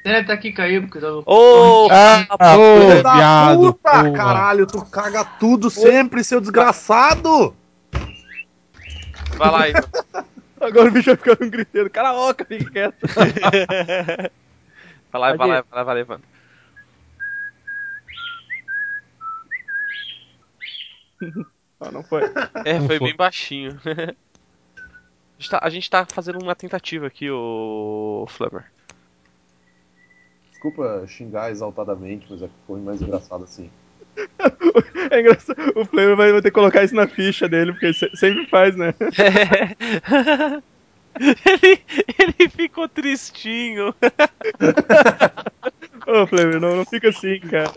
[0.00, 4.12] internet aqui caiu porque eu Ô, Ah, ah, ô, Filho da puta, porra.
[4.12, 7.54] caralho, tu caga tudo sempre, seu desgraçado!
[9.36, 9.80] vai lá, Ivan.
[10.60, 11.88] Agora o bicho vai ficar um griteiro.
[11.90, 12.98] Caraca, fica quieto.
[15.12, 16.20] Vai lá, vai lá, vai lá, vai lá.
[21.80, 22.22] Não, não foi.
[22.64, 23.08] É, Não foi foi.
[23.08, 23.80] bem baixinho.
[23.84, 24.12] A
[25.38, 28.64] gente, tá, a gente tá fazendo uma tentativa aqui, ô Flubber.
[30.60, 33.70] Desculpa xingar exaltadamente, mas é que foi mais engraçado assim.
[35.10, 35.58] É engraçado.
[35.74, 38.94] O Flamer vai, ter que colocar isso na ficha dele, porque sempre faz, né?
[41.18, 41.80] ele,
[42.18, 43.94] ele ficou tristinho.
[46.06, 47.72] Ô, Flamer, não, não fica assim, cara.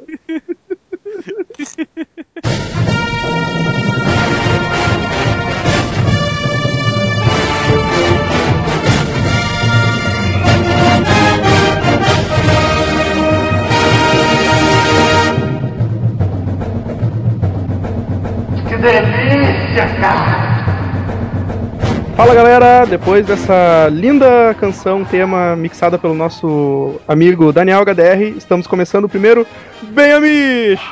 [22.18, 29.06] Fala galera, depois dessa linda canção, tema mixada pelo nosso amigo Daniel HDR, estamos começando
[29.06, 29.48] o primeiro
[29.84, 30.92] Bem Amiches,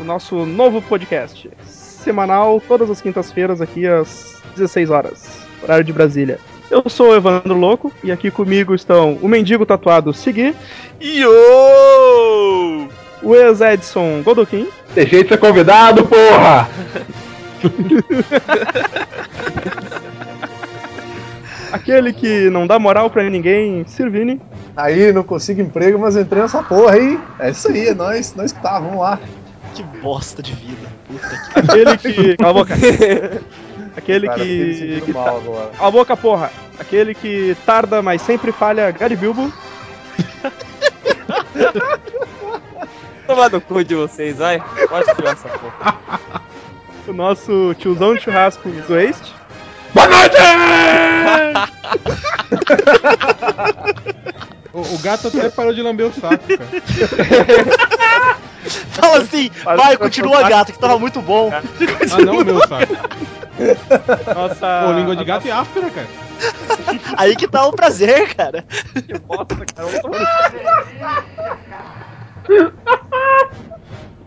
[0.00, 6.38] o nosso novo podcast, semanal, todas as quintas-feiras aqui às 16 horas, horário de Brasília.
[6.70, 10.54] Eu sou o Evandro Louco e aqui comigo estão o mendigo tatuado Segui,
[10.98, 12.88] Yo!
[13.22, 16.68] O ex-Edson Godokin, Deixei de ser convidado, porra!
[21.72, 24.40] aquele que não dá moral pra ninguém, Sirvini,
[24.78, 27.18] Aí, não consigo emprego, mas entrei nessa porra aí.
[27.40, 29.18] É isso aí, é nós, nós que tá, vamos lá.
[29.74, 30.88] Que bosta de vida.
[31.08, 32.36] Puta que aquele que...
[32.36, 32.74] Cala a boca.
[33.96, 35.02] Aquele Cara, que...
[35.04, 35.70] que mal agora.
[35.76, 36.52] Cala a boca, porra!
[36.78, 39.52] Aquele que tarda, mas sempre falha, Gary Bilbo.
[43.28, 44.58] Tomar no cu de vocês, vai.
[44.88, 45.98] Pode tirar essa porra.
[47.06, 49.34] O nosso tiozão de churrasco do Waste.
[49.92, 50.36] Boa noite!
[54.70, 56.68] O, o gato até parou de lamber o saco, cara.
[58.90, 61.50] Fala assim, vai, continua gato, que tava muito bom.
[61.50, 61.62] Ah,
[62.22, 62.92] não, meu saco.
[64.34, 64.82] Nossa.
[64.84, 66.06] Pô, língua de gato e áspera, cara.
[67.16, 68.62] Aí que tá o prazer, cara.
[68.94, 69.88] Que bosta, cara.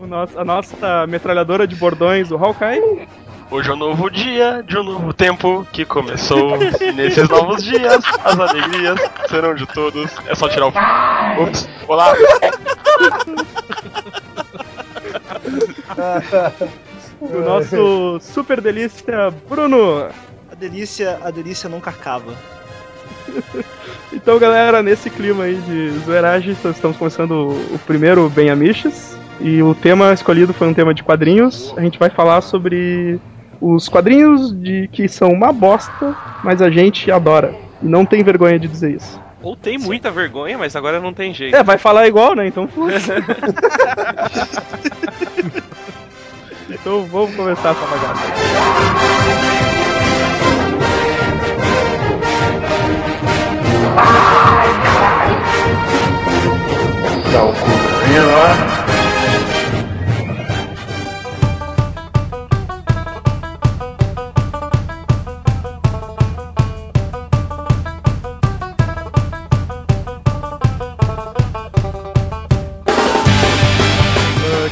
[0.00, 3.08] Nosso, a nossa metralhadora de bordões, o Hawkeye.
[3.50, 6.58] Hoje é um novo dia de um novo tempo que começou.
[6.80, 10.10] E nesses novos dias, as alegrias serão de todos.
[10.26, 11.42] É só tirar o.
[11.42, 12.14] Ups, olá!
[17.20, 20.08] O nosso super delícia, Bruno.
[20.50, 22.34] A delícia, a delícia nunca acaba.
[24.12, 29.16] Então, galera, nesse clima aí de zoeiragem, então estamos começando o, primeiro Bem Amiches.
[29.40, 31.72] E o tema escolhido foi um tema de quadrinhos.
[31.76, 33.18] A gente vai falar sobre
[33.60, 36.14] os quadrinhos de que são uma bosta,
[36.44, 37.54] mas a gente adora.
[37.82, 39.20] E não tem vergonha de dizer isso.
[39.42, 41.56] Ou tem muita vergonha, mas agora não tem jeito.
[41.56, 42.46] É, vai falar igual, né?
[42.46, 42.68] Então.
[46.82, 48.22] Então vamos começar essa bagaça.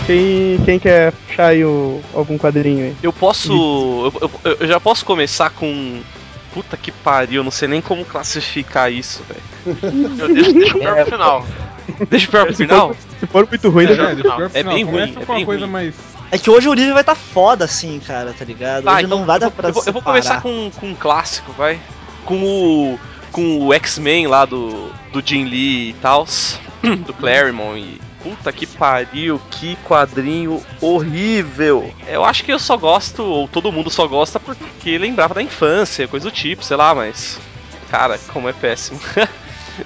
[0.07, 2.97] Quem, quem quer puxar aí o- algum quadrinho aí?
[3.03, 3.53] Eu posso.
[4.21, 6.01] Eu, eu- eu já posso começar com.
[6.53, 9.79] Puta que pariu, não sei nem como classificar isso, velho.
[10.19, 11.47] Eu deixo, deixa o pior pro final.
[12.09, 12.97] Deixa o pior pro final?
[13.21, 14.75] Se for muito ruim, É, deixa- É, deixa o É final.
[14.75, 15.73] bem Começa ruim, é bem coisa ruim.
[15.73, 15.95] mais.
[16.33, 18.85] É que hoje o nível vai tá foda assim, cara, tá ligado?
[18.85, 20.95] Tá, hoje então não vai dar pra eu, vou, eu vou começar com, com um
[20.95, 21.79] clássico, vai.
[22.25, 22.99] Com o.
[23.33, 24.91] Com o X-Men lá do.
[25.13, 26.25] Do Jim Lee e tal.
[27.07, 28.01] Do Claremont e.
[28.23, 31.93] Puta que pariu, que quadrinho horrível.
[32.07, 36.07] Eu acho que eu só gosto, ou todo mundo só gosta porque lembrava da infância,
[36.07, 37.39] coisa do tipo, sei lá, mas.
[37.91, 39.01] Cara, como é péssimo.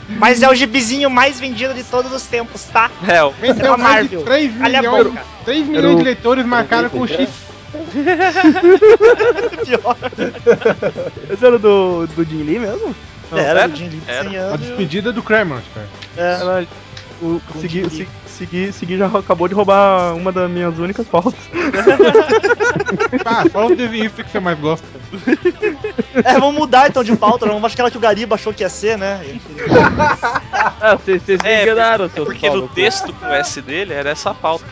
[0.08, 2.90] Mas é o gibizinho mais vendido de todos os tempos, tá?
[3.06, 4.25] É, o- Vendeu Era mais de Marvel.
[4.25, 5.22] 3 Calha a milhões, boca.
[5.44, 7.28] 3 Era milhões o- de leitores marcaram com X.
[9.64, 9.96] Pior.
[11.32, 12.94] Esse era do, do Jim Lee mesmo?
[13.32, 14.54] É, era era, do Jim Lee era.
[14.54, 15.88] A despedida do Claremont, cara.
[16.16, 16.40] É.
[16.40, 16.66] Ela,
[17.22, 21.34] o, se- segui, segui já acabou de roubar uma das minhas únicas pautas.
[23.25, 24.86] Ah, fala o desenhista que você mais gosta.
[26.25, 28.69] É, vamos mudar então de pauta, vamos achar aquela que o Gariba achou que ia
[28.69, 29.25] ser, né?
[30.81, 33.92] Ah, vocês me É, enganaram, seus Porque pau no no texto com o S dele
[33.92, 34.64] era essa pauta.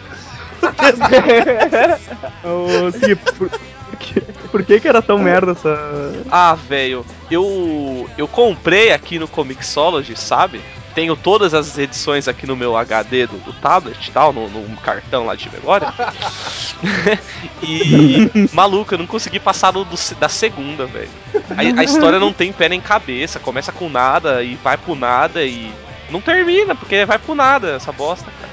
[2.95, 6.13] Ski, por, por que, por que que era tão merda essa...
[6.31, 10.61] Ah, velho, eu eu comprei aqui no Comixology, sabe?
[10.95, 14.77] Tenho todas as edições aqui no meu HD do, do tablet e tal, no, no
[14.77, 15.93] cartão lá de memória.
[17.63, 21.09] e, maluco, eu não consegui passar do, do- da segunda, velho.
[21.57, 25.45] A, a história não tem pé nem cabeça, começa com nada e vai pro nada
[25.45, 25.73] e
[26.11, 28.53] não termina, porque vai pro nada essa bosta, cara.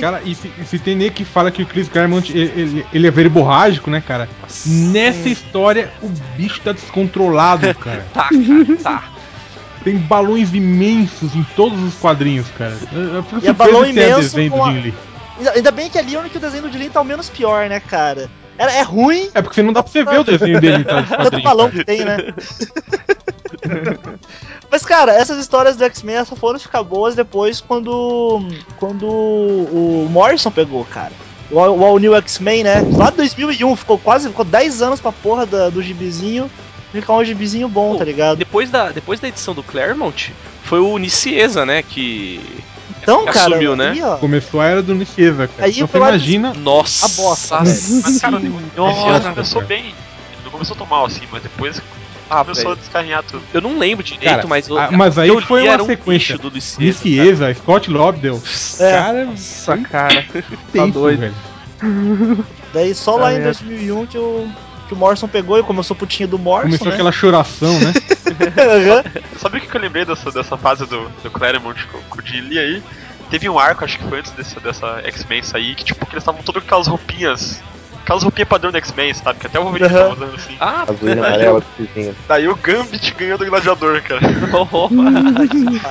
[0.00, 3.06] Cara, e se, se tem nem que fala que o Chris Claremont ele, ele, ele
[3.06, 4.28] é verborrágico, né, cara?
[4.66, 8.06] Nessa história, o bicho tá descontrolado, cara.
[8.12, 9.04] Tá, cara, tá.
[9.88, 12.76] Tem balões imensos em todos os quadrinhos, cara.
[12.92, 14.94] Eu, fico E é balão de imenso desenho do a- Jim Lee.
[15.54, 17.80] Ainda- bem que ali é onde o desenho do Jilin tá o menos pior, né,
[17.80, 18.28] cara?
[18.58, 21.08] É, é ruim, É porque não dá pra você ver o desenho dele tá, nos
[21.30, 22.16] tanto balão que tem, né?
[24.70, 28.42] Mas, cara, essas histórias do X-Men só foram ficar boas depois quando.
[28.78, 31.12] Quando o Morrison pegou, cara.
[31.50, 32.84] O, o All New X-Men, né?
[32.94, 34.28] Lá de 2001, ficou quase.
[34.28, 36.50] Ficou 10 anos pra porra da- do gibizinho.
[36.92, 38.36] Ficar um gibizinho bom, Pô, tá ligado?
[38.38, 40.32] Depois da, depois da edição do Claremont,
[40.62, 42.40] foi o Nicieza, né, que...
[43.02, 43.50] Então, que cara.
[43.54, 43.90] assumiu, né?
[43.90, 45.64] aí, ó, Começou a era do Nicieza, cara.
[45.66, 46.52] Aí então você imagina.
[46.54, 49.84] Nossa, A bosta, Mas, cara, esse Nossa, começou bem.
[49.86, 49.94] Ele
[50.44, 51.80] não começou tão mal assim, mas depois
[52.30, 52.74] Ah, começou velho.
[52.76, 53.42] a descarrinhar tudo.
[53.54, 54.68] Eu não lembro direito, Cara, mas...
[54.68, 56.36] eu- ah, mas aí eu foi uma era um sequência.
[56.36, 56.82] bicho do Nicieza.
[56.84, 58.42] Nicieza, Scott Lobdell.
[58.80, 58.90] É.
[58.90, 60.26] Cara, Nossa, cara.
[60.72, 61.20] tenso, doido.
[61.20, 61.34] velho.
[62.72, 63.52] Daí só Tá lá em merda.
[63.52, 64.48] 2001 que o,
[64.88, 66.78] que o Morrison pegou e começou a putinha do Morrison.
[66.78, 66.94] Começou né?
[66.94, 67.92] aquela choração, né?
[68.58, 69.04] Aham.
[69.36, 72.58] Sabe o que eu lembrei dessa, dessa fase do, do Claremont com, com o Lee
[72.58, 72.82] aí?
[73.30, 76.22] Teve um arco, acho que foi antes desse, dessa X-Men sair, que tipo, que eles
[76.22, 77.62] estavam todos com aquelas roupinhas.
[78.08, 79.38] Aquelas roupinhas padrão do X-Men, sabe?
[79.38, 79.98] Que até o Wolverine Aham.
[80.08, 80.56] tava usando assim.
[80.58, 82.16] Ah, Azul e amarela, vizinho.
[82.26, 84.20] Daí o Gambit ganhou do Gladiador, cara.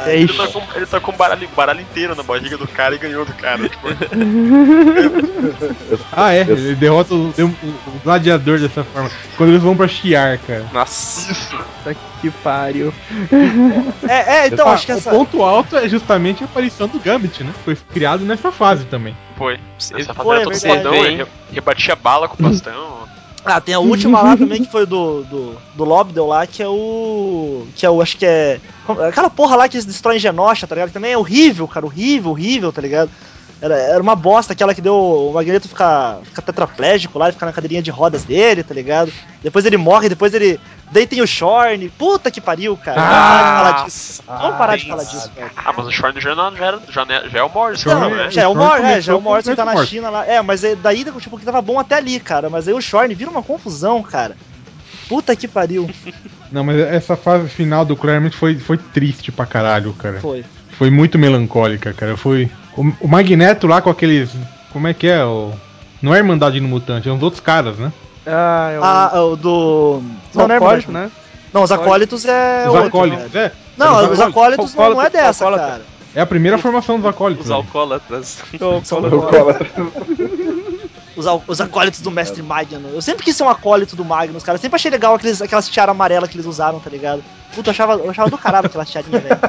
[0.07, 0.35] É Ele isso.
[0.35, 3.23] tá com, ele tá com o baralho, baralho inteiro na barriga do cara e ganhou
[3.23, 3.69] do cara.
[3.69, 3.87] Tipo,
[6.11, 6.41] Ah, é.
[6.41, 7.55] Ele derrota o, o-
[7.87, 9.09] o gladiador dessa forma.
[9.37, 10.65] Quando eles vão pra Shiar, cara.
[10.73, 11.35] nossa.
[11.83, 12.93] Puta que pariu.
[14.07, 15.09] É, é, então Ah, acho que o essa.
[15.09, 17.53] ponto alto é justamente a aparição do Gambit, né?
[17.65, 19.15] Foi criado nessa fase também.
[19.37, 19.59] foi.
[19.77, 23.07] Essa foi, fase era é todo fodão, ele re- rebatia bala com o bastão.
[23.49, 26.67] Ah, tem a última lá também que foi do, do, do Lobdell lá, que é
[26.67, 27.65] o.
[27.77, 28.01] Que é o.
[28.01, 28.59] Acho que é.
[29.07, 30.89] Aquela porra lá que eles destroem Genosha, tá ligado?
[30.89, 31.85] Que também é horrível, cara.
[31.85, 33.09] Horrível, horrível, tá ligado?
[33.59, 37.48] Era, era uma bosta aquela que deu o Magneto ficar, ficar tetraplégico lá, ele ficar
[37.48, 39.12] na cadeirinha de rodas dele, tá ligado?
[39.42, 40.59] Depois ele morre, depois ele.
[40.92, 41.89] Daí tem o Shorn.
[41.98, 43.01] Puta que pariu, cara.
[43.01, 44.24] Vamos parar de falar disso.
[44.27, 45.51] Vamos parar de falar disso, velho.
[45.57, 48.00] Ah, mas o Shorn já, não- já, era- já, né- já é o Morrison, Shorn
[48.15, 48.24] né?
[48.25, 49.86] Não, já é o Shorn Mor, é, já é o Morrison que tá na.
[49.86, 50.25] China lá.
[50.27, 52.50] É, mas é- daí, tipo, que tava bom até ali, cara.
[52.51, 54.38] Mas aí o Shorn vira uma confusão, cara.
[55.09, 55.89] Puta que pariu.
[56.51, 60.19] Não, mas essa fase final do Claremont foi, foi triste pra caralho, cara.
[60.19, 60.45] Foi.
[60.77, 62.15] Foi muito melancólica, cara.
[62.15, 62.50] Foi.
[62.77, 64.29] O, o Magneto lá com aqueles.
[64.71, 65.24] Como é que é?
[65.25, 65.51] O,
[66.01, 67.91] não é Irmandade no Mutante, é uns outros caras, né?
[68.25, 68.83] Ah, é o...
[68.83, 70.01] Ah, o do.
[70.35, 71.12] Não, Não, é acólito, verdade.
[71.13, 71.21] né?
[71.53, 72.65] Não, os acólitos é.
[72.68, 73.45] Os outro, acólitos, né?
[73.45, 73.51] é.
[73.77, 75.81] Não, Os os acólitos não, não é dessa, cara.
[76.15, 77.45] É a primeira formação dos acólitos.
[77.45, 78.38] Os alcoólatras.
[78.53, 79.27] Os, al-
[81.47, 82.93] os acólitos do Mestre Magnus.
[82.93, 84.57] Eu sempre quis ser um acólito do Magnus, cara.
[84.57, 87.23] Eu sempre achei legal aqueles, aquelas tiara amarela que eles usaram, tá ligado?
[87.55, 89.37] Puta, eu achava, eu achava do caralho aquela tiarinha, velho.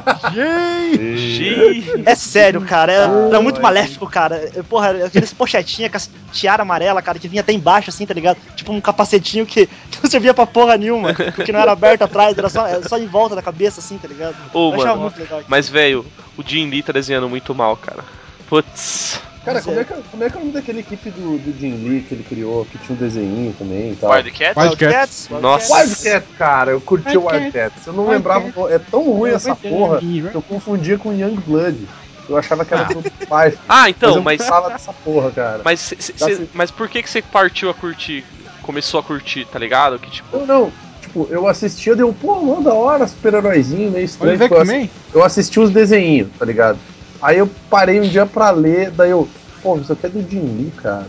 [2.06, 2.93] É sério, cara.
[2.93, 4.50] Era, era muito maléfico, cara.
[4.54, 8.14] Eu, Porra, aqueles pochetinha com as tiara amarela, cara, que vinha até embaixo, assim, tá
[8.14, 8.38] ligado?
[8.57, 11.12] Tipo um capacetinho que, que não servia pra porra nenhuma.
[11.12, 14.09] Porque não era aberto atrás, era só, era só em volta da cabeça, assim, tá
[14.09, 14.37] ligado?
[14.54, 15.43] Ô, eu achava mano, muito legal.
[15.47, 18.04] mas velho, o Jim Lee tá desenhando muito mal, cara.
[18.49, 19.21] Putz.
[19.49, 19.81] Cara, Mas como é.
[19.81, 22.14] é, que, como é que é o nome daquele equipe do, do Jim Lee que
[22.14, 24.11] ele criou, que tinha um desenho também e tal?
[24.11, 24.62] Wildcats?
[24.62, 25.28] Wildcats.
[25.31, 25.75] Nossa.
[25.75, 27.73] Wildcat, cara, eu curti o Wildcat.
[27.87, 31.87] Eu não lembrava, é tão ruim essa porra que eu confundia com Young Blood.
[32.28, 33.57] Eu achava que era do pai.
[33.67, 34.38] Ah, então, eu mas.
[34.40, 35.62] não fala dessa porra, cara.
[35.64, 36.49] Mas, cê- cê- Dá cê- sim.
[36.52, 38.23] mas por que, que você partiu a curtir?
[38.61, 39.99] Começou a curtir, tá ligado?
[39.99, 40.37] Que tipo.
[40.37, 44.38] Eu não, tipo, eu assistia, deu, pô, mano, da hora, super-heróizinho, meio estranho.
[44.38, 44.90] eu, assi- X-Men.
[45.14, 46.78] eu assisti os desenhinhos, tá ligado?
[47.21, 49.29] Aí eu parei um dia pra ler, daí eu,
[49.63, 51.07] pô, isso aqui é do Jim Lee, cara.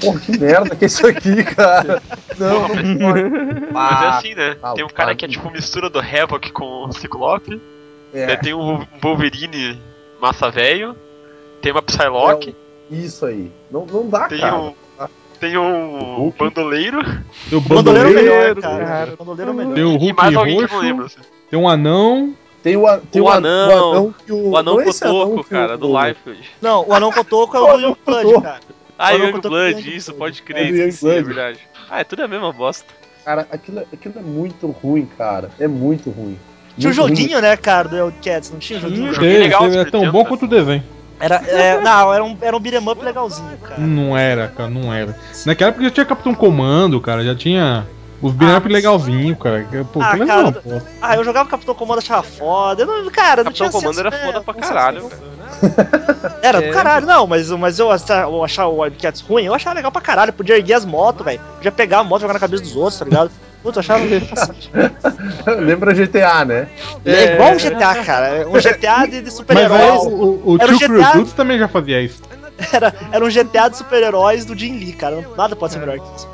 [0.00, 2.02] Porra, que merda que é isso aqui, cara.
[2.36, 3.70] Não, não.
[3.72, 4.56] Mas é assim, né?
[4.62, 7.60] ah, tem um o cara que é tipo mistura do Havoc com o Ciclope.
[8.12, 9.80] É, Daí tem um Wolverine
[10.20, 10.96] massa velho.
[11.62, 12.54] Tem uma Psylocke.
[12.90, 13.50] isso aí.
[13.70, 14.56] Não, não dá, tem cara.
[14.56, 14.74] um.
[15.38, 16.38] Tem um Hulk.
[16.38, 17.02] bandoleiro.
[17.48, 18.84] Tem o Bandoleiro é bandoleiro, melhor, cara.
[18.84, 19.16] cara.
[19.16, 19.74] Bandoleiro é melhor.
[19.74, 21.06] tem o e Hulk mais alguém que eu não roxo, lembro.
[21.06, 21.20] Assim.
[21.50, 22.34] tem um anão.
[22.62, 23.68] Tem o, tem O o, an- anão.
[23.68, 24.48] o anão que o.
[24.50, 26.40] O anão não é esse anão Cotoco, cara, o- do Liefeld.
[26.60, 28.60] Não, o Anão Cotoco é O Young Blood, cara.
[28.98, 31.26] Ah, Young Cotoco Blood, isso, pode É crer, Young esqueci, é Blood.
[31.26, 31.58] verdade.
[31.90, 32.86] Ah, é tudo a mesma bosta.
[33.24, 35.50] Cara, aquilo, é- aquilo é muito ruim, cara.
[35.58, 36.38] É muito ruim.
[36.78, 39.12] Tinha um joguinho, né, cara, do Wildcats, não tinha um joguinho?
[39.12, 40.28] Joguinho Teve, legal, teve, é tão bom cara.
[40.28, 40.82] quanto o desenho.
[41.20, 43.80] Era, é, não, era um, era um beat'em up legalzinho, cara.
[43.80, 45.16] Não era, cara, não era.
[45.46, 47.86] Naquela época já tinha Capitão Comando, cara, já tinha
[48.22, 49.66] os beat'em Ah, legalzinho, cara.
[49.92, 50.88] Pô, Ah, é cara, uma bosta.
[51.00, 52.82] Ah, eu jogava Capitão Comando, achava foda.
[52.82, 55.32] Eu não, cara, não Capitão tinha Comando era né, foda pra não caralho, cara.
[56.42, 56.70] Era do É.
[56.72, 60.00] caralho, não, mas, mas eu, achava- eu achava o Wildcats ruim, eu achava legal pra
[60.00, 60.32] caralho.
[60.32, 61.40] Podia erguer as motos, velho.
[61.56, 63.30] Podia pegar a moto e jogar na cabeça dos outros, tá ligado?
[63.62, 64.02] Putz, eu achava.
[65.60, 66.68] Lembra GTA, né?
[67.04, 68.26] É igual um GTA, cara.
[68.28, 70.02] é Um GTA de, de Mas aí super-heróis.
[70.02, 71.10] o, o, o o Tio GTA.
[71.12, 72.20] Cruz também já fazia isso.
[72.72, 75.26] Era, era um GTA de super-heróis do Jim Lee, cara.
[75.36, 76.28] Nada pode ser melhor que isso.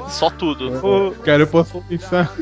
[0.08, 0.72] Só tudo.
[0.86, 2.32] Ô, Cara, eu posso pensar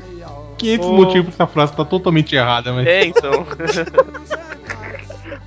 [0.58, 0.92] 500 Ô.
[0.92, 2.86] motivos pra essa frase tá totalmente errada, mas.
[2.86, 3.46] É, então.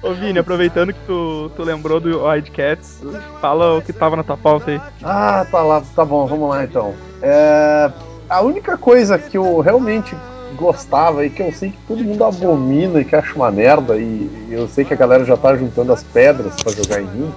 [0.01, 3.01] ô Vini, aproveitando que tu, tu lembrou do Wildcats,
[3.41, 4.81] fala o que tava na tua pauta aí.
[5.03, 6.93] Ah, tá lá, tá bom, vamos lá então.
[7.21, 7.91] É,
[8.29, 10.15] a única coisa que eu realmente
[10.57, 14.29] gostava e que eu sei que todo mundo abomina e que acha uma merda, e
[14.51, 17.31] eu sei que a galera já tá juntando as pedras pra jogar em mim.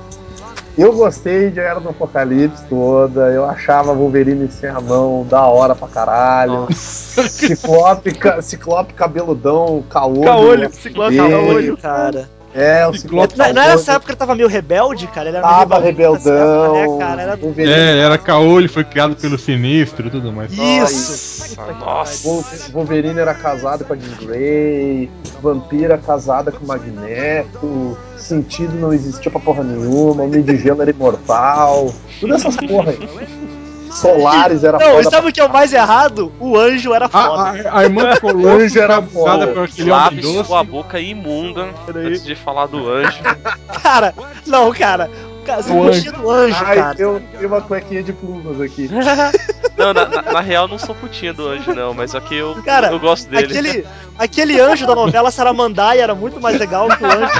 [0.79, 5.75] Eu gostei de Era do Apocalipse toda, eu achava Wolverine sem a mão da hora
[5.75, 6.67] pra caralho.
[6.73, 10.23] Ciclope, ca- Ciclope cabeludão, caolho.
[10.23, 11.77] Caolho, Ciclope Caolho.
[11.77, 12.29] cara.
[12.53, 13.69] É, o Ciclope era caolho.
[13.71, 15.29] nessa época que ele tava meio rebelde, cara?
[15.29, 16.77] Ele era meio Tava rebelde nessa rebeldão.
[16.77, 17.23] época, né, cara?
[17.23, 17.39] Era...
[17.71, 20.51] É, era caolho, foi criado pelo sinistro e tudo mais.
[20.53, 21.57] Isso!
[21.79, 22.29] Nossa.
[22.29, 25.09] Vol- Wolverine era casado com a Jean Grey,
[25.41, 30.91] Vampira casada com o Magneto, Sentido não existia pra porra nenhuma, Homem de Gelo era
[30.91, 32.99] imortal, todas essas porra aí.
[33.91, 35.11] Solares era Não, e foda.
[35.17, 36.33] sabe o que é o mais errado?
[36.39, 37.43] O anjo era A, foda.
[37.71, 39.47] a, a irmã de Colossus Anjo era foda.
[39.49, 40.45] por aquele Lave doce.
[40.47, 43.19] sua boca imunda antes de falar do anjo.
[43.83, 44.15] Cara,
[44.47, 45.11] não, cara.
[45.57, 46.95] Você O curtia do anjo, Ai, cara.
[47.01, 48.89] eu tenho uma cuequinha de plumas aqui.
[49.77, 52.89] Não, na, na- na real, não sou putinha do anjo, não, mas aqui eu, Cara,
[52.93, 53.47] eu gosto dele.
[53.47, 53.87] Aquele,
[54.19, 57.33] aquele anjo da novela Saramandai era muito mais legal que o anjo.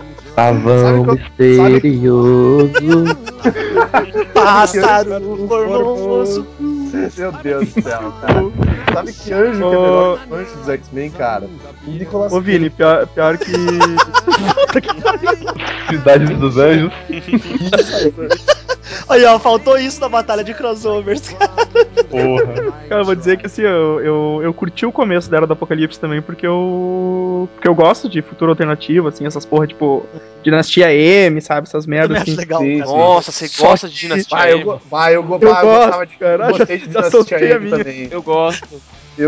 [0.34, 2.72] Pavão misterioso.
[4.34, 6.44] Pássaro formoso.
[7.16, 8.42] Meu Deus do céu, cara.
[8.92, 11.48] Sabe que anjo que é melhor que o anjo dos X-Men, cara?
[11.86, 13.52] O Nicolas Ô Vini, pior, pior que.
[15.90, 16.92] Cidade dos Anjos.
[19.08, 21.22] Aí, ó, faltou isso na batalha de crossovers.
[22.10, 22.72] Porra.
[22.88, 25.52] Cara, eu vou dizer que assim, eu, eu, eu curti o começo da Era do
[25.52, 27.48] Apocalipse também, porque eu.
[27.54, 30.04] Porque eu gosto de futuro alternativo, assim, essas porra, tipo,
[30.42, 31.68] Dinastia M, sabe?
[31.68, 32.34] Essas Eu merdas me assim.
[32.34, 32.90] legal, sim, cara.
[32.90, 34.80] Nossa, você Só gosta de Dinastia Ah, eu, M?
[34.92, 36.44] ah, eu, go- Eu gosto, gostava de, cara.
[36.46, 37.78] eu gostei de Já Dinastia soltei a M minha.
[37.78, 38.08] também.
[38.10, 38.64] Eu gosto.
[38.72, 38.80] Eu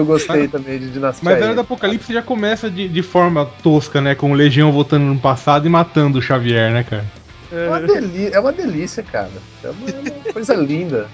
[0.05, 4.01] gostei também de Dinastia Mas a Era do Apocalipse já começa de, de forma tosca,
[4.01, 4.15] né?
[4.15, 7.05] Com o Legião voltando no passado e matando o Xavier, né, cara?
[7.53, 9.31] É uma, deli- é uma delícia, cara.
[9.63, 11.07] É uma, é uma coisa linda.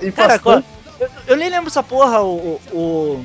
[0.00, 0.40] E Cara,
[1.00, 3.24] eu, eu nem lembro essa porra, o, o, o,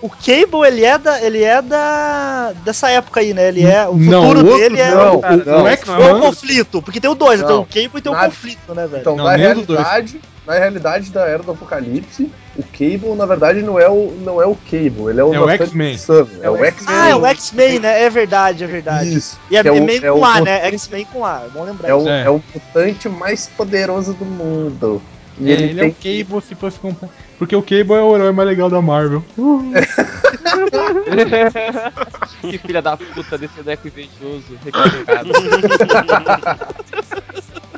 [0.00, 3.48] o Cable, ele é da, ele é da, dessa época aí, né?
[3.48, 5.58] Ele é, o Não, futuro o outro dele é não, o, cara, o, não, o
[5.62, 7.46] não é o conflito, porque tem o dois, Não.
[7.46, 9.00] tem o Cable e tem o conflito, né, velho?
[9.00, 10.16] Então, Não, na dos dois.
[10.46, 14.46] Na realidade da Era do Apocalipse, o Cable, na verdade, não é o, não é
[14.46, 15.96] o Cable, ele é o É o X-Men.
[15.96, 16.96] Sun, É o X-Men.
[16.96, 18.02] ah, é o X-Men, né?
[18.02, 19.14] É verdade, é verdade.
[19.14, 19.38] Isso.
[19.50, 20.66] E é, que é o- é meio é com A, mutante- né?
[20.68, 21.88] X-Men com A, vamos lembrar.
[21.88, 22.24] É o, É.
[22.24, 25.00] é o mutante mais poderoso do mundo.
[25.38, 25.94] E É, ele, ele tem é o
[26.24, 27.08] Cable se fosse comprar.
[27.38, 29.24] Porque o Cable é o herói mais legal da Marvel.
[32.42, 35.30] que filha da puta desse boneco invejoso, recalcado.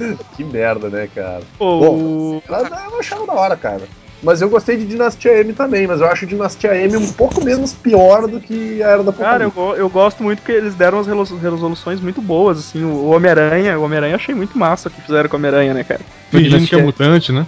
[0.36, 1.42] Que merda, né, cara?
[1.58, 3.82] Pô, Bom, Ela, eu achava da hora, cara.
[4.22, 7.72] Mas eu gostei de Dinastia M também, mas eu acho Dinastia M um pouco menos
[7.72, 11.06] pior do que a Era do Cara, eu, eu gosto muito que eles deram as
[11.06, 15.00] resolu- resoluções muito boas, assim, o Homem-Aranha, o Homem-Aranha eu achei muito massa o que
[15.00, 16.00] fizeram com o Homem-Aranha, né, cara?
[16.30, 17.46] Fingindo que é mutante, né?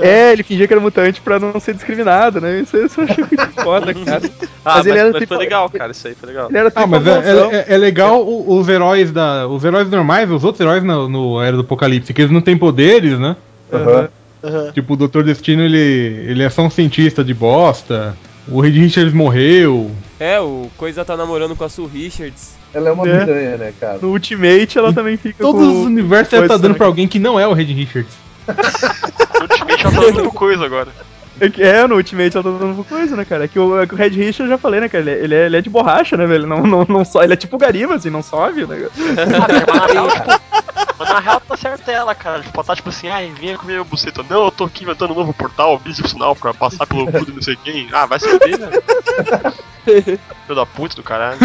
[0.00, 2.60] É, ele fingia que era mutante pra não ser discriminado, né?
[2.60, 4.22] Isso, isso eu achei muito foda, cara.
[4.64, 6.48] Ah, Mas mas, ele era mas tipo- foi legal, cara, isso aí foi legal.
[6.48, 7.50] Ele era tipo Ah, mas é, mansão.
[7.52, 9.46] é- é legal os heróis da.
[9.46, 12.56] Os heróis normais, os outros heróis no, no Era do Apocalipse, que eles não têm
[12.56, 13.36] poderes, né?
[13.72, 14.08] Aham.
[14.44, 14.72] Aham.
[14.72, 15.22] Tipo, o Dr.
[15.22, 18.16] Destino, ele, ele é só um cientista de bosta.
[18.48, 19.90] O Reed Richards morreu.
[20.18, 22.54] é, o Coisa tá namorando com a Sue Richards.
[22.74, 23.18] Ela é uma É.
[23.24, 23.98] piranha, né, cara?
[24.00, 25.82] No Ultimate ela também fica Todos os com...
[25.84, 28.14] universos ela tá dando pra alguém que não é o Reed Richards.
[29.88, 30.88] Ultimate ela tá dando coisa agora.
[31.40, 33.44] É, que- é, no Ultimate ela tá dando uma coisa, né, cara?
[33.44, 35.02] É que o, é que o Red Richard eu já falei, né, cara?
[35.02, 36.46] Ele é, ele é, ele é de borracha, né, velho?
[36.46, 38.76] Não, não, não só, ele é tipo Gariba, assim, não sobe, né?
[39.38, 40.40] Ah, cara, mas na real, tipo,
[40.98, 42.42] mas na real tá certo ela, cara.
[42.42, 44.22] Tipo, ela tá tipo assim, ai, venha comer meu buceta.
[44.28, 47.42] Não, eu tô aqui inventando um novo portal bidimensional pra passar pelo cu de não
[47.42, 47.88] sei quem.
[47.92, 48.68] Ah, vai se fuder, né?
[49.84, 51.38] Filho da puta do caralho.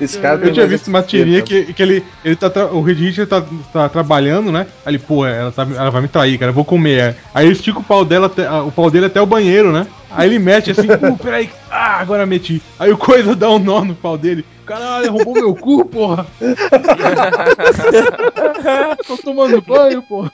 [0.00, 2.50] Esse cara Eu tinha visto uma tirinha que, que ele, ele tá.
[2.50, 4.66] tra- O Red Richard tá, tá trabalhando, né?
[4.84, 7.14] Aí ele, pô, ela, tá, ela vai me trair, cara, eu vou comer.
[7.34, 9.86] Aí ele estica o pau, dela até, ah, o pau dele até o banheiro, né?
[10.10, 11.50] Aí ele mete assim, pô, peraí.
[11.70, 12.60] Ah, agora meti.
[12.78, 14.44] Aí o coisa dá um nó no pau dele.
[14.66, 16.26] Caralho, roubou meu cu, porra.
[19.06, 20.32] Tô tomando banho, porra.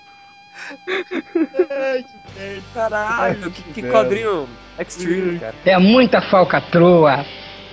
[2.74, 4.48] Caralho, que, que quadrinho
[4.78, 5.54] extreme, cara.
[5.64, 7.24] É muita falcatrua,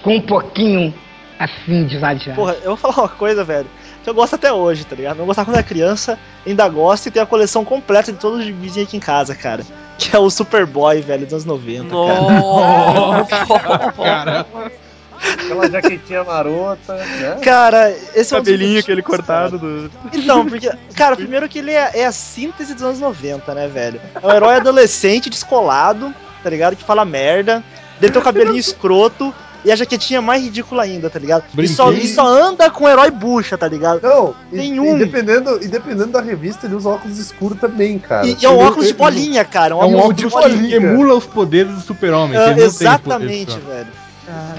[0.02, 0.94] com um pouquinho
[1.40, 2.36] assim de exagerado.
[2.36, 3.68] Porra, eu vou falar uma coisa, velho,
[4.04, 5.20] que eu gosto até hoje, tá ligado?
[5.20, 8.46] Eu gostava quando era criança, ainda gosto e tenho a coleção completa de todos os
[8.46, 9.64] vizinhos aqui em casa, cara.
[9.98, 11.90] Que é o Superboy, velho, dos anos 90.
[13.30, 13.94] Cara.
[13.96, 14.46] Cara,
[15.22, 17.40] Aquela jaquetinha marota, né?
[17.42, 19.18] Cara, esse é um dos Cabelinho aquele cara.
[19.18, 19.92] cortado do.
[20.14, 24.00] Então, porque, cara, primeiro que ele é, é a síntese dos anos 90, né, velho?
[24.22, 26.14] É um herói adolescente, descolado,
[26.44, 26.76] tá ligado?
[26.76, 27.64] Que fala merda.
[28.02, 29.34] Ele tem o cabelinho escroto
[29.66, 31.44] e a jaquetinha mais ridícula ainda, tá ligado?
[31.58, 34.00] E só, e só anda com o herói bucha, tá ligado?
[34.04, 34.96] Não, e, Nenhum.
[34.96, 38.28] e dependendo, e dependendo da revista, ele usa óculos escuros também, cara.
[38.28, 39.76] E, e é um óculos de bolinha, cara.
[39.76, 40.76] Um é um óculos de óculos que bolinha.
[40.78, 42.38] emula os poderes do super-homem.
[42.38, 43.88] Ah, tem exatamente, velho.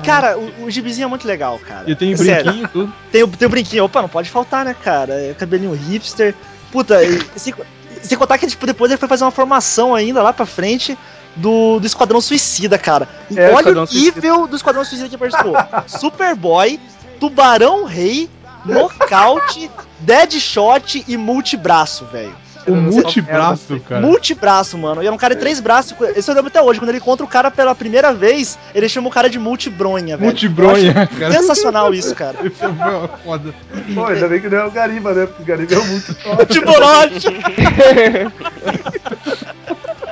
[0.04, 1.84] Cara, o, o gibizinho é muito legal, cara.
[1.90, 2.44] E tem É sério.
[2.44, 2.92] brinquinho e tudo.
[3.10, 3.84] Tem o, tem o brinquinho.
[3.84, 5.14] Opa, não pode faltar, né, cara?
[5.14, 6.34] É cabelinho hipster.
[6.70, 7.54] Puta, e, sem,
[8.02, 10.96] sem contar que tipo, depois ele foi fazer uma formação ainda lá pra frente
[11.36, 13.08] do, do Esquadrão Suicida, cara.
[13.30, 15.54] E É, olha o nível do Esquadrão Suicida que participou.
[15.86, 16.80] Superboy,
[17.20, 18.28] Tubarão Rei,
[18.64, 22.34] Nocaute, Deadshot e Multibraço, velho.
[22.66, 24.00] O multibraço, cara.
[24.00, 25.00] Multibraço, mano.
[25.00, 25.96] E era um cara de três braços.
[26.16, 26.80] Esse eu lembro até hoje.
[26.80, 30.30] Quando ele encontra o cara pela primeira vez, ele chama o cara de multibronha, velho.
[30.30, 31.32] Multibronha, cara.
[31.32, 32.36] Sensacional isso, cara.
[32.44, 33.54] Esse é uma foda.
[33.94, 35.26] Pô, ainda bem que não é o Gariba, né?
[35.26, 37.28] Porque o Gariba é muito Multiborote!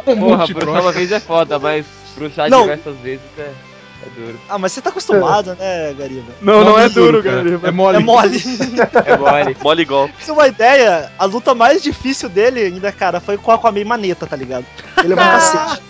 [0.06, 2.62] Um Porra, bruxar uma vez é foda, mas bruxar Não.
[2.62, 4.40] diversas vezes é, é duro.
[4.48, 6.32] Ah, mas você tá acostumado, né, Gariba?
[6.42, 7.42] Não, não, é duro, cara.
[7.42, 7.68] cara.
[7.68, 7.96] É mole.
[7.96, 8.42] É mole.
[9.06, 9.56] É mole.
[9.62, 10.08] Mole igual.
[10.08, 13.54] Pra você ter uma ideia, a luta mais difícil dele ainda, cara, foi com o
[13.54, 14.66] Aquaman Maneta, tá ligado?
[14.98, 15.82] Ele levou um cacete.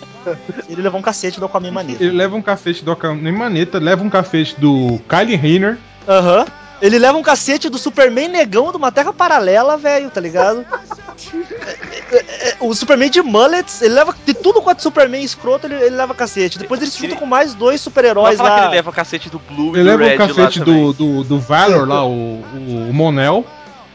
[0.69, 2.03] Ele levou um cacete do Aquaman Maneta.
[2.03, 5.77] Ele leva um cacete do Aquaman Maneta, leva um cacete do Kylie Rayner.
[6.07, 6.45] Aham.
[6.81, 10.65] Ele leva um cacete do Superman negão de uma terra paralela, velho, tá ligado?
[12.59, 16.57] O Superman de mullets, ele leva de tudo quanto Superman escroto, ele, ele leva cacete.
[16.59, 18.65] Depois ele se junta com mais dois super-heróis falar que lá.
[18.67, 20.93] ele leva o cacete do Blue e Ele do leva Red o cacete lá do,
[20.93, 23.45] do, do Valor lá, o, o, o Monel.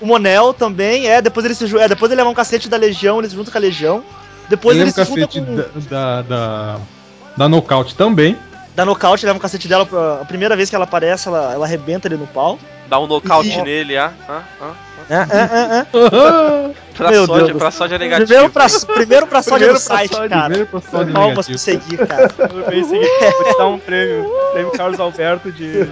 [0.01, 1.21] O Monel também, é.
[1.21, 3.59] Depois ele se é, depois ele leva um cacete da Legião, ele se junta com
[3.59, 4.03] a Legião.
[4.49, 5.57] Depois ele ele, leva junta cacete com.
[5.57, 6.81] da, da, da,
[7.37, 8.37] da Knockout também.
[8.75, 9.85] Da nocaute, leva um cacete dela.
[9.85, 12.59] pra- A primeira vez que ela aparece, ela, ela arrebenta ele no pau.
[12.89, 14.73] Dá um nocaute E- nele, ah, ah, ah.
[15.09, 17.59] Ah, ah, ah, pra, Meu sódio, Deus.
[17.59, 18.27] pra sódio é negativo.
[18.27, 20.45] Primeiro pra, primeiro pra sódio primeiro no site, sódio, cara.
[20.45, 21.59] Primeiro pra sódio Palmas negativo.
[21.59, 22.29] seguir, cara.
[22.29, 23.09] Tudo bem, seguir.
[23.33, 24.31] Vou te dar um prêmio.
[24.53, 25.85] Prêmio Carlos Alberto de...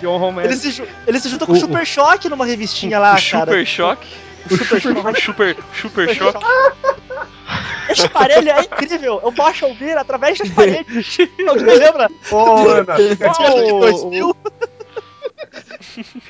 [0.00, 0.48] de honra romance.
[0.48, 3.46] Ele se, ele se junta com o, Super Choque numa revistinha lá, o cara.
[3.46, 4.08] Super Choque?
[4.50, 5.20] O Super Choque.
[5.20, 6.44] Super, super Choque.
[7.88, 9.20] Esse aparelho é incrível.
[9.22, 11.18] Eu posso ouvir através das paredes.
[11.46, 12.10] Alguém lembra?
[12.28, 12.94] Pô, Ana.
[12.94, 14.36] É oh, tipo 2000.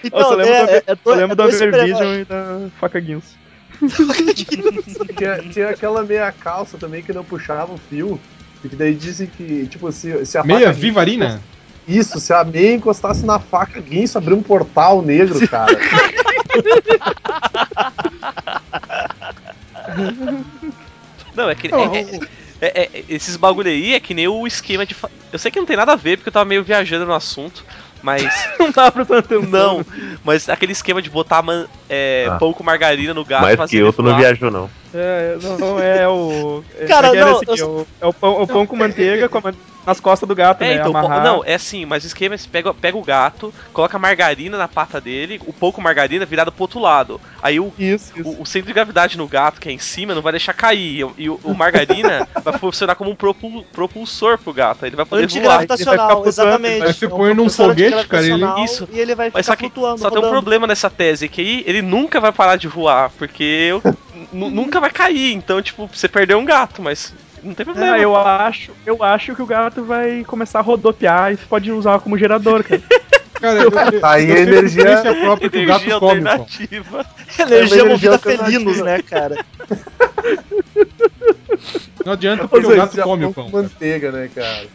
[0.04, 3.36] Então, eu lembro, é, do, é, é, da e da faca Guinness.
[5.16, 8.20] tinha, tinha aquela meia calça também que não puxava o fio.
[8.64, 11.42] E que daí dizem que, tipo, se, se a Meia vivarina?
[11.86, 15.72] Isso, se a meia encostasse na faca Guinness, abria um portal negro, cara.
[21.34, 21.68] Não, é que.
[21.68, 21.70] É,
[22.60, 24.96] é, é, é, esses bagulho aí é que nem o esquema de.
[25.32, 27.64] Eu sei que não tem nada a ver, porque eu tava meio viajando no assunto
[28.04, 28.22] mas.
[28.60, 29.84] Não dá pra tanto Não,
[30.22, 32.36] mas aquele esquema de botar man- é, Ah.
[32.36, 34.70] pão com margarina no gato Mais fazer que eu, tu não viajou, não.
[34.94, 36.62] É, não é o.
[36.78, 37.60] É, Cara, é não, esse aqui?
[37.60, 39.54] eu- É o, é o pão, o pão com manteiga com a man-
[39.86, 40.74] nas costas do gato, É, né?
[40.76, 41.22] então, amarrar.
[41.24, 44.66] não, é assim, mas o esquema é você pega, pega o gato, coloca margarina na
[44.68, 47.20] pata dele, o pão com margarina virado pro outro lado.
[47.42, 48.28] Aí o, Isso, isso.
[48.28, 50.96] o, o centro de gravidade no gato, que é em cima, não vai deixar cair.
[50.98, 54.84] E, o- e o, o margarina vai funcionar como um propul- propulsor pro gato.
[54.84, 55.60] Aí ele vai poder voar.
[55.60, 56.82] Antigravitacional, Ele vai ficar flutuando, exatamente.
[56.86, 58.88] Aí você É um põe num foguete, cara, ele- Isso.
[58.92, 59.98] E ele vai Mas ficar só que flutuando.
[60.00, 60.32] só tem um rodando.
[60.42, 63.82] problema nessa tese, que aí ele nunca vai parar de voar, porque eu-
[64.32, 65.32] nu- nunca vai cair.
[65.34, 67.12] Então, tipo, você perdeu um gato, mas
[67.44, 67.94] não tem problema.
[67.94, 71.70] Ah, eu acho, eu acho que o gato vai começar a rodopiar e você pode
[71.70, 72.82] usar como gerador, cara.
[73.34, 76.28] Cara, eu, eu, Tá aí eu energia- própria que o Energia gato come, pô.
[76.30, 77.06] alternativa.
[77.38, 79.44] Energia É movida felinos, né, cara?
[82.06, 83.48] Não adianta porque o é, gato come pão o pão.
[83.50, 84.66] manteiga, né, cara?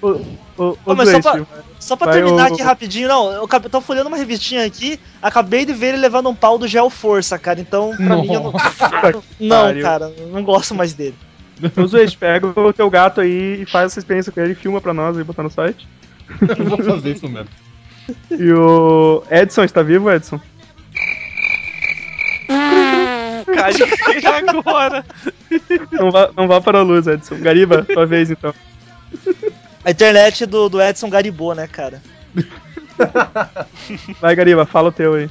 [0.86, 1.46] Mas só pra-
[1.80, 5.66] Só pra terminar o- aqui rapidinho, não, eu acabei- tô folhando uma revistinha aqui, acabei
[5.66, 8.54] de ver ele levando um pau do Gel Força, cara, então pra mim eu não.
[9.40, 11.16] Não, cara, não gosto mais dele.
[11.76, 14.93] Ô, Zuete, pega o teu gato aí e faz essa experiência com ele, filma pra
[14.93, 15.88] nós e botar no site.
[16.58, 17.50] Eu vou fazer isso mesmo.
[18.32, 20.39] E o Edson, está vivo, Edson?
[23.56, 23.86] Caiu
[24.50, 25.06] agora.
[25.91, 27.39] Não vá, não vá para a luz, Edson.
[27.39, 28.54] Gariba, tua vez então.
[29.84, 32.02] A internet do, do Edson garibou, né, cara?
[34.19, 35.30] Vai, Gariba, fala o teu aí.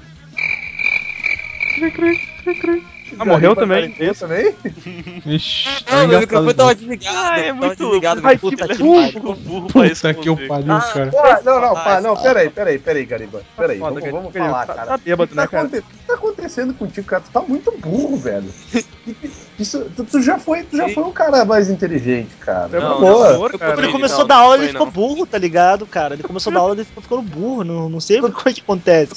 [3.18, 3.94] Ah, morreu também?
[3.98, 4.54] Eu também?
[5.26, 6.56] Ixi, tá Não, meu engraçado microfone isso.
[6.56, 7.16] tava desligado.
[7.18, 8.20] Ah, é muito- desligado.
[8.24, 9.12] Ai, puta que burro.
[9.12, 9.20] pariu.
[9.36, 11.10] burro pra Puta que eu pariu, Ah, cara.
[11.10, 13.42] Pô, não, não, pá, não, Ah, peraí, peraí, peraí, peraí, Gariba.
[13.56, 14.86] Peraí, Foda, vamos, vamos falar, Tá- cara.
[14.86, 15.66] tá bêbado, o que, tá né, cara?
[15.66, 17.22] aconte- o que tá acontecendo contigo, cara?
[17.22, 18.48] Tu tá muito burro, velho.
[19.58, 22.68] Isso, tu, já foi, tu já foi um cara mais inteligente, cara.
[22.80, 23.38] Não, cara.
[23.74, 26.14] Quando ele começou a dar aula, ele ficou burro, tá ligado, cara?
[26.14, 27.64] Ele começou a dar aula, ele ficou ficando burro.
[27.64, 29.12] Não, não sei o que acontece.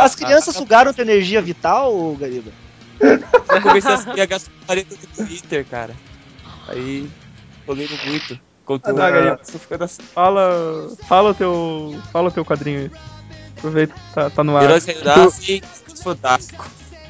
[0.00, 2.50] As crianças sugaram tua energia vital, Gariba?
[3.00, 5.94] Eu comecei a seguir a gaspareta do Twitter, cara.
[6.68, 7.08] Aí,
[7.66, 8.38] tô lendo muito.
[8.64, 9.00] Conteúdo.
[9.00, 9.38] Ah.
[9.50, 10.02] Tô ficando assim.
[10.02, 12.90] Fala, fala o teu, fala o teu quadrinho aí.
[13.56, 14.64] Aproveita, tá, tá no ar.
[14.64, 15.62] Heróis renascem,
[16.02, 16.64] fantástico.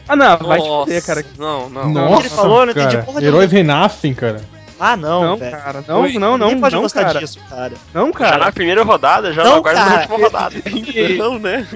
[0.08, 1.24] Ah, não, vai te fuder, cara.
[1.36, 1.90] Não, não.
[1.90, 3.02] Nossa, ele falou, não entendi cara.
[3.04, 4.40] porra Heróis renascem, cara.
[4.80, 5.50] Ah, não, Não, velho.
[5.50, 6.12] cara, não, Oi.
[6.14, 7.18] não, não, Ninguém pode não, gostar cara.
[7.18, 7.72] disso, cara.
[7.92, 8.44] Não, Já cara.
[8.44, 10.54] na primeira rodada, já Não, agora na última rodada.
[11.18, 11.66] Não, né?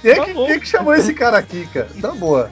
[0.00, 1.88] Quem é que, é que chamou esse cara aqui, cara?
[2.00, 2.48] Tá boa.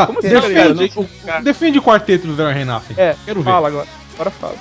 [0.00, 0.88] Tá, Como assim, defende,
[1.24, 1.38] cara?
[1.40, 2.94] o- defende o quarteto dos Heróis renascem.
[2.98, 3.50] É, Quero ver.
[3.50, 3.88] fala agora.
[4.14, 4.54] Agora fala.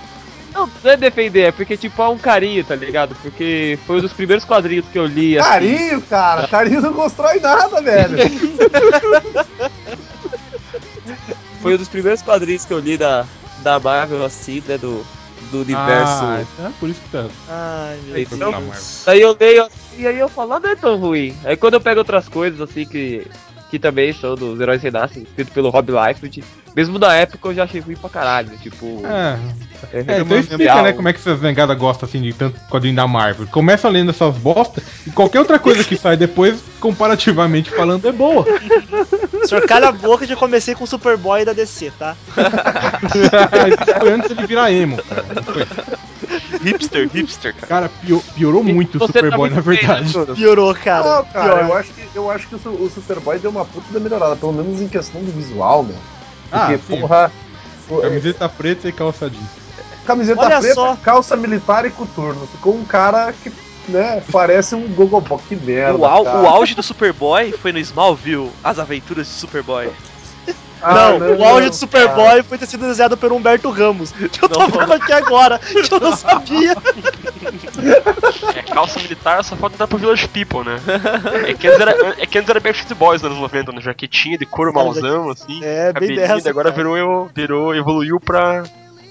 [0.54, 3.14] Não, não é defender, é porque, tipo, há um carinho, tá ligado?
[3.22, 5.50] Porque foi um dos primeiros quadrinhos que eu li, assim.
[5.50, 6.48] Carinho, cara.
[6.48, 8.16] Carinho não constrói nada, velho.
[11.62, 13.26] Foi um dos primeiros quadrinhos que eu li da,
[13.64, 14.78] da Marvel, assim, né?
[14.78, 15.06] Do,
[15.52, 16.24] do universo.
[16.24, 17.26] Ah, é por isso que tá.
[17.50, 18.40] Ai, meu Aí, Deus.
[18.40, 18.72] Marvel.
[19.06, 21.36] Daí eu leio assim, e aí eu falo, ah, não é tão ruim.
[21.44, 23.26] Aí quando eu pego outras coisas, assim, que,
[23.76, 26.42] que também são dos Heróis Renascem, escrito pelo Rob Liefeld,
[26.74, 28.58] mesmo na época eu já achei ruim pra caralho.
[28.58, 29.38] Tipo, É,
[29.92, 32.96] é, é então explica, né, como é que essas negadas gostam assim de tanto quadrinho
[32.96, 33.48] da Marvel.
[33.48, 38.46] Começa lendo essas bosta e qualquer outra coisa que sai depois, comparativamente falando, é boa.
[39.44, 42.16] O senhor calha a boca de comecei com o Superboy da DC, tá?
[43.06, 45.26] Isso foi antes ele virar emo, cara.
[45.36, 45.68] Não foi?
[46.70, 47.68] Hipster, hipster, cara.
[47.68, 50.12] Cara, pio- piorou muito o tá Superboy, na muito bem, verdade.
[50.12, 50.36] Júnior.
[50.36, 51.04] Piorou, cara.
[51.18, 51.66] Não, cara, Pior.
[51.70, 54.36] eu acho que, eu acho que o, Su- o Superboy deu uma puta da melhorada,
[54.36, 55.96] pelo menos em questão do visual, meu.
[56.52, 57.00] Ah, Porque, sim.
[57.02, 57.32] porra.
[57.90, 59.44] o- Camiseta preta e calça jeans.
[60.06, 60.96] Camiseta Olha preta, só.
[60.98, 62.46] calça militar e coturno.
[62.48, 63.52] Ficou um cara que,
[63.90, 65.38] né, parece um Gogobó.
[65.50, 65.98] Que merda.
[65.98, 66.42] O, au- cara.
[66.42, 69.90] o auge do Superboy foi no Smallville, As Aventuras de Superboy.
[70.82, 74.12] Ah, não, o auge do Superboy foi ter sido desenhado por Humberto Ramos.
[74.12, 74.70] Que eu tô Não.
[74.70, 76.76] vendo aqui agora, que eu não sabia.
[78.56, 80.80] É, calça militar só falta dar pro Village People, né?
[81.48, 83.82] É que antes era, é que antes era Backstreet Boys nos anos 90, né?
[83.82, 85.60] Jaquetinha de couro malzão, assim.
[85.64, 86.50] É, bem dessa.
[86.50, 86.84] agora cara.
[86.84, 88.64] virou, virou, evoluiu pra,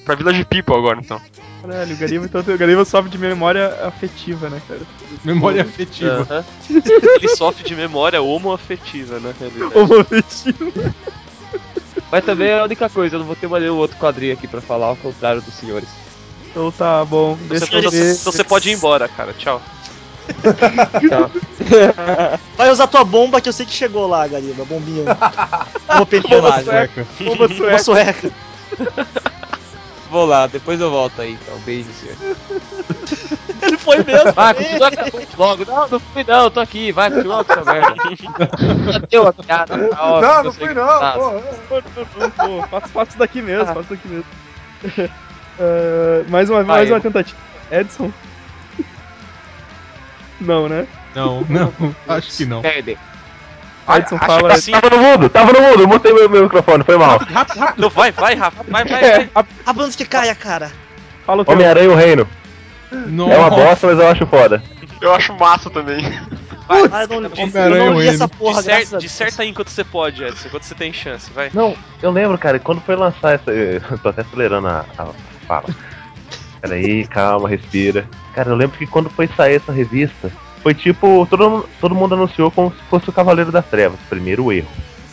[0.04, 1.20] pra Village People agora, então.
[1.62, 4.80] Caralho, o Gariba, então, o Gariba sofre de memória afetiva, né, cara?
[5.24, 6.26] Memória afetiva.
[6.30, 6.44] Aham.
[6.68, 10.54] Ele sofre de memória homoafetiva, na realidade.
[12.10, 14.46] Mas também é a única coisa, eu não vou ter mais nenhum outro quadrinho aqui
[14.46, 15.88] pra falar, ao contrário dos senhores.
[16.50, 17.32] Então tá bom.
[17.34, 18.04] Então Deixa você, eu então ver.
[18.14, 19.32] você- então você pode ir embora, cara.
[19.34, 19.60] Tchau.
[22.56, 24.64] Vai usar tua bomba que eu sei que chegou lá, Gariba.
[24.64, 25.04] Bombinha.
[25.86, 26.64] Bomba pentelada.
[26.64, 27.06] Sueca.
[27.20, 28.30] Bomba Bomba sueca.
[30.14, 31.58] Vou lá, depois eu volto aí, então.
[31.66, 32.14] Beijo, senhor.
[33.60, 34.32] Ele foi mesmo.
[34.32, 35.64] Vai, continua com logo.
[35.64, 37.94] Não, não fui não, eu tô aqui, vai, continua com essa merda.
[39.10, 39.88] Deu a piada.
[39.88, 41.12] tá Não, não fui não, tá.
[41.14, 41.32] pô.
[41.68, 44.24] Pô, pô, Faço, faço daqui mesmo, faço daqui mesmo.
[45.58, 47.36] Eh, mais uma, mais uma tentativa.
[47.72, 48.12] Edson?
[50.40, 50.86] Não, né?
[51.12, 51.74] Não, não,
[52.06, 52.62] acho que não.
[52.62, 52.96] Perde.
[53.88, 54.50] Edson acho fala.
[54.50, 54.72] que sim.
[54.72, 57.20] Tava no mudo, tava no mudo, mutei meu, meu microfone, foi mal.
[57.76, 58.64] Não, vai, vai, Rafa.
[58.68, 59.44] Vai, vai, É, vai.
[59.66, 60.70] A banda que caia, cara.
[61.26, 61.52] Fala o.
[61.52, 62.28] Homem-Aranha e o Reino.
[62.92, 63.34] Nossa.
[63.34, 64.62] É uma bosta, mas eu acho foda.
[65.00, 66.04] Eu acho massa também.
[66.68, 68.90] Ah, eu não, eu Homem-Aranha não li essa porra, Deus.
[69.02, 70.48] Disserta aí enquanto você pode, Edson.
[70.48, 71.50] Enquanto você tem chance, vai.
[71.52, 73.50] Não, eu lembro, cara, quando foi lançar essa.
[73.50, 75.06] Eu tô até acelerando a, a
[75.46, 75.68] fala.
[76.60, 78.08] Peraí, calma, respira.
[78.34, 80.32] Cara, eu lembro que quando foi sair essa revista,
[80.64, 81.24] foi tipo.
[81.30, 84.00] Todo, mundo- todo mundo anunciou como se fosse o Cavaleiro das Trevas.
[84.08, 84.66] Primeiro erro.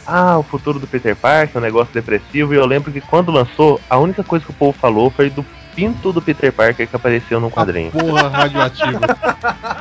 [0.07, 2.53] Ah, o futuro do Peter Parker, um negócio depressivo.
[2.53, 5.45] E eu lembro que quando lançou, a única coisa que o povo falou foi do
[5.75, 7.91] pinto do Peter Parker que apareceu num quadrinho.
[7.91, 8.99] Porra radioativa.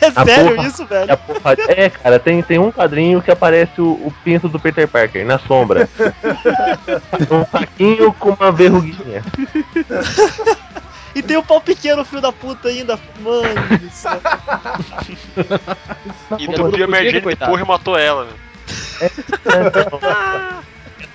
[0.00, 0.66] É A sério porra.
[0.68, 1.12] isso, velho?
[1.12, 4.86] a porra- É, cara, tem, tem um quadrinho que aparece o, o pinto do Peter
[4.88, 5.88] Parker na sombra.
[7.30, 9.22] um saquinho com uma verruguinha.
[11.14, 12.98] E tem o pau pequeno, filho da puta, ainda.
[13.20, 14.20] Mano do céu.
[16.38, 17.50] E do Emergente coitado.
[17.50, 18.32] porra e matou ela, né?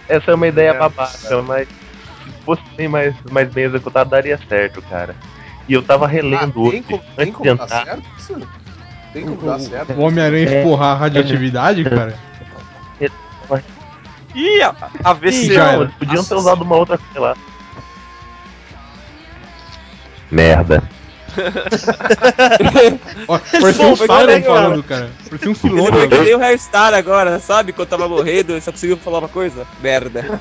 [0.07, 4.81] Essa é uma ideia babaca, mas se fosse bem mais, mais bem executado, daria certo,
[4.83, 5.15] cara.
[5.67, 7.67] E eu tava relendo Ah, hoje, tem como, tem como entrar.
[7.85, 8.47] certo isso?
[9.13, 9.93] Tem como dar certo.
[9.93, 10.61] O Homem-Aranha É.
[10.61, 12.13] empurrar a radioatividade, cara.
[14.35, 15.83] Ih, a- era.
[15.83, 17.35] eles podiam ter usado uma outra coisa lá.
[20.31, 20.83] Merda.
[23.61, 24.41] Parecia um cara.
[24.41, 25.09] falando, cara.
[25.29, 26.09] Parecia um Ele Silone.
[26.09, 27.73] foi que o Hairstar agora, sabe?
[27.73, 29.65] Quando tava morrendo, ele só conseguiu falar uma coisa.
[29.81, 30.39] Merda.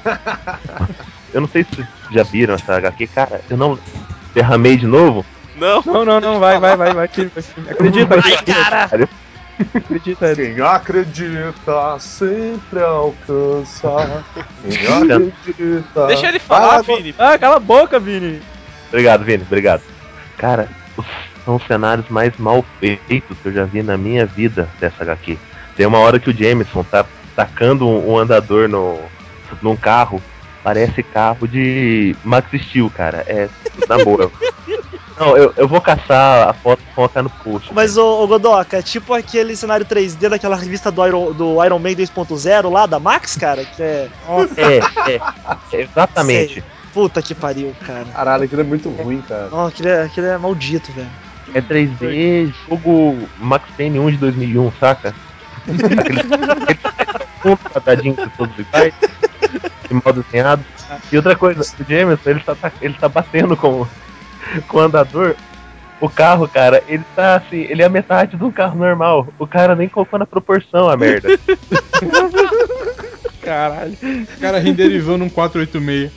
[1.32, 3.40] Eu não sei se vocês já viram essa HQ, cara.
[3.50, 3.78] Eu não
[4.34, 5.24] derramei de novo.
[5.56, 5.82] Não.
[5.84, 7.04] Não, não, não, vai, vai, vai, vai.
[7.04, 7.42] Acredita,
[8.44, 9.08] Cara,
[9.74, 10.32] acredita.
[10.32, 10.54] Ed.
[10.54, 14.24] Quem acredita sempre alcança.
[14.62, 16.06] Quem acredita.
[16.06, 17.14] Deixa ele falar, Ah, Vini.
[17.18, 18.40] Ah, cala a boca, Vini.
[18.94, 19.82] Obrigado, Vini, obrigado.
[20.38, 21.04] Cara, os-
[21.44, 25.36] são os cenários mais mal feitos que eu já vi na minha vida dessa HQ.
[25.76, 27.04] Tem uma hora que o Jameson tá
[27.34, 29.00] tacando um, andador no,
[29.60, 30.22] num carro.
[30.62, 33.24] Parece carro de Max Steel, cara.
[33.26, 33.48] É,
[33.88, 34.30] na boa.
[35.18, 37.72] Não, eu, eu vou caçar a foto e colocar no post.
[37.72, 41.78] Mas, ô, ô Godoka, é tipo aquele cenário 3D daquela revista do Iron, do Iron
[41.78, 44.08] Man 2.0 lá, da Max, cara, que é...
[44.56, 45.20] É, é,
[45.72, 46.54] é, exatamente.
[46.54, 46.64] Sei.
[46.94, 48.04] Puta que pariu, cara.
[48.04, 49.48] Caralho, aquilo é muito ruim, cara.
[49.50, 51.10] Não, aquele é, aquele é maldito, velho.
[51.52, 55.12] É 3D, jogo Max Payne 1 de 2001, saca?
[57.44, 58.94] Um quadradinho de todos iguais,
[59.88, 60.64] de mal desenhado.
[61.12, 63.86] E outra coisa, o Jameson, ele tá, ele tá batendo com,
[64.68, 65.34] com o andador.
[66.00, 69.28] O carro, cara, ele tá assim, ele é a metade de um carro normal.
[69.38, 71.28] O cara nem colocou na proporção a merda.
[73.44, 73.96] Caralho.
[74.36, 76.10] O cara renderizou num 486.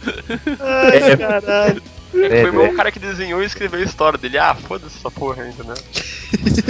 [0.59, 1.81] Ai, caralho.
[2.13, 2.57] É, Foi o é.
[2.63, 4.37] mesmo cara que desenhou e escreveu a história dele.
[4.37, 5.73] Ah, foda-se essa porra ainda, né?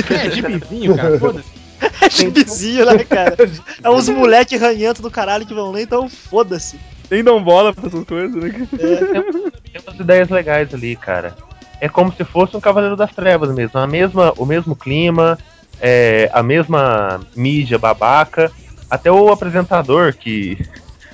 [0.10, 1.20] É, de vizinho, cara.
[1.20, 1.68] Foda-se.
[2.02, 3.36] É chibizinho, né, cara?
[3.84, 6.80] É uns moleque ranhento do caralho que vão ler, então foda-se.
[7.10, 8.50] Nem dão bola pra essas coisas, né?
[8.50, 9.24] cara?
[9.72, 11.36] Tem umas ideias legais ali, cara.
[11.80, 13.80] É como se fosse um Cavaleiro das Trevas mesmo.
[13.80, 15.38] A mesma, o mesmo clima,
[15.80, 18.52] é, a mesma mídia babaca.
[18.90, 20.58] Até o apresentador, que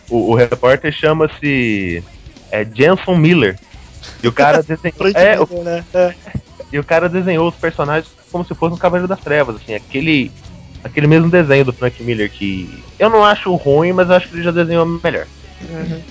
[0.10, 2.04] o, o repórter chama-se
[2.52, 3.58] é, Jenson Miller.
[4.22, 5.12] E o cara desenhou.
[5.16, 5.84] É, o- né?
[5.94, 6.14] É.
[6.72, 10.32] e o cara desenhou os personagens como se fosse um Cavaleiro das Trevas, assim, aquele.
[10.84, 14.36] Aquele mesmo desenho do Frank Miller que eu não acho ruim, mas eu acho que
[14.36, 15.26] ele já desenhou melhor.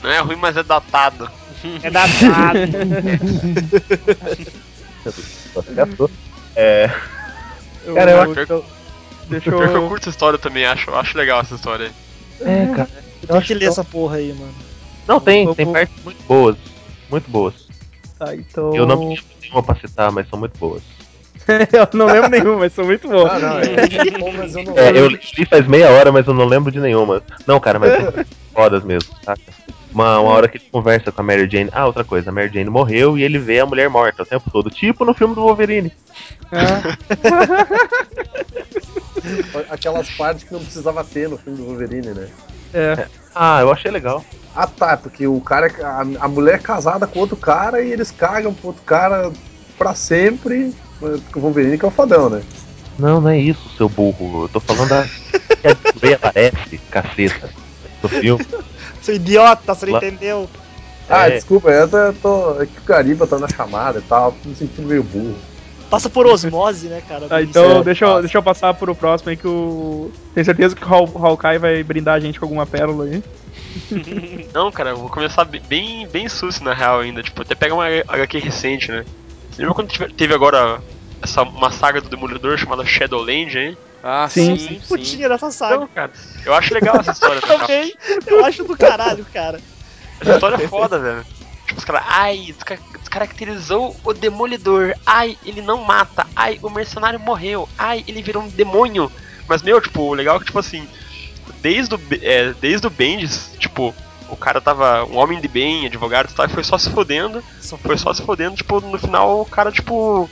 [0.03, 1.31] Não é ruim, mas é datado.
[1.83, 2.59] É datado.
[5.55, 6.11] Você gastou.
[6.57, 6.91] É,
[7.85, 8.65] Eu- Cara, eu acho- eu-
[9.33, 9.89] Deixa Pior que eu eu.
[9.89, 11.87] curto essa história também, acho, acho legal essa história
[12.41, 12.49] aí.
[12.49, 12.89] é, cara.
[13.23, 14.55] Eu Tem que ler essa porra aí, mano.
[15.07, 16.57] Não, tem, Eu tem vou- partes muito boas.
[17.11, 17.55] Muito boas.
[18.19, 18.75] Tá, então.
[18.75, 20.83] Eu não me lembro nenhuma pra citar, mas são muito boas.
[21.49, 23.29] eu não lembro nenhum, mas são muito bons.
[23.31, 23.65] Ah, não, é
[24.05, 26.71] muito bom, mas eu não É, eu li faz meia hora, mas eu não lembro
[26.71, 27.23] de nenhuma.
[27.47, 29.41] Não, cara, mas são fodas mesmo, saca?
[29.93, 31.69] Uma, uma hora que ele conversa com a Mary Jane.
[31.73, 34.51] Ah, outra coisa, a Mary Jane morreu e ele vê a mulher morta o tempo
[34.51, 34.71] todo.
[34.71, 35.93] Tipo no filme do Wolverine.
[39.69, 42.29] Aquelas partes que não precisava ter no filme do Wolverine, né?
[42.73, 43.07] É.
[43.35, 44.25] Ah, eu achei legal.
[44.55, 47.91] Ah tá, porque o cara, é- a, a mulher é casada com outro cara e
[47.91, 49.33] eles cagam pro outro cara
[49.79, 50.75] pra sempre.
[50.99, 52.43] Porque o Wolverine que é o fodão, né?
[52.99, 54.45] Não, não é isso, seu burro.
[54.45, 55.05] Eu tô falando da.
[55.61, 57.51] que a Disney aparece, caceta.
[58.03, 58.47] No filme.
[59.01, 60.49] Seu idiota, você não entendeu?
[61.09, 61.33] Ah, É.
[61.33, 64.55] desculpa, eu tô, tô, é que o Gariba tá na chamada e tal, tô me
[64.55, 65.37] sentindo meio burro.
[65.93, 67.29] Passa por osmose, né, cara?
[67.29, 70.11] Tá, então é- deixa eu, deixa eu passar pro próximo aí que o.
[70.35, 73.23] Tenho certeza que o Hawkeye vai brindar a gente com alguma pérola aí.
[74.55, 77.23] Não, cara, eu vou começar be- bem, bem sus na real ainda.
[77.23, 79.05] Tipo, até pega uma HQ recente, né?
[79.51, 80.83] Você lembra quando teve agora
[81.23, 83.77] essa, uma saga do Demolidor chamada Shadowland, hein?
[84.03, 84.81] Ah, Sim, sim, sim.
[84.89, 85.75] Putinha dessa saga.
[85.75, 86.13] Então, cara,
[86.47, 87.41] eu acho legal essa história.
[87.41, 87.59] cara?
[87.69, 87.93] Também,
[88.27, 89.61] eu acho do caralho, cara.
[90.21, 91.25] Essa história é foda, velho.
[91.73, 94.95] Tipo, os caras, ai, desca- descaracterizou o demolidor.
[95.07, 96.27] Ai, ele não mata.
[96.37, 97.69] Ai, o mercenário morreu.
[97.79, 99.11] Ai, ele virou um demônio.
[99.49, 100.87] Mas, meu, tipo, o legal é que, tipo assim,
[101.61, 103.95] desde o, é, desde o Bendis, tipo,
[104.29, 107.43] o cara tava um homem de bem, advogado e tal, e foi só se fodendo.
[107.83, 110.29] Foi só se fodendo, tipo, no final o cara, tipo.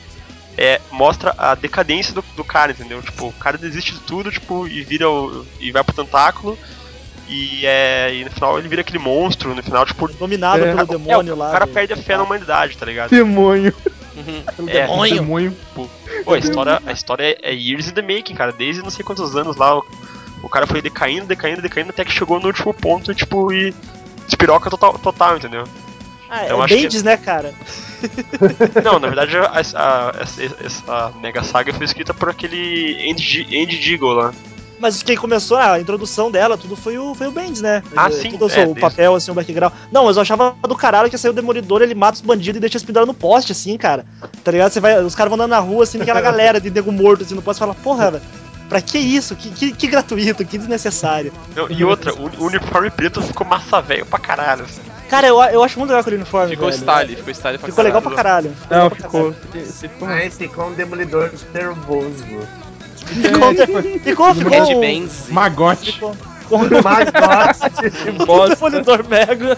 [0.59, 3.01] É, mostra a decadência do, do cara, entendeu?
[3.01, 6.59] Tipo, o cara desiste de tudo, tipo, e vira o, e vai pro tentáculo.
[7.31, 10.87] E, é, e no final ele vira aquele monstro, no final, tipo, Dominado É, pelo
[10.87, 11.49] demônio é, lá.
[11.49, 13.11] O cara perde a fé na humanidade, tá ligado?
[13.11, 13.73] Demônio.
[14.67, 15.15] É, demônio.
[15.15, 15.57] Demônio.
[16.25, 18.53] Pô, a história, a história é, é years in the making, cara.
[18.53, 19.85] Desde não sei quantos anos lá, o,
[20.43, 23.73] o cara foi decaindo, decaindo, decaindo, até que chegou no último ponto, tipo, e
[24.27, 25.65] despiroca total, total entendeu?
[26.29, 27.53] Ah, eu é acho que- né, cara?
[28.85, 33.79] Não, na verdade, a, a- essa, essa mega saga foi escrita por aquele Andy, Andy
[33.79, 34.33] Deagle lá.
[34.81, 37.83] Mas quem começou a introdução dela, tudo foi o, foi o Bendis, né?
[37.95, 39.73] Ah, Ele- sim, Tudo é, o desde- papel, assim, o background.
[39.93, 42.61] Não, mas eu achava do caralho que saiu o Demolidor, ele mata os bandidos e
[42.61, 44.07] deixa eles pendurados no poste, assim, cara.
[44.43, 44.73] Tá ligado?
[44.73, 47.35] Você vai, os caras vão andando na rua, assim, aquela galera de nego morto, assim,
[47.35, 48.23] no poste, e fala, porra, velho,
[48.71, 49.37] pra que isso?
[49.37, 51.31] Que, que, que gratuito, que desnecessário.
[51.55, 54.65] Não, e outra, o, o uniforme preto ficou massa velho pra caralho.
[54.65, 54.81] assim.
[55.11, 56.79] Cara, eu, eu acho muito legal aquele uniforme, Ficou velho.
[56.81, 58.53] style, ficou style pra Ficou legal pra caralho.
[58.71, 59.35] Não, legal pra ficou.
[59.73, 62.25] ficou Aí ficou um demolidor nervoso.
[64.77, 65.27] Um- Benz.
[65.29, 65.93] Magote.
[65.93, 68.55] Ficou um bosta.
[68.57, 69.57] Demolidor Mega.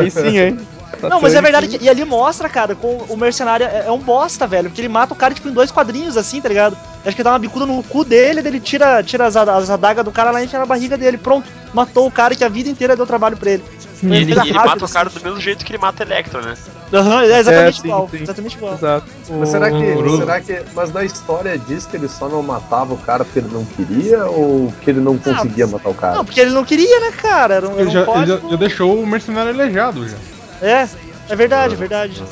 [0.00, 0.58] Aí sim, hein?
[1.00, 1.84] Tá Não, mas é verdade que.
[1.84, 4.68] E ali mostra, cara, com o mercenário é, é um bosta, velho.
[4.70, 6.76] Porque ele mata o cara, tipo, em dois quadrinhos, assim, tá ligado?
[7.04, 10.04] Acho que dá uma bicuda no cu dele, daí ele tira, tira as, as adagas
[10.04, 11.18] do cara lá e enche na barriga dele.
[11.18, 13.64] Pronto, matou o cara que a vida inteira deu trabalho pra ele.
[14.02, 16.54] E ele, e ele mata o cara do mesmo jeito que ele mata Electro, né?
[16.94, 18.08] Aham, é exatamente É, sim, igual.
[18.08, 18.22] sim.
[18.22, 18.74] Exatamente igual.
[18.74, 19.06] Exato.
[19.30, 20.62] Mas será que, será que.
[20.74, 24.24] Mas na história diz que ele só não matava o cara porque ele não queria
[24.26, 26.14] ou que ele não conseguia matar o cara?
[26.14, 27.54] Não, porque ele não queria, né, cara?
[27.54, 30.16] Era um, era Ele um já, ele já, já deixou o mercenário aleijado já.
[30.62, 30.88] É,
[31.28, 32.22] é verdade, é verdade.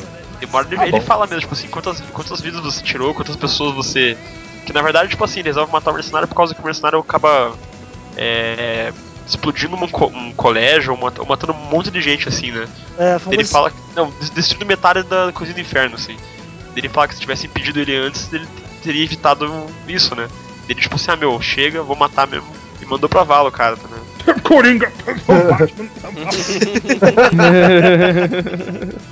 [0.41, 1.01] Ele, Ah, ele bom.
[1.01, 4.17] fala mesmo, tipo assim, quantas, quantas vidas você tirou, quantas pessoas você.
[4.65, 6.99] Que na verdade, tipo assim, ele resolve matar o mercenário por causa que o mercenário
[7.01, 7.53] acaba.
[8.17, 8.93] É.
[9.27, 12.67] Explodindo um, co- um colégio, ou mat- matando um monte de gente, assim, né?
[12.99, 13.77] É, foi Ele fala que.
[13.95, 16.17] Não, des- destruindo metade da cozinha do inferno, assim.
[16.77, 18.47] Ele fala que se tivesse impedido ele antes, ele
[18.83, 20.29] teria evitado isso, né?
[20.69, 22.47] Ele, tipo assim, ah, meu, chega, vou matar mesmo.
[22.81, 23.99] E mandou pra vala o cara, tá né?
[24.43, 24.91] Coringa!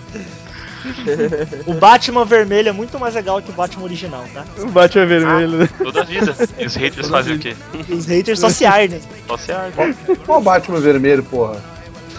[1.66, 4.44] O Batman vermelho é muito mais legal que o Batman original, tá?
[4.58, 5.68] O Batman vermelho, né?
[5.78, 6.34] Toda a vida.
[6.58, 7.54] E os haters fazem o quê?
[7.88, 9.00] Os haters só se ardem.
[9.26, 9.76] Só se arde.
[10.26, 11.56] Qual o Batman vermelho, porra?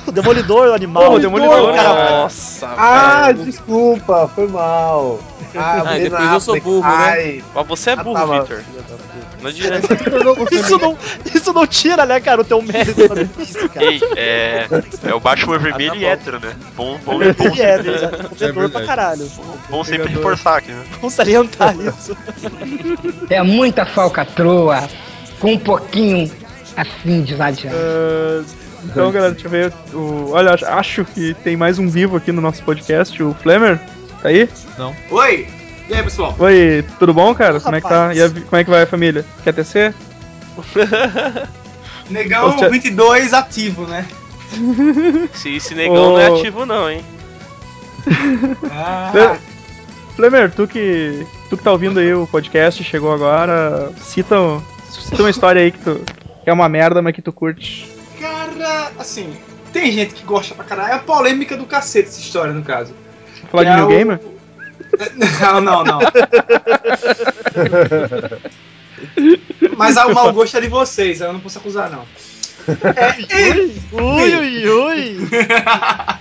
[0.08, 1.04] O Demolidor, o animal.
[1.04, 2.10] Porra, o Demolidor, cara.
[2.24, 3.46] Nossa, Ah, velho.
[3.46, 5.20] desculpa, foi mal.
[5.56, 6.88] Ah, Ah, depois eu sou burro, né?
[6.90, 7.44] ai.
[7.54, 8.64] Mas você é Ah, burro, tá, mas- Victor.
[9.42, 9.88] Não adianta.
[10.52, 10.98] Isso não,
[11.34, 13.86] isso não tira, né, cara, o teu mérito pra isso, cara.
[13.86, 14.68] Ei, é.
[15.04, 16.08] É o Batman vermelho Ah, tá e bom.
[16.08, 16.54] hétero, né?
[16.76, 19.28] Bom, bom, bom, Ele é, ele é comedor pra caralho.
[19.70, 20.84] bom sempre reforçar aqui, né?
[21.00, 22.16] Vamos salientar isso.
[23.30, 24.88] É muita falcatrua
[25.40, 26.30] com um pouquinho
[26.76, 27.80] assim de exagerado.
[27.80, 28.44] Ah,
[28.84, 29.74] então, galera, deixa eu ver.
[29.94, 33.80] O, olha, acho- que tem mais um vivo aqui no nosso podcast, o Flamer.
[34.22, 34.48] Tá aí?
[35.10, 35.48] Oi!
[35.92, 36.34] E aí, pessoal?
[36.40, 37.60] Oi, tudo bom, cara?
[37.60, 38.14] Como é que tá?
[38.16, 39.26] E a como é que vai a família?
[39.44, 39.94] Quer tecer?
[42.10, 44.08] Negão tia- 22 ativo, né?
[45.34, 46.10] Se esse negão Ô.
[46.12, 47.04] não é ativo, não, hein?
[48.72, 49.36] Ah,
[50.16, 54.36] Flamer, tu que, tu que tá ouvindo aí o podcast, chegou agora, cita,
[54.90, 56.02] cita uma história aí que tu
[56.44, 57.88] que é uma merda, mas que tu curte.
[58.20, 59.36] cara, assim,
[59.74, 60.94] tem gente que gosta pra caralho.
[60.94, 62.94] É a polêmica do cacete essa história, no caso.
[63.52, 64.20] Falar de é New o- Gamer?
[65.42, 66.00] Não, não, não.
[69.78, 72.06] Mas o mau gosto é de vocês, eu não posso acusar, não.
[73.92, 75.18] Ui, ui, ui.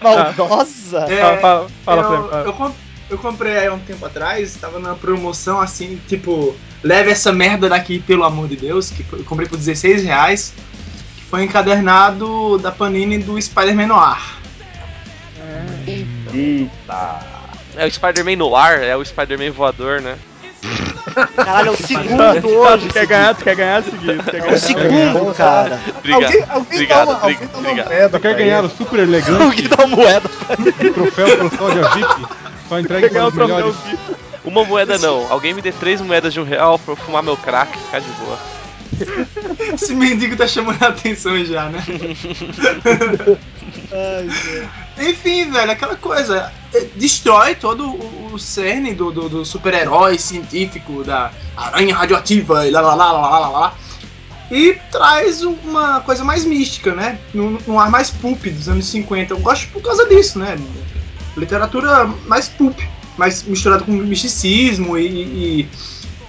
[0.02, 1.06] Maldosa.
[1.08, 2.02] É, Fala, fala, fala
[2.44, 2.74] eu, eu,
[3.10, 7.68] eu comprei aí há um tempo atrás, tava na promoção assim, tipo, leve essa merda
[7.68, 10.54] daqui, pelo amor de Deus, que eu comprei por 16 reais,
[11.16, 14.40] que foi encadernado da Panini do Spider-Man Noir.
[16.32, 17.39] Eita.
[17.76, 20.16] É o Spider-Man no ar, é o Spider-Man voador, né?
[21.36, 22.88] Caralho, é o segundo hoje.
[22.88, 23.82] Tu quer ganhar, tu quer ganhar.
[23.82, 23.90] Tu
[24.30, 25.80] quer É o segundo, cara.
[25.98, 26.24] Obrigado.
[26.24, 27.88] Alguém, alguém obrigado, dá uma, alguém obrigado, dá uma obrigado.
[27.88, 30.28] moeda Só quer ganhar o super elegante Alguém dá uma moeda.
[30.94, 32.26] troféu pro Sódia VIP.
[32.68, 33.76] Só entregue para o os melhores.
[34.44, 35.30] Uma moeda não.
[35.30, 38.00] Alguém me dê três moedas de um real pra eu fumar meu crack e ficar
[38.00, 38.38] de boa.
[39.74, 41.82] Esse mendigo tá chamando a atenção já, né?
[43.92, 44.28] Ai.
[45.10, 46.52] Enfim, velho, aquela coisa.
[46.74, 52.70] eh, Destrói todo o, o cerne do, do, do super-herói científico, da aranha radioativa e
[52.70, 53.74] lá lá lá lá lá lá lá.
[54.50, 57.18] E traz uma coisa mais mística, né?
[57.32, 59.32] Num, num ar mais pulp dos anos 50.
[59.34, 60.58] Eu gosto por causa disso, né?
[61.36, 62.78] Literatura mais pulp,
[63.16, 65.06] mais misturada com misticismo e.
[65.06, 65.68] e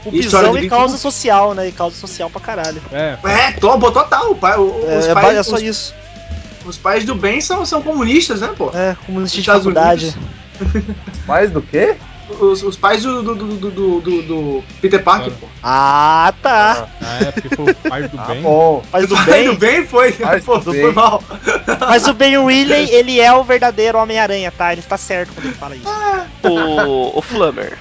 [0.05, 1.67] O E história pisão de e causa social, né?
[1.67, 2.81] E causa social pra caralho.
[2.91, 4.31] É, é, to- total.
[4.31, 5.93] o pai- o- É, os, é, pais, é só os, isso.
[6.65, 8.69] Os pais do bem são, são comunistas, né, pô?
[8.73, 10.15] É, comunista de faculdade.
[11.27, 11.95] Mais do quê?
[12.39, 15.47] Os, os pais do, do, do, do, do, do- do Peter Parker, pô.
[15.61, 16.87] Ah, tá.
[17.01, 18.41] ah, é porque foi o pai do Tá bem.
[18.41, 18.81] bom.
[18.91, 19.45] Mas do Pai bem.
[19.47, 20.13] do bem foi,
[20.45, 20.81] pô, do não bem.
[20.81, 21.21] foi mal.
[21.89, 24.71] Mas o Ben Willen, ele é o verdadeiro Homem-Aranha, tá?
[24.71, 25.87] Ele está certo quando ele fala isso.
[26.43, 27.77] O, o Flammer,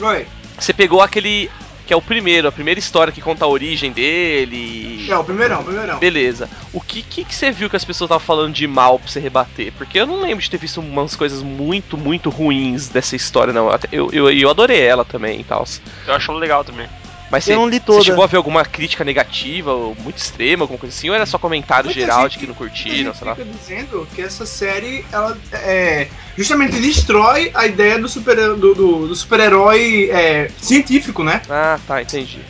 [0.00, 0.26] Oi.
[0.58, 1.48] você pegou aquele
[1.86, 5.06] que é o primeiro, a primeira história que conta a origem dele.
[5.10, 5.98] É, o primeirão, o primeirão.
[5.98, 6.48] Beleza.
[6.72, 9.20] O que, que que você viu que as pessoas estavam falando de mal pra você
[9.20, 9.72] rebater?
[9.76, 13.70] Porque eu não lembro de ter visto umas coisas muito, muito ruins dessa história, não.
[13.92, 15.64] Eu, eu, eu adorei ela também e tal.
[16.06, 16.88] Eu acho legal também.
[17.30, 18.04] Mas Eu você, não li você toda.
[18.04, 21.38] chegou a ver alguma crítica negativa, ou muito extrema, alguma coisa assim, ou era só
[21.38, 23.34] comentário Muita geral gente- de que não curtiram, sei lá?
[23.34, 29.08] fica dizendo que essa série, ela é, justamente destrói a ideia do super-herói do, do,
[29.08, 31.40] do super-herói, é, científico, né?
[31.48, 32.40] Ah, tá, entendi.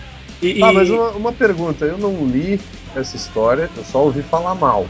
[0.43, 2.61] E, e- mas uma, uma pergunta, eu não li
[2.95, 4.87] essa história, eu só ouvi falar mal,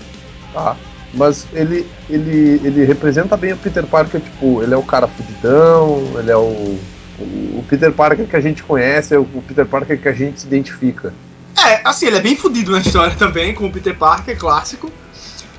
[0.52, 0.76] tá?
[1.12, 6.12] Mas ele, ele, ele representa bem o Peter Parker, tipo, ele é o cara fudidão,
[6.18, 6.76] ele é o,
[7.18, 10.46] o, Peter Parker que a gente conhece, é o Peter Parker que a gente se
[10.46, 11.12] identifica.
[11.66, 14.90] É, assim, ele é bem fudido na história também, com o Peter Parker, clássico.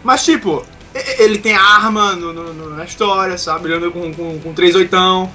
[0.04, 0.64] Mas, tipo,
[1.20, 3.68] ele tem arma no, no- na história, sabe?
[3.68, 5.32] Ele anda com, com, com três oitão.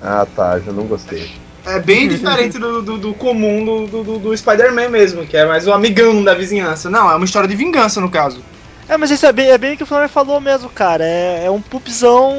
[0.00, 1.28] Ah tá, já não gostei.
[1.66, 5.44] É bem diferente do, do, do comum do, do, do- do Spider-Man mesmo, que é
[5.44, 6.88] mais o amigão da vizinhança.
[6.88, 8.42] Não, é uma história de vingança, no caso.
[8.88, 11.04] É, mas isso é bem, é bem o que o Flamengo falou mesmo, cara.
[11.04, 12.34] É, é um pupzão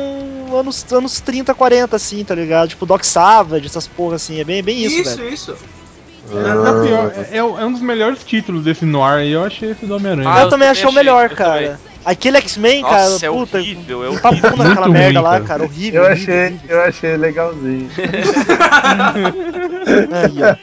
[0.51, 2.69] anos, anos 30, 40, assim, tá ligado?
[2.69, 4.39] Tipo Doc Savage, essas porra assim.
[4.39, 5.33] É bem, bem isso, isso, velho.
[5.33, 5.55] isso.
[6.31, 9.95] Na pior, é, é um dos melhores títulos desse noir aí, eu achei esse do
[9.95, 10.29] Homem-Aranha.
[10.29, 11.79] Ah, eu, eu também achei o melhor, cara.
[12.05, 14.49] Aquele X-Men, cara, é puta, horrível, é tá horrível.
[14.51, 15.63] bom naquela Muito merda ruim, lá, cara.
[15.63, 16.03] Horrível.
[16.03, 16.69] Eu horrível, achei, horrível.
[16.77, 17.89] eu achei legalzinho.
[20.11, 20.55] Aí, ó.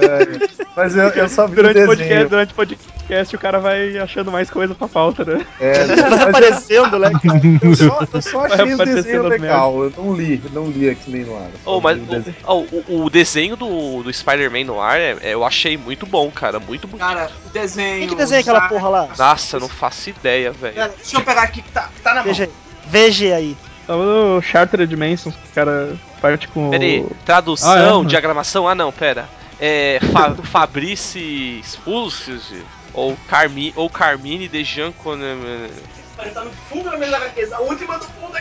[0.00, 2.28] É, mas eu, eu só vi Durante o podcast, desenho.
[2.28, 5.44] durante o podcast, o cara vai achando mais coisa pra pauta, né?
[5.60, 7.40] É, eu- aparecendo, né, cara?
[7.62, 9.84] eu, só, eu só achei o aparecendo desenho legal.
[9.84, 11.48] Eu não li, não li X-Men no ar.
[11.64, 15.44] Oh, mas o, oh, o, o desenho do, do Spider-Man no ar, é- é- eu
[15.44, 16.58] achei muito bom, cara.
[16.60, 17.04] Muito bonito.
[17.06, 17.98] Cara, desenho.
[18.00, 18.74] Quem que desenha aquela sabe?
[18.74, 19.08] porra lá?
[19.18, 20.74] Nossa, eu não faço ideia, velho.
[20.96, 22.24] Deixa eu pegar aqui que tá, que tá na mão.
[22.24, 22.50] Veja aí.
[22.86, 23.56] Veja aí.
[23.86, 26.70] Tava no Charter Dimensions, que o cara parte com.
[26.70, 28.06] Pera aí, o- tradução, Ah, é?
[28.06, 29.28] diagramação, ah não, pera.
[29.60, 32.52] É Fa Fabrice Spulcius
[32.92, 35.14] ou, Carmi, ou Carmine de Janco.
[35.14, 38.40] Ele tá no fundo da HQs, a última do fundo da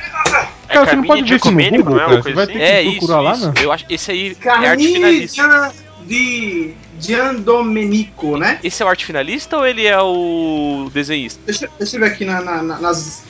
[0.67, 2.57] Cara, você não pode ver isso no Google, não é uma coisa assim?
[2.61, 3.47] É isso, lá, isso.
[3.47, 3.53] né?
[3.61, 5.73] Eu acho, esse aí é arte Carmine finalista.
[6.01, 8.59] De Gian Domenico, né?
[8.63, 11.39] Esse é o arte finalista ou ele é o desenhista?
[11.45, 13.23] Deixa, deixa eu ver aqui na, na- na- nas.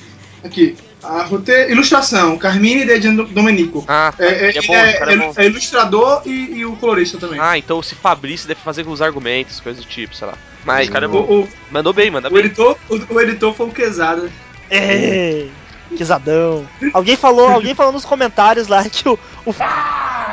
[0.43, 0.75] Aqui.
[1.03, 3.85] A roteiro, ilustração, Carmine de Gian Domenico.
[3.87, 4.25] Ah, tá.
[4.25, 5.33] É, é, ele é bom, é, é ele bom.
[5.37, 7.39] é ilustrador e, e o colorista também.
[7.39, 10.33] Ah, então esse Fabrício deve fazer com os argumentos, coisas do tipo, sei lá.
[10.65, 11.19] Mas, cara é o, bom.
[11.43, 12.39] o, mandou bem, manda o bem.
[12.45, 14.29] editor, o, o editor foi o Quesada.
[14.69, 15.51] Ei,
[15.95, 16.67] quesadão.
[16.93, 19.53] Alguém falou, alguém falou nos comentários lá que o, o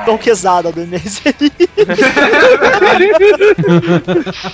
[0.05, 1.35] Dom Quesada do MSI.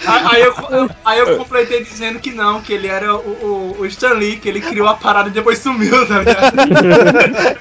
[0.07, 3.87] Aí, aí eu, aí eu completei dizendo que não, que ele era o, o, o
[3.87, 6.51] Stan Lee, que ele criou a parada e depois sumiu, tá ligado?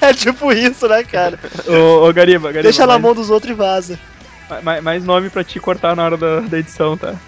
[0.00, 1.38] É tipo isso, né, cara?
[1.66, 2.62] Ô, ô Gariba, Gariba.
[2.62, 3.98] Deixa na mais, mão dos outros e vaza.
[4.62, 7.14] Mais, mais nome pra te cortar na hora da, da edição, tá?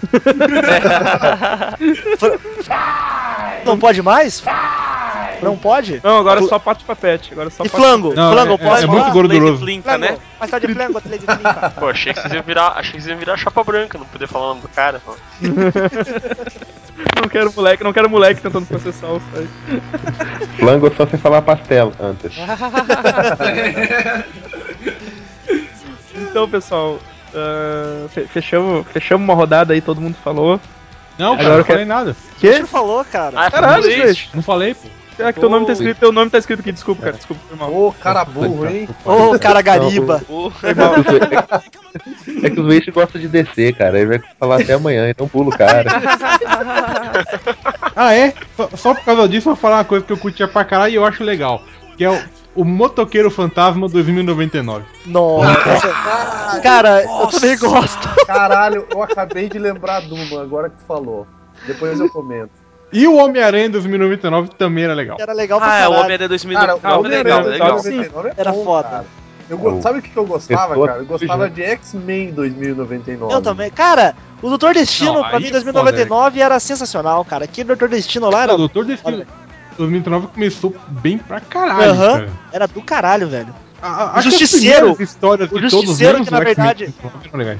[3.65, 4.43] Não pode mais?
[5.41, 5.99] Não pode?
[6.03, 7.33] Não, agora é só pato de papete.
[7.33, 8.13] Agora é só E flango?
[8.13, 9.61] Não, flango é- pode é muito gorduroso.
[9.63, 10.17] Plinka, né?
[10.39, 11.71] Mas tá de flango, atleta de flango.
[11.79, 14.27] Pô, achei que vocês iam virar, achei que vocês iam virar chapa branca, não poder
[14.27, 15.01] falar o nome do cara.
[15.05, 15.15] pô.
[17.19, 19.49] Não quero moleque, não quero moleque tentando processar o site.
[20.57, 22.31] Flango só sem falar pastel antes.
[26.15, 26.99] Então, pessoal,
[28.09, 30.59] fe- fechamos, fechamos uma rodada aí, todo mundo falou.
[31.17, 32.15] Não, cara, Agora não falei nada.
[32.39, 32.65] Quem Que?
[32.67, 33.39] falou, cara?
[33.39, 34.29] Ah, Caralho, gente.
[34.33, 34.87] Não falei, pô.
[35.19, 37.55] É que teu nome tá escrito, teu nome tá escrito aqui, desculpa, cara, desculpa, foi
[37.55, 37.71] mal.
[37.71, 38.89] Ô, cara burro, hein?
[39.05, 40.19] Ô, cara gariba.
[40.27, 40.51] Mal.
[42.43, 43.99] É que os Wish gostam de descer, cara.
[43.99, 45.91] Ele vai falar até amanhã, então pula o cara.
[47.95, 48.33] Ah, é?
[48.57, 50.91] Só, só por causa disso eu vou falar uma coisa que eu curtia pra caralho
[50.93, 51.61] e eu acho legal.
[51.95, 52.19] Que é o,
[52.55, 54.83] o Motoqueiro Fantasma 2099.
[55.05, 56.59] Nossa.
[56.61, 58.09] Cara, eu também gosto.
[58.25, 61.27] Caralho, eu acabei de lembrar de uma agora que tu falou.
[61.67, 62.51] Depois eu comento.
[62.91, 65.17] E o Homem-Aranha 2099 também era legal.
[65.19, 65.93] Era legal pra Ah, é, o caralho.
[66.03, 67.71] Homem-Aranha Cara, 2099 é legal, legal.
[67.73, 68.87] 2099 é Era bom, foda.
[68.89, 69.05] cara.
[69.49, 70.99] Eu go- O- Sabe o que eu gostava, cara?
[70.99, 73.33] Eu gostava de X-Men 2099.
[73.33, 73.69] Eu também.
[73.71, 77.45] Cara, o Doutor Destino, Não, pra mim, é 2099 era sensacional, cara.
[77.45, 79.25] Aquele Doutor Destino lá era, O Doutor Destino
[79.77, 82.11] 2009 começou bem pra caralho, Aham.
[82.13, 82.29] cara.
[82.51, 83.53] era do caralho, velho.
[83.81, 84.95] A- a- as Justiceiro.
[84.99, 87.59] histórias O de todos Justiceiro menos que, na o verdade- 2009 eram legais.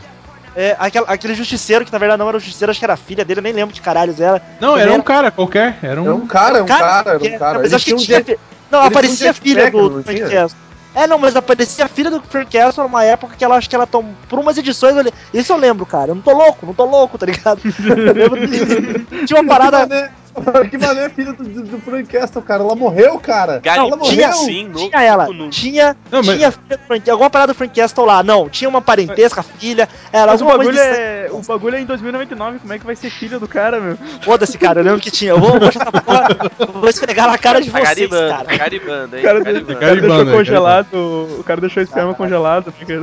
[0.56, 2.98] É, aquele, aquele justiceiro que na verdade não era o justiceiro, acho que era a
[2.98, 4.40] filha dele, eu nem lembro de caralhos era.
[4.62, 5.80] Não, Também era um cara qualquer.
[5.82, 6.06] Era um.
[6.06, 7.60] Era um cara, um cara, era um cara.
[7.60, 8.38] Mas acho que tinha um fi-
[8.70, 10.22] Não, ele aparecia a filha do, do Frank?
[10.22, 10.60] Castle.
[10.96, 13.76] É, não, mas aparecia a filha do Frank Castle numa época que ela acho que
[13.76, 14.06] ela tom...
[14.30, 16.12] por umas edições, eu isso eu lembro, cara.
[16.12, 17.60] Eu não tô louco, não tô louco, tá ligado?
[17.66, 19.26] eu lembro disso.
[19.26, 20.12] Tinha uma parada.
[20.36, 22.64] Mas, que mané filha do, do, do Frank Castle, cara?
[22.64, 23.54] Ela morreu, cara.
[23.54, 24.34] ela Galinha morreu.
[24.34, 27.56] sim, no, Tinha ela, no- tinha, Não, mas- tinha filha do Frank, alguma parada do
[27.58, 28.24] Frank Castle lá.
[28.24, 32.60] Não, tinha uma parentesca, filha, era Mas o bagulho, é, o bagulho é em 2099,
[32.60, 33.98] como é que vai ser filho do cara, meu?
[34.22, 35.32] Foda-se, cara, eu lembro que tinha.
[35.32, 36.28] Eu vou, vou porra,
[36.74, 38.44] vou esfregar na cara de Tá vocês, cara.
[38.46, 39.22] tá garibando, hein?
[39.22, 39.74] O cara, garibando.
[39.74, 40.94] o cara deixou Garibando, congelado,
[41.40, 42.72] o cara deixou o esperma congelado.
[42.72, 42.94] Porque...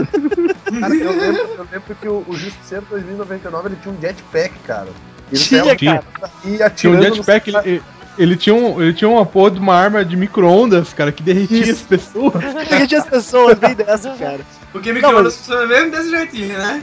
[0.81, 4.89] Cara, eu lembro, eu lembro que o, o Justiceiro 2099 ele tinha um jetpack, cara.
[5.33, 6.03] Ele Tinha, Tinha.
[6.03, 6.31] cara.
[6.45, 7.83] e Tinha um jetpack, ele,
[8.19, 11.73] ele tinha um, ele tinha uma porra de uma arma de micro-ondas, cara, que derretia
[11.73, 12.35] as pessoas.
[12.89, 14.41] Tinha as pessoas bem dessa, cara.
[14.73, 16.83] Porque micro-ondas funciona mesmo desse jeitinho, né?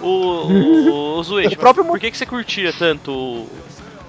[0.00, 3.48] O, o, o Zuete, O próprio por que, que você curtia tanto o,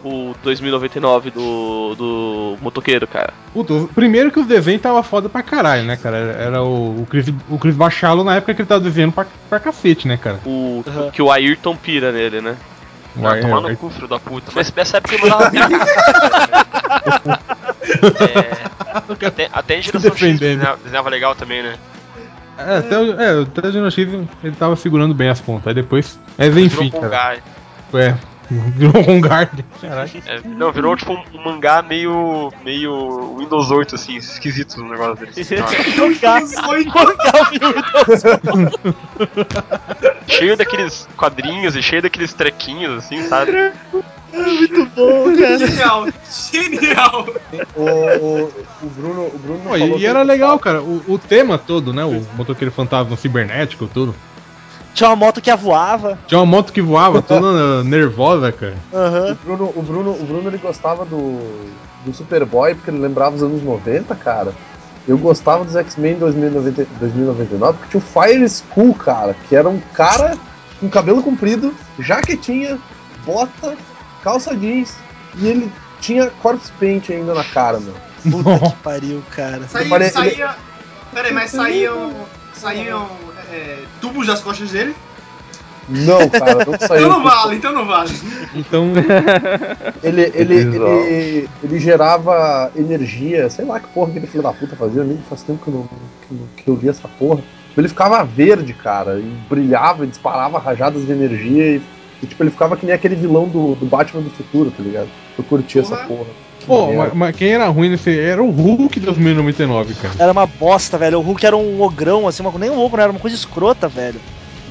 [0.03, 3.33] o 2099 do, do motoqueiro, cara?
[3.51, 6.17] Puta, o- primeiro que os desenhos tava foda pra caralho, né, cara?
[6.17, 9.59] Era, o, o Chris, o Chris Machalo na época que ele tava desenhando pra, pra
[9.59, 10.39] cacete, né, cara?
[10.45, 11.09] O, Uhum.
[11.11, 12.55] Que o Ayrton pira nele, né?
[13.17, 14.51] Ah, Vai, tomar é, no cu, filho da puta.
[14.55, 15.61] Mas nessa época ele mandava bem.
[19.21, 21.75] é, até, até em geração X desenhava, legal também, né?
[22.57, 23.97] É, até, o- é, o Trajano X
[24.43, 25.67] ele tava segurando bem as pontas.
[25.67, 26.19] Aí depois.
[26.37, 27.37] Mas Virou enfim, cara.
[27.93, 28.15] É.
[28.75, 29.21] Virou um.
[29.21, 29.49] Caralho.
[30.25, 32.51] É, não, virou tipo um, mangá meio.
[32.63, 35.33] meio Windows 8, assim, esquisito o negócio dele.
[40.27, 43.51] cheio daqueles quadrinhos e cheio daqueles trequinhos, assim, sabe?
[45.57, 46.07] Genial,
[46.51, 47.27] genial.
[47.75, 50.81] O, o, o Bruno, o Bruno Pô, falou e, era legal, cara.
[50.81, 52.05] O, o tema todo, né?
[52.05, 54.13] O motoqueiro fantasma cibernético, tudo.
[54.93, 56.17] Tinha uma moto que voava.
[56.27, 58.75] Tinha uma moto que voava, toda nervosa, cara.
[58.93, 59.31] Aham.
[59.31, 61.39] O Bruno, o Bruno, o Bruno ele gostava do,
[62.05, 64.53] do Superboy porque ele lembrava os anos 90, cara.
[65.07, 69.79] Eu gostava dos X-Men 2090 2099 porque tinha o Fire School, cara, que era um
[69.93, 70.37] cara
[70.79, 72.77] com cabelo comprido, jaquetinha,
[73.25, 73.75] bota,
[74.23, 74.95] calça jeans
[75.35, 77.93] e ele tinha corpse paint ainda na cara, meu.
[78.29, 79.61] Puta que pariu, cara.
[79.67, 80.55] Saía, Pare- saía.
[81.13, 82.11] Peraí, mas saíam.
[82.53, 83.07] Saíam
[83.51, 84.95] é, tubos das costas dele?
[85.87, 87.07] Não, cara, não saiu.
[87.07, 88.11] Então não vale, então não vale.
[88.53, 88.93] Então.
[90.03, 90.55] Ele, ele,
[91.07, 95.41] ele, ele gerava energia, sei lá que porra aquele filho da puta fazia, nem faz
[95.43, 97.41] tempo que eu, não, que, eu- que eu li essa porra.
[97.77, 101.81] Ele ficava verde, cara, e brilhava, e disparava rajadas de energia, e,
[102.21, 105.09] e, tipo, ele ficava que nem aquele vilão do, do Batman do futuro, tá ligado?
[105.37, 106.29] Eu curti essa Porra.
[106.67, 108.17] Pô, mas, mas quem era ruim nesse.
[108.19, 110.13] Era o Hulk de 2099, cara.
[110.19, 111.17] Era uma bosta, velho.
[111.19, 114.19] O Hulk era um ogrão, assim, uma, nem um ogro, era uma coisa escrota, velho.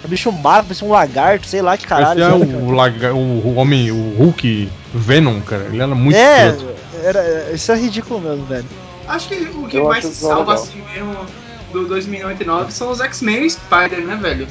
[0.04, 2.20] Um bicho magro, parecia um lagarto, sei lá que caralho.
[2.22, 2.58] Sabe, cara?
[2.58, 5.64] o, o, laga- o, o homem, o Hulk Venom, cara.
[5.64, 6.74] Ele era muito É, escroto.
[7.04, 8.64] era, isso é ridículo mesmo, velho.
[9.08, 10.54] Acho que o que Eu mais se salva legal.
[10.54, 11.16] assim mesmo
[11.72, 14.46] do 2099 são os X-Men e o Spider, né, velho?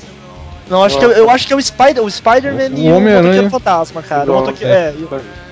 [0.70, 2.96] Não, acho que eu, eu acho que é o Spider, o Spider-Man O e o
[2.98, 3.50] Homem-Aranha.
[3.50, 4.22] Fantasma, cara.
[4.22, 4.94] O Igual, motoque- é,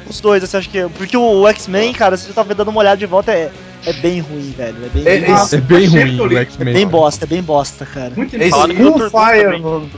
[0.09, 0.87] os dois, assim, acho que.
[0.97, 3.51] Porque o X-Men, cara, você tava dando uma olhada de volta, é,
[3.85, 4.77] é bem ruim, velho.
[4.85, 5.55] É bem, É- bem, é-.
[5.55, 6.73] É bem ruim eu o É X-Men.
[6.73, 8.11] bem bosta, é bem bosta, cara.
[8.15, 9.09] Muito É o Dr.
[9.09, 9.89] Fire no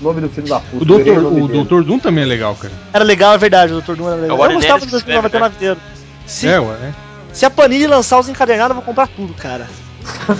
[0.00, 0.92] nome do filho da puta.
[0.92, 2.72] O eu nome o Doom também é legal, cara.
[2.92, 3.94] Era legal, é verdade, o Dr.
[3.94, 4.30] Doom era legal.
[4.30, 5.80] É o eu Warren gostava Ellis do que escreve, 2099 inteiro.
[6.26, 6.94] Se, É, ué, né?
[7.32, 9.66] se a Panini lançar os encadernados, eu vou comprar tudo, cara.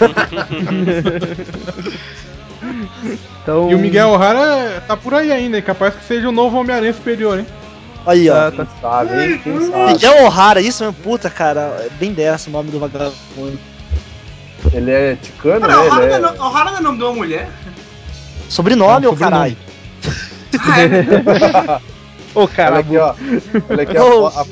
[3.43, 6.57] Então, E o Miguel O'Hara tá por aí ainda, é capaz que seja o novo
[6.59, 7.47] Homem-Aranha superior, hein?
[8.07, 8.51] Aí, ó.
[8.51, 8.67] Tá, tá.
[8.67, 9.41] Quem sabe, hein?
[9.43, 9.93] Quem sabe?
[9.93, 11.61] Miguel O'Hara, isso mesmo, puta, cara.
[11.81, 13.59] É bem dessa o nome do vagabundo.
[14.73, 15.75] Ele é ticano, né?
[15.75, 16.33] Hara Ele não é...
[16.33, 17.49] é- o não é nome de uma mulher?
[18.49, 19.57] Sobrenome, É ô um sobrenome.
[19.57, 19.57] caralho.
[20.55, 21.81] É.
[22.35, 23.15] Ô, Olha cara, aqui, ó.
[23.69, 24.27] Olha aqui, a Oh.
[24.27, 24.47] a-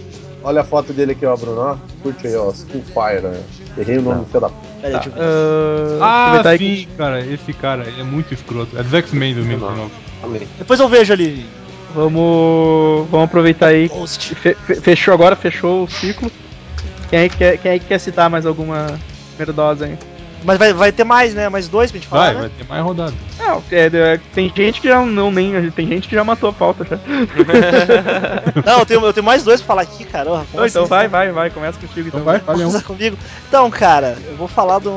[0.44, 1.80] olha a foto dele aqui, ó, Bruno.
[2.02, 2.50] Curte aí, ó.
[2.50, 3.22] Skull Fire.
[3.22, 3.40] né?
[3.78, 4.68] Errei o nome do filho da puta.
[4.82, 6.02] Deixa eu ver.
[6.02, 8.76] ah, Ah, sim, cara, esse cara, ele é muito escroto.
[8.78, 9.90] É dos X-Men 2019.
[10.58, 11.46] Depois eu vejo ali.
[11.94, 13.88] Vamos, vamos aproveitar aí.
[13.88, 16.30] Fe- fe- fechou agora, fechou o ciclo.
[17.10, 18.86] Quem aí quer, quem aí quer citar mais alguma
[19.38, 19.98] merdosa aí?
[20.44, 21.48] Mas vai, vai ter mais, né?
[21.48, 22.40] Mais dois pra gente falar, Vai, né?
[22.40, 23.12] vai ter mais rodada.
[23.38, 25.70] Não, é, é, tem gente que já não nem.
[25.70, 26.96] Tem gente que já matou a pauta já.
[28.66, 30.30] Não, eu tenho, eu tenho mais dois pra falar aqui, cara.
[30.30, 30.88] Não, então assim?
[30.88, 32.20] vai, vai, vai, começa contigo então.
[32.20, 32.68] Então vai, um.
[32.70, 33.16] Começa comigo.
[33.48, 34.90] Então, cara, eu vou falar do,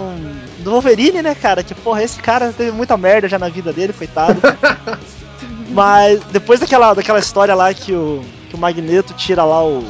[0.59, 1.63] do Wolverine, né, cara?
[1.63, 4.41] Que, porra, esse cara teve muita merda já na vida dele, coitado.
[5.69, 9.83] Mas depois daquela, daquela história lá que o, que o Magneto tira lá o,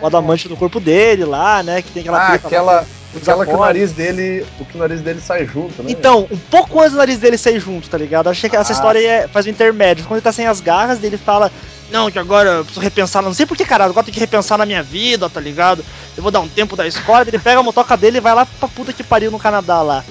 [0.00, 1.82] o adamante do corpo dele lá, né?
[1.82, 2.86] Que tem aquela Ah, lá aquela,
[3.16, 4.44] aquela que o nariz dele.
[4.58, 5.90] O que o nariz dele sai junto, né?
[5.90, 8.26] Então, um pouco antes do nariz dele sair junto, tá ligado?
[8.26, 8.74] Eu achei que essa Ah.
[8.74, 10.04] história é, faz um intermédio.
[10.04, 11.50] Quando ele tá sem as garras, dele fala:
[11.90, 13.22] Não, que agora eu preciso repensar.
[13.22, 15.84] Não sei por que, caralho, agora tem que repensar na minha vida, tá ligado?
[16.16, 17.22] Eu vou dar um tempo da escola.
[17.26, 20.04] Ele pega a motoca dele e vai lá pra puta que pariu no Canadá lá.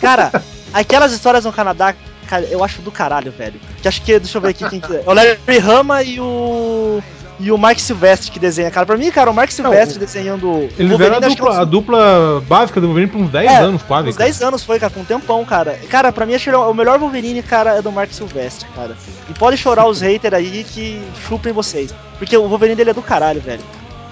[0.00, 0.30] Cara,
[0.72, 1.94] aquelas histórias no Canadá,
[2.24, 3.60] cara, eu acho do caralho, velho.
[3.80, 5.02] Que acho que, deixa eu ver aqui quem que é.
[5.06, 7.02] É o Larry Hama e o.
[7.40, 8.86] E o Mark Silvestre que desenha, cara.
[8.86, 11.64] Pra mim, cara, o Mark Silvestre desenhando o Eles eram a que é dupla, a
[11.64, 14.08] dupla básica do Wolverine por uns 10 É, anos quase.
[14.10, 15.76] Uns 10 anos foi, cara, com um tempão, cara.
[15.90, 18.96] Cara, pra mim, acho que o melhor Wolverine, cara, é do Mark Silvestre, cara.
[19.28, 21.92] E pode chorar os haters aí que chupem vocês.
[22.18, 23.62] Porque o Wolverine dele é do caralho, velho.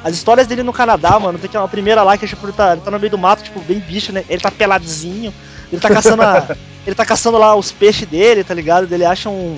[0.04, 2.72] As histórias dele no Canadá, mano, tem que uma primeira lá que tipo, ele, tá,
[2.72, 4.24] ele tá no meio do mato, tipo, bem bicho, né?
[4.28, 5.32] Ele tá peladinho,
[5.72, 8.92] ele tá caçando a- Ele tá caçando lá os peixes dele, tá ligado?
[8.92, 9.56] Ele acha um,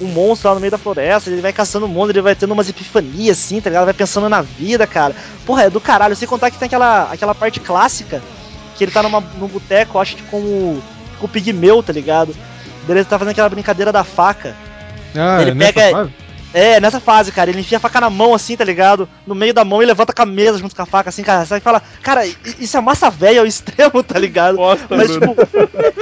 [0.00, 2.52] um monstro lá no meio da floresta, ele vai caçando um monstro, ele vai tendo
[2.52, 3.86] umas epifanias assim, tá ligado?
[3.86, 5.12] Vai pensando na vida, cara.
[5.44, 6.14] Porra, é do caralho.
[6.14, 8.22] Sem contar que tem aquela, aquela parte clássica
[8.78, 10.82] que ele tá numa, num boteco, acho que com o,
[11.18, 12.34] com o pigmeu, tá ligado?
[12.88, 14.54] Ele tá fazendo aquela brincadeira da faca.
[15.16, 16.10] Ah, ele é nessa pega-?
[16.52, 19.08] É, nessa fase, cara, ele enfia a faca na mão, assim, tá ligado?
[19.26, 21.44] No meio da mão e levanta com a mesa junto com a faca, assim, cara.
[21.44, 24.58] Você fala, cara, isso é massa velha ao extremo, tá ligado?
[24.88, 25.36] Mas, tipo,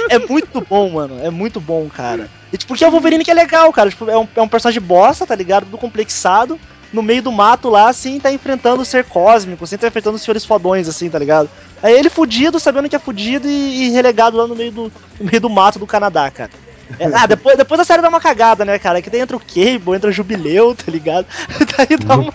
[0.09, 1.19] é muito bom, mano.
[1.23, 2.29] É muito bom, cara.
[2.51, 3.89] E, tipo, porque é o Wolverine que é legal, cara.
[3.89, 5.65] Tipo, é um, é um personagem bosta, tá ligado?
[5.65, 6.59] Tudo complexado.
[6.91, 10.23] No meio do mato lá, assim, tá enfrentando o ser cósmico, assim, tá enfrentando os
[10.23, 11.47] senhores fodões, assim, tá ligado?
[11.83, 15.25] Aí ele fudido, sabendo que é fudido e, e relegado lá no meio do, no
[15.29, 16.49] meio do mato do Canadá, cara.
[16.97, 19.01] É, ah, depois, depois a série dá uma cagada, né, cara?
[19.01, 21.27] Que daí entra o Cable, entra o Jubileu, tá ligado?
[21.77, 22.33] daí dá uma.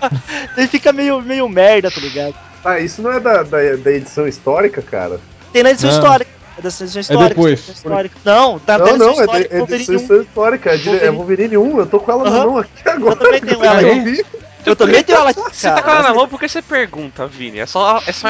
[0.55, 2.35] Daí fica meio, meio merda, tá ligado?
[2.65, 5.21] Ah, isso não é da, da, da edição histórica, cara?
[5.53, 5.99] Tem na edição Não.
[5.99, 6.31] histórica.
[6.57, 7.29] É da edição histórica.
[7.29, 7.53] depois.
[7.53, 8.17] edição histórica.
[8.25, 10.23] Não, tá não, não, edição é, da, histórica, é Wolverine edição 1.
[10.23, 10.71] histórica.
[10.71, 11.17] É, é Wolverine.
[11.17, 12.47] Wolverine 1, eu tô com ela na Aham.
[12.47, 13.15] mão aqui agora.
[13.15, 14.25] Eu também tenho ela vi.
[14.65, 17.59] Eu também tenho ela aqui, Você tá com ela na mão porque você pergunta, Vini.
[17.59, 18.29] É só, é só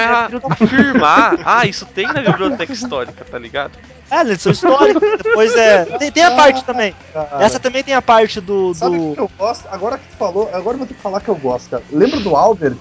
[0.50, 1.38] afirmar.
[1.44, 3.72] Ah, isso tem na biblioteca histórica, tá ligado?
[4.10, 5.00] É, na edição histórica.
[5.22, 5.84] Depois é.
[5.98, 6.94] Tem, tem a parte também.
[7.40, 8.74] Essa também tem a parte do.
[8.74, 9.22] Sabe o que do...
[9.22, 9.66] eu gosto?
[9.70, 11.82] Agora que tu falou, agora eu vou ter que falar que eu gosto, cara.
[11.90, 12.76] Lembra do Albert?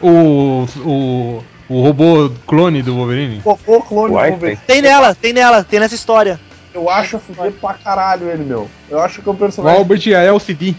[0.00, 3.42] O, o, o robô clone do Wolverine?
[3.44, 4.60] O robô clone do Wolverine.
[4.66, 6.40] Tem nela, tem nela, tem nessa história.
[6.72, 8.68] Eu acho a fuder pra caralho ele, meu.
[8.88, 9.78] Eu acho que é um O personagem.
[9.78, 10.76] Albert e a LCD.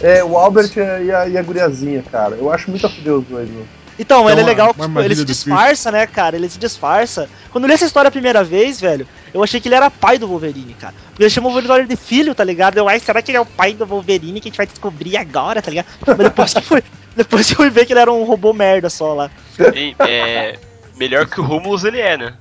[0.00, 2.36] É, o Albert e a, e a guriazinha, cara.
[2.36, 3.66] Eu acho muito a fuder os dois, meu.
[3.96, 6.34] Então, Então, ele é uma- legal, que, tipo, ele se disfarça, né, cara?
[6.34, 7.28] Ele se disfarça.
[7.52, 10.18] Quando eu li essa história a primeira vez, velho, eu achei que ele era pai
[10.18, 10.92] do Wolverine, cara.
[11.10, 12.76] Porque ele chamou o Wolverine de filho, tá ligado?
[12.76, 15.16] Eu, ai, será que ele é o pai do Wolverine que a gente vai descobrir
[15.16, 15.86] agora, tá ligado?
[16.04, 16.82] Mas depois que foi.
[17.16, 19.30] Depois que eu fui ver que ele era um robô merda só lá.
[19.72, 20.58] E, é,
[20.96, 22.34] melhor que o Rumulus ele é, né?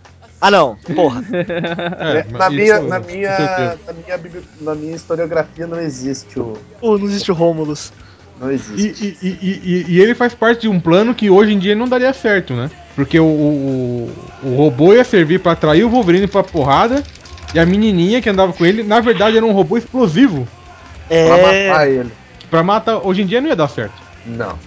[0.45, 1.23] Ah não, porra.
[1.31, 3.37] É, na, isso- minha, na, minha,
[3.87, 4.19] na, minha,
[4.59, 6.57] na minha historiografia não existe o.
[6.81, 7.93] Pô, não existe o Romulus.
[8.41, 9.17] Não existe.
[9.21, 11.87] e, e, e- e ele faz parte de um plano que hoje em dia não
[11.87, 12.69] daria certo, né?
[12.93, 14.11] Porque o, o,
[14.43, 17.01] o robô ia servir pra atrair o Wolverine pra porrada.
[17.55, 20.45] E a menininha que andava com ele, na verdade, era um robô explosivo.
[21.07, 21.67] Pra É.
[21.69, 22.11] matar ele.
[22.49, 23.93] Pra matar, hoje em dia não ia dar certo.
[24.25, 24.57] Não.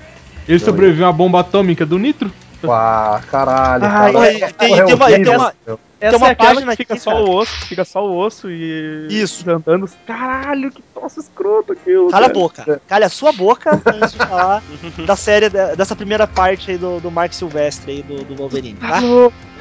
[0.49, 2.33] Ele sobreviveu a bomba atômica do Nitro.
[2.64, 3.82] Ah, caralho.
[3.82, 4.12] Cara.
[4.52, 5.52] tem- Porra, é tem uma- tem uma-.
[5.98, 7.24] Essa uma é página que fica aqui, só cara.
[7.24, 9.09] o osso, fica só o osso e.
[9.11, 9.48] Isso.
[9.50, 9.88] Andando.
[10.07, 12.11] Caralho, que troço escroto aquilo.
[12.11, 12.38] Cala a cara.
[12.38, 12.80] boca.
[12.86, 14.62] Cala a sua boca antes de falar
[15.07, 18.74] da série, de- dessa primeira parte aí do, do Mark Silvestre aí do, do Wolverine,
[18.78, 19.00] tá?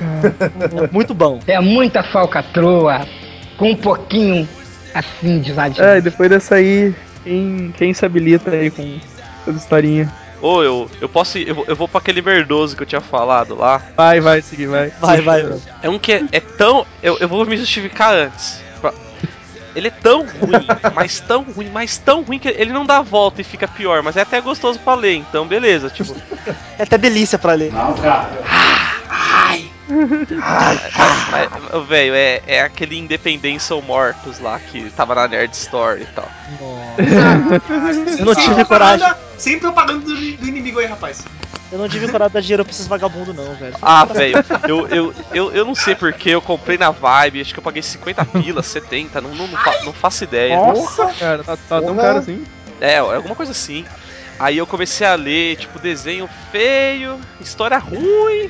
[0.01, 1.39] É muito bom.
[1.47, 3.07] É muita falcatrua,
[3.57, 4.47] com um pouquinho
[4.93, 5.87] assim de exagero.
[5.87, 6.93] É, e depois dessa aí,
[7.23, 8.99] quem, quem se habilita aí com
[9.47, 10.11] essa historinha?
[10.41, 13.01] Ou eu, eu posso ir, eu, vou- eu vou pra aquele verdoso que eu tinha
[13.01, 13.81] falado lá.
[13.95, 14.89] Vai, vai, seguir, vai.
[14.99, 15.45] Vai, vai.
[15.81, 16.85] É um que é, é tão.
[17.01, 18.61] Eu, eu vou me justificar antes.
[18.81, 18.93] Pra-
[19.75, 23.01] Ele é tão ruim, mas tão ruim, mas tão ruim que ele não dá a
[23.01, 26.15] volta e fica pior, mas é até gostoso pra ler, então beleza, tipo.
[26.77, 27.71] É até delícia pra ler.
[27.71, 27.99] Mas,
[29.09, 29.65] mas,
[31.87, 36.29] Velho, é, é aquele Independência ou Mortos lá que tava na Nerd Store e tal.
[38.19, 39.07] Eu não tive coragem.
[39.37, 41.23] Sem propaganda do, do inimigo aí, rapaz.
[41.71, 43.75] Eu não tive coragem de dar dinheiro pra esses vagabundos, não, velho.
[43.81, 47.59] Ah, velho, eu, eu, eu, eu não sei porque eu comprei na Vibe, acho que
[47.59, 50.55] eu paguei 50 pilas, 70, não, não, não, fa- não faço ideia.
[50.57, 52.01] Nossa, cara, tá, tá tão Porra.
[52.01, 52.43] caro assim.
[52.79, 53.83] É, é alguma coisa assim.
[54.39, 58.49] Aí eu comecei a ler, tipo, desenho feio, história ruim.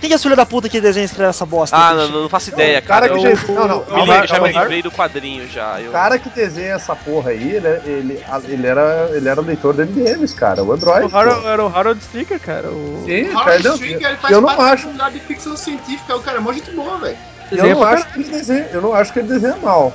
[0.00, 1.76] Quem que é esse filho da puta que desenha e escreve essa bosta?
[1.76, 3.20] Ah, não, não, faço ideia, cara cara.
[3.20, 3.52] que eu, já.
[3.52, 3.84] Não, não.
[3.86, 5.78] eu me calma já me livrei do quadrinho já.
[5.78, 5.90] Eu...
[5.90, 9.84] O cara que desenha essa porra aí, ele, ele, ele, era, ele era leitor do
[9.84, 11.12] MDMs, cara, o Android.
[11.12, 12.68] O Harold, era o Harold Sticker, cara.
[12.68, 13.02] O...
[13.04, 14.88] Sim, O cara, não, Stringer, ele faz eu não acho.
[14.88, 17.18] de ficção científica, o cara é mó gente boa, velho.
[17.52, 19.92] Eu não acho que ele desenha, eu não acho que ele desenha mal.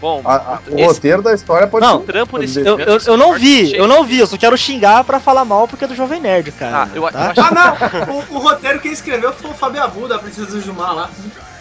[0.00, 2.06] Bom, A- a- o esse roteiro da história pode Não, ser.
[2.06, 5.18] trampo nesse Eu, eu, eu não vi, eu não vi, eu só quero xingar pra
[5.18, 6.82] falar mal porque é do Jovem Nerd, cara.
[6.84, 7.30] Ah, eu, eu tá?
[7.30, 7.50] acho Ah,
[8.06, 8.14] não!
[8.14, 11.10] O, o roteiro que ele escreveu foi o Fábio Abu, da Princesa do Jumar lá.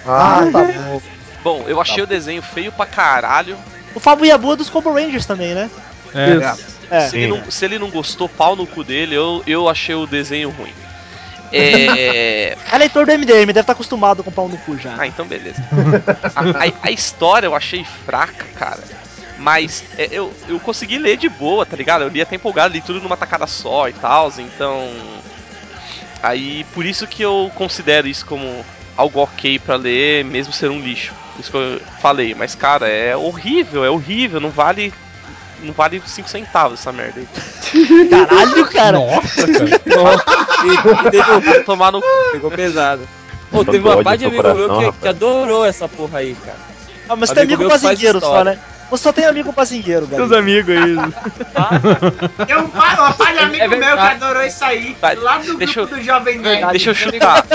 [0.05, 1.01] Ah, tá bom.
[1.43, 3.57] Bom, eu achei o desenho feio pra caralho.
[3.93, 5.69] O Fábio Yabu é dos Cobra Rangers também, né?
[6.13, 6.75] É, Isso.
[6.89, 6.99] É.
[7.01, 10.05] Se ele, não, se ele não gostou, pau no cu dele, eu, eu achei o
[10.05, 10.73] desenho ruim.
[11.57, 12.57] É.
[12.71, 14.95] É leitor do MDM, deve estar acostumado com pau no cu já.
[14.97, 15.61] Ah, então beleza.
[16.35, 18.83] A, a- a história eu achei fraca, cara.
[19.37, 22.03] Mas é, eu, eu consegui ler de boa, tá ligado?
[22.03, 24.89] Eu li até empolgado, li tudo numa tacada só e tal, então.
[26.23, 28.65] Aí por isso que eu considero isso como
[28.97, 31.13] algo ok pra ler, mesmo ser um lixo.
[31.39, 32.33] Isso que eu falei.
[32.33, 34.93] Mas, cara, é horrível, é horrível, não vale.
[35.61, 37.27] Não vale 5 centavos essa merda aí.
[38.09, 38.99] Caralho, cara.
[38.99, 39.47] Nossa,
[39.83, 41.39] cara.
[41.39, 42.01] Vai tomar no.
[42.31, 43.07] Pegou pesado.
[43.51, 45.01] Pô, teve uma parte de amigo coração, meu que, rapaz.
[45.01, 46.57] que adorou essa porra aí, cara.
[47.07, 48.59] Ah, mas tem Amigo amigo que faz bazingueiro só, né?
[48.89, 50.41] Você só tem amigo bazingueiro, Seus velho.
[50.41, 50.95] amigos aí.
[52.47, 55.39] Eu, um pai, um pai de amigo É meu que adorou isso aí, Vai, lá
[55.39, 56.69] do deixa grupo do Jovem Nerd.
[56.69, 57.45] Deixa eu chutar.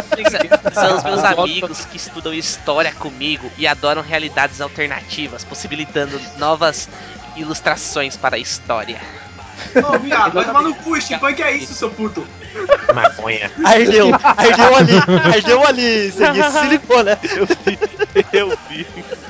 [0.73, 6.89] São os meus amigos que estudam história comigo e adoram realidades alternativas, possibilitando novas
[7.41, 9.01] ilustrações para a história.
[9.77, 12.27] Ô, viado, vai tomar no cu, steampunk é isso, seu puto.
[12.95, 13.51] Maconha.
[13.65, 14.93] Aí deu, aí deu ali,
[15.33, 17.19] aí deu ali, Segui, se ligou, né?
[18.33, 18.87] Eu vi.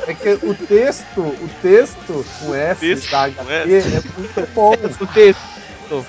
[0.06, 3.42] É que o texto, o texto com S Texto da HQ
[3.74, 4.74] é muito bom.
[5.00, 6.06] O texto.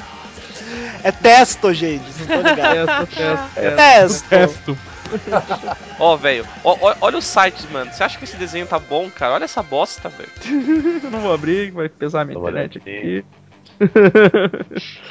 [1.03, 3.07] É testo, gente, não tô ligado.
[3.07, 4.29] Testo, testo, É testo.
[4.29, 4.77] testo.
[5.99, 7.91] Ó, velho, olha o site, mano.
[7.91, 9.33] Você acha que esse desenho tá bom, cara?
[9.35, 10.29] Olha essa bosta, velho.
[11.03, 12.89] Eu não vou abrir, vai pesar a minha internet aqui.
[12.97, 13.25] aqui.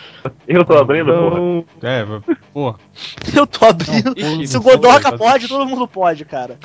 [0.47, 1.39] Eu tô abrindo, porra.
[1.39, 2.05] Então, É,
[2.53, 2.75] pô.
[3.35, 4.15] Eu tô abrindo.
[4.17, 6.59] Não, Se o pode, pode, todo mundo pode, cara.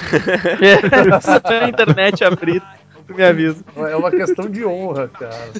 [1.21, 2.61] se a internet abrir,
[3.07, 3.63] tu me avisa.
[3.75, 5.51] É uma questão de honra, cara.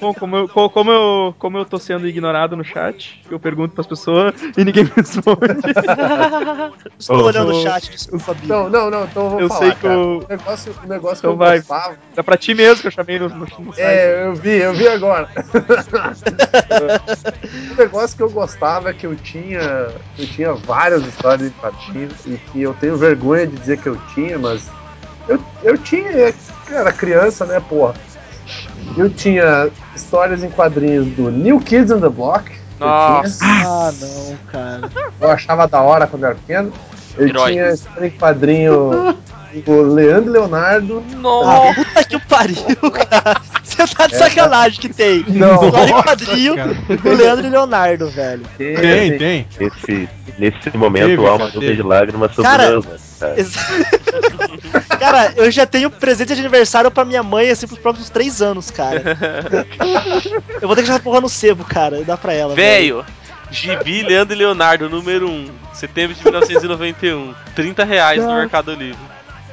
[0.00, 3.74] Bom, como eu, co- como, eu, como eu tô sendo ignorado no chat, eu pergunto
[3.74, 5.40] pras pessoas e ninguém me responde.
[6.98, 8.48] Estou olhando o chat, desculpa, Bia.
[8.48, 9.98] Não, não, não, então eu vou Eu falar, sei que cara.
[9.98, 11.58] o- O negócio, o negócio Então que eu vai.
[11.58, 11.96] gostava...
[12.16, 13.78] É pra ti mesmo que eu chamei no, no, no site.
[13.78, 15.28] É, eu vi, eu vi agora.
[17.72, 22.24] o negócio que eu gostava é que eu tinha, eu tinha várias histórias em quadrinhos
[22.26, 24.70] e que eu tenho vergonha de dizer que eu tinha, mas
[25.28, 26.32] eu, eu tinha,
[26.70, 27.94] era criança, né, porra.
[28.96, 32.50] Eu tinha histórias em quadrinhos do New Kids on the Block.
[32.78, 33.44] Nossa.
[33.44, 34.90] Ah, não, cara.
[35.20, 36.72] eu achava da hora quando era pequeno.
[37.16, 37.52] Eu Herói.
[37.52, 39.16] tinha história em quadrinho
[39.64, 41.02] do Leandro e Leonardo.
[41.44, 43.40] Ah, puta que pariu, cara.
[43.76, 45.24] Você tá de sacanagem que tem.
[45.28, 45.64] Não.
[45.66, 46.74] História em quadrinho cara.
[46.74, 48.42] do Leandro e Leonardo, velho.
[48.56, 49.46] Tem, tem.
[49.60, 50.08] Esse,
[50.38, 51.76] nesse momento há uma teve.
[51.76, 52.80] de lágrimas sobre Cara,
[54.98, 55.32] cara.
[55.36, 59.02] Eu já tenho presente de aniversário pra minha mãe, assim, pros próximos três anos, cara.
[60.60, 62.54] Eu vou ter que deixar essa porra no sebo, cara, e dar pra ela.
[62.54, 63.04] Velho,
[63.50, 67.34] Gibi Leandro e Leonardo, número 1, setembro de 1991.
[67.54, 68.98] 30 reais no Mercado Livre.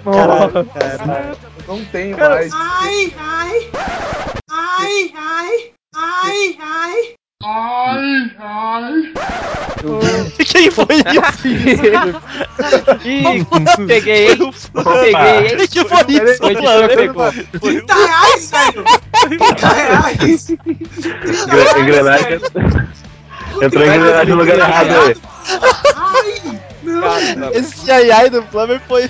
[0.04, 1.36] Caralho, cara.
[1.68, 2.54] Não tenho Cara, mais.
[2.54, 3.70] Ai, ai.
[4.52, 5.72] Ai, ai.
[5.96, 7.14] Ai, ai.
[7.46, 9.14] Ai, ai.
[10.46, 11.48] Quem foi isso?
[13.06, 13.46] Ih,
[13.88, 14.38] peguei, hein?
[14.74, 15.68] Peguei, hein?
[15.68, 16.88] Que foi isso, O editor mano?
[16.90, 17.32] pegou.
[17.60, 18.84] 30 reais, velho.
[19.28, 20.50] 30 reais.
[20.50, 22.40] Engra- Engrenagem.
[23.62, 25.16] Entrou em engrenagem no lugar errado aí.
[25.96, 27.52] Ai, não.
[27.52, 29.10] Esse ai ai do Flamengo foi,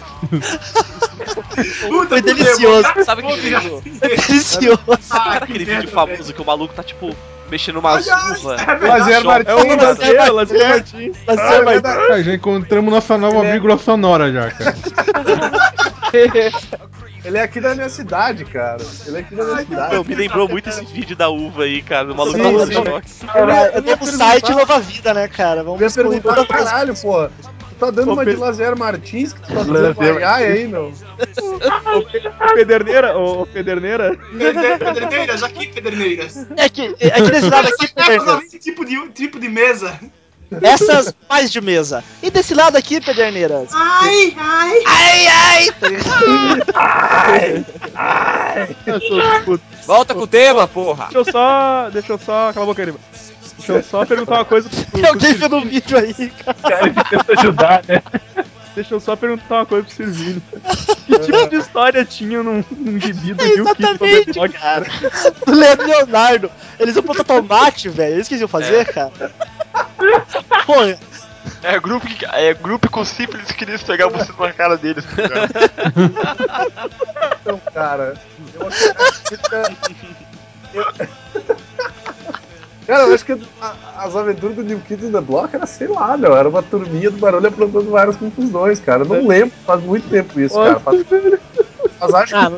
[1.88, 2.88] Puta foi delicioso.
[3.06, 3.82] Sabe que vídeo?
[4.00, 4.80] Delicioso.
[5.02, 7.16] Sabe aquele vídeo famoso que o maluco tá tipo
[7.50, 8.56] mexendo uma uva?
[8.82, 9.50] Lazer Martins.
[9.50, 11.18] É o Lazer Lazer, Lazer Martins.
[11.28, 11.82] Mas Ah, é.
[11.82, 14.76] Cara, já encontramos nossa nova vírgula sonora já, cara.
[17.26, 18.84] Ele é aqui da minha cidade, cara.
[19.06, 19.94] Ele é aqui da minha cidade.
[19.94, 22.08] Meu, me lembrou muito esse vídeo da uva aí, cara.
[22.08, 22.50] Do maluco Sim, sim.
[22.54, 25.62] eu ia tô no perguntar- site Nova Vida, né, cara?
[25.62, 27.32] Eu Vamos ia excluir perguntar, caralho, porra.
[27.70, 30.46] Tu tá dando Ô, uma de Pedro- Lazer Martins que tu tá dando uma ai
[30.46, 30.92] aí, não?
[30.92, 34.18] Ô, Pederneira, ô, ô, Pederneira.
[34.38, 36.48] Peder- Pederneiras, aqui, Pederneiras.
[36.58, 40.00] É que, é que desse lado aqui, É Pederneira, esse tipo de, tipo de mesa.
[40.62, 42.04] Essas mais de mesa.
[42.22, 43.70] E desse lado aqui, Pederneiras.
[43.74, 44.84] Ai, ai.
[44.86, 45.68] Ai, ai!
[49.08, 49.64] sou puto.
[49.86, 51.06] Volta com o tema, porra.
[51.06, 51.90] Deixa eu só.
[51.92, 52.54] Deixa eu só.
[52.54, 53.00] Cala a boca mano.
[53.58, 56.58] Deixa eu só perguntar uma coisa pro, Tem alguém vendo o vídeo aí, cara.
[56.62, 58.02] Cara, ele tenta ajudar, né?
[58.76, 60.42] Deixa eu só perguntar uma coisa pro Silvino.
[61.06, 64.86] Que tipo de história tinha num, num gibi do Rio Exatamente, cara.
[65.46, 66.50] Do Leonardo.
[66.80, 68.16] Eles iam plantar tomate, velho.
[68.16, 69.32] Eles queriam fazer, cara.
[70.66, 70.74] Pô,
[71.62, 75.06] É grupo, que, é grupo com simples que queria pegar você na cara deles.
[75.06, 75.54] tá ligado?
[77.42, 78.14] Então, cara,
[78.54, 79.50] eu acredito
[80.74, 80.86] eu...
[82.86, 83.32] Cara, eu acho que
[83.62, 86.62] a- as aventuras do New Kids in the Block era, sei lá, meu, era uma
[86.62, 89.04] turminha do barulho aprontando várias confusões, cara.
[89.04, 90.80] Eu não lembro, faz muito tempo isso, cara.
[90.80, 91.02] Faz,
[91.98, 92.58] faz acho ah, que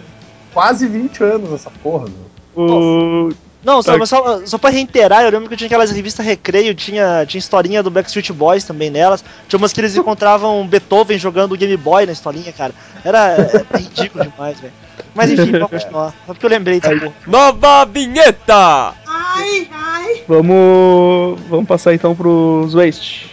[0.52, 2.26] quase 20 anos essa porra, meu.
[2.66, 3.30] O...
[3.66, 7.26] Não, só, mas só, só pra reiterar, eu lembro que tinha aquelas revistas Recreio, tinha,
[7.26, 9.26] tinha historinha do Backstreet Boys também nelas.
[9.48, 12.74] Tinha umas que eles encontravam Beethoven jogando Game Boy na historinha, cara.
[13.04, 14.74] Era é, ridículo demais, velho.
[15.16, 16.14] Mas enfim, vamos continuar.
[16.28, 17.14] Só porque eu lembrei dessa porra.
[17.26, 18.94] Nova vinheta!
[19.08, 20.24] Ai, ai.
[20.28, 21.40] Vamos.
[21.50, 23.32] Vamos passar então pros Waste.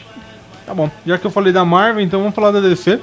[0.65, 0.91] Tá bom.
[1.05, 2.99] Já que eu falei da Marvel, então vamos falar da DC.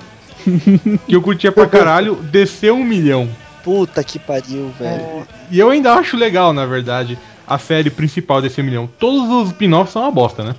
[1.08, 2.16] que eu curtia pra caralho.
[2.16, 3.30] DC 1 milhão.
[3.70, 5.28] Puta que pariu, velho.
[5.52, 7.18] E eu ainda acho legal, na verdade,
[7.48, 8.90] a série principal desse 1 milhão.
[9.00, 10.56] Todos os spin-offs são uma bosta, né?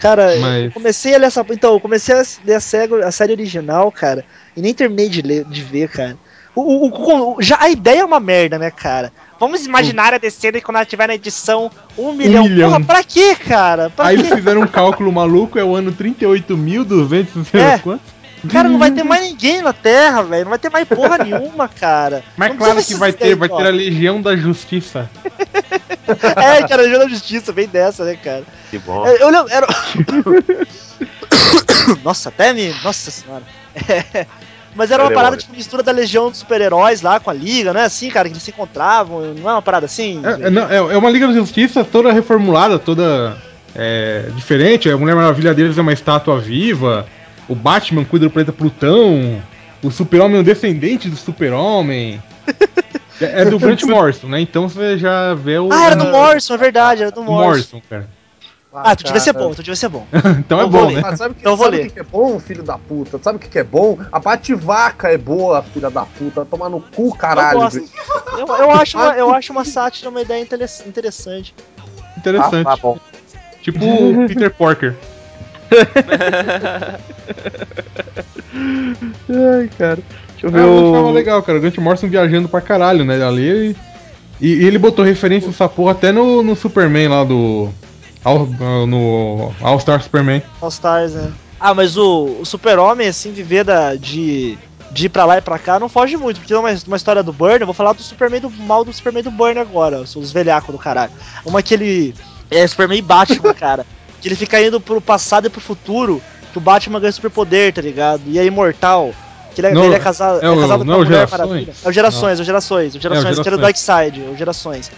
[0.00, 1.44] Cara, Mas- eu comecei a ler essa.
[1.50, 4.24] Então, eu comecei a ler a série, a série original, cara,
[4.56, 6.16] e nem terminei de, ler, de ver, cara.
[6.54, 9.12] O, o- o- já a ideia é uma merda, né, cara?
[9.38, 12.44] Vamos imaginar a descendo quando ela tiver na edição um milhão.
[12.44, 12.70] milhão.
[12.72, 13.88] Porra, pra quê, cara?
[13.90, 14.22] Pra Aí quê?
[14.22, 17.78] eles fizeram um cálculo maluco, é o ano 38.200, não sei É.
[17.78, 18.02] quanto.
[18.48, 20.44] Cara, não vai ter mais ninguém na Terra, velho.
[20.44, 22.22] Não vai ter mais porra nenhuma, cara.
[22.36, 25.10] Mas Não claro que vai ter, vai daí, ter a Legião da Justiça.
[26.10, 28.42] É, cara, Legião da Justiça, vem dessa, né, cara?
[28.68, 29.06] Que bom.
[29.06, 29.52] É, Eu lembro.
[29.52, 29.64] Era...
[32.02, 32.74] Nossa, até me.
[32.82, 33.44] Nossa senhora.
[33.88, 34.26] É,
[34.74, 37.80] Mas era uma parada tipo mistura da Legião dos Super-Heróis lá com a Liga, não
[37.80, 38.28] é assim, cara?
[38.28, 40.22] Que eles se encontravam, não é uma parada assim?
[40.24, 43.36] É, é, não, é- é uma Liga da Justiça toda reformulada, toda
[43.74, 44.88] é, diferente.
[44.88, 47.06] A Mulher Maravilha deles é uma estátua viva.
[47.50, 49.42] O Batman cuida do planeta Plutão.
[49.82, 52.22] O Super-Homem é um descendente do Super-Homem.
[53.22, 54.40] É, é do Grant Morrison, né?
[54.40, 55.70] Então você já vê o.
[55.70, 57.76] Ah, era do Morrison, é verdade, era do Morrison.
[57.76, 58.08] Morrison, cara.
[58.72, 60.06] Ah, tu devia ser bom, tu devia ser bom.
[60.38, 60.94] Então é Eu vou bom, ler.
[60.94, 61.00] né?
[61.02, 63.20] Mas sabe o que, Então eu vou sabe que que é bom, filho da puta?
[63.22, 63.98] Sabe o que que é bom?
[64.10, 66.46] A Bativaca é boa, filha da puta.
[66.46, 67.60] Tomar no cu, caralho.
[67.60, 71.54] Eu, eu, eu acho uma, eu acho uma sátira uma ideia interess- interessante.
[72.16, 72.66] Interessante.
[72.66, 72.98] Ah, tá bom.
[73.60, 74.94] Tipo o Peter Porker.
[79.28, 79.98] Ai, cara.
[80.32, 81.12] Deixa eu ver Ah, eu achava o.
[81.12, 81.58] legal, cara.
[81.58, 83.22] O Grant Morrison viajando pra caralho, né?
[83.24, 83.76] Ali.
[84.40, 87.68] E, e ele botou referência dessa porra até no, no Superman lá do.
[88.24, 88.46] All,
[88.86, 90.42] no All Star Superman.
[90.60, 91.32] All Stars, né?
[91.58, 94.58] Ah, mas o, o Super-Homem, assim, viver da, de,
[94.90, 97.22] de ir pra lá e pra cá não foge muito, porque tem uma, uma história
[97.22, 100.32] do Burn, eu vou falar do Superman do mal do Superman do Burn agora, os
[100.32, 101.12] velhacos do caralho.
[101.44, 102.14] Uma que ele.
[102.50, 103.86] É Superman e Batman, cara.
[104.20, 106.20] Que ele fica indo pro passado e pro futuro,
[106.52, 108.22] que o Batman ganha superpoder, tá ligado?
[108.26, 109.12] E é imortal.
[109.54, 111.02] Que ele é, Não, ele é casado, é é o- casado não com é a
[111.02, 111.40] o Mulher Gerações?
[111.48, 111.74] Maravilha.
[111.84, 113.86] É o Gerações, é o Gerações, o Gerações, É o que era do Gerações.
[113.86, 114.90] Dark Side, o Gerações.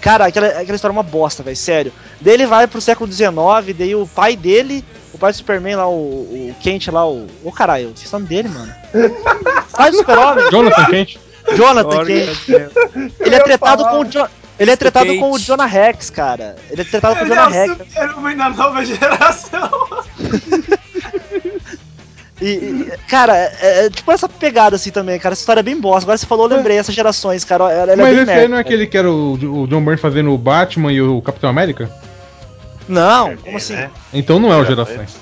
[0.00, 1.92] Cara, aquela, aquela história é uma bosta, velho, sério.
[2.20, 3.30] Daí ele vai pro século XIX,
[3.78, 7.26] daí o pai dele, o pai do Superman lá, o, o Kent lá, o.
[7.44, 8.74] Ô caralho, o nome dele, mano.
[9.76, 11.18] pai do Super-Homem, Jonathan Kent.
[11.54, 12.46] Jonathan Kent.
[12.46, 12.70] cara.
[13.20, 14.04] Ele é tretado com o
[14.60, 15.18] Ele é tretado Kent.
[15.20, 16.54] com o Jonah Rex, cara.
[16.70, 17.78] Ele é tretado com o Ele Jonah é o Rex.
[17.78, 19.70] super-homem da nova geração.
[22.42, 25.34] E, e, cara, é, é tipo essa pegada assim também, cara.
[25.34, 26.06] Essa história é bem bosta.
[26.06, 27.64] Agora você falou, eu lembrei essas gerações, cara.
[27.64, 28.40] Ela, ela é Mas bem esse merda.
[28.42, 31.20] aí não é aquele que era o, o John Byrne fazendo o Batman e o
[31.20, 31.90] Capitão América?
[32.88, 33.74] Não, como assim?
[33.74, 33.90] né?
[34.10, 35.16] Então não é o Gerações.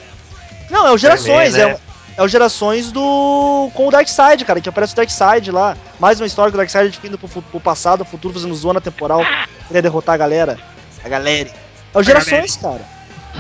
[0.70, 1.76] Não, é o Gerações, Superman,
[2.18, 3.70] é, o- é o Gerações do.
[3.74, 5.76] com o Darkseid, cara, que aparece o Darkseid lá.
[5.98, 9.22] Mais uma história que o Darkseid indo pro, pro passado, futuro, fazendo zona temporal.
[9.66, 10.58] Queria derrotar a galera.
[11.04, 11.50] A galera.
[11.94, 12.80] É o Gerações, cara.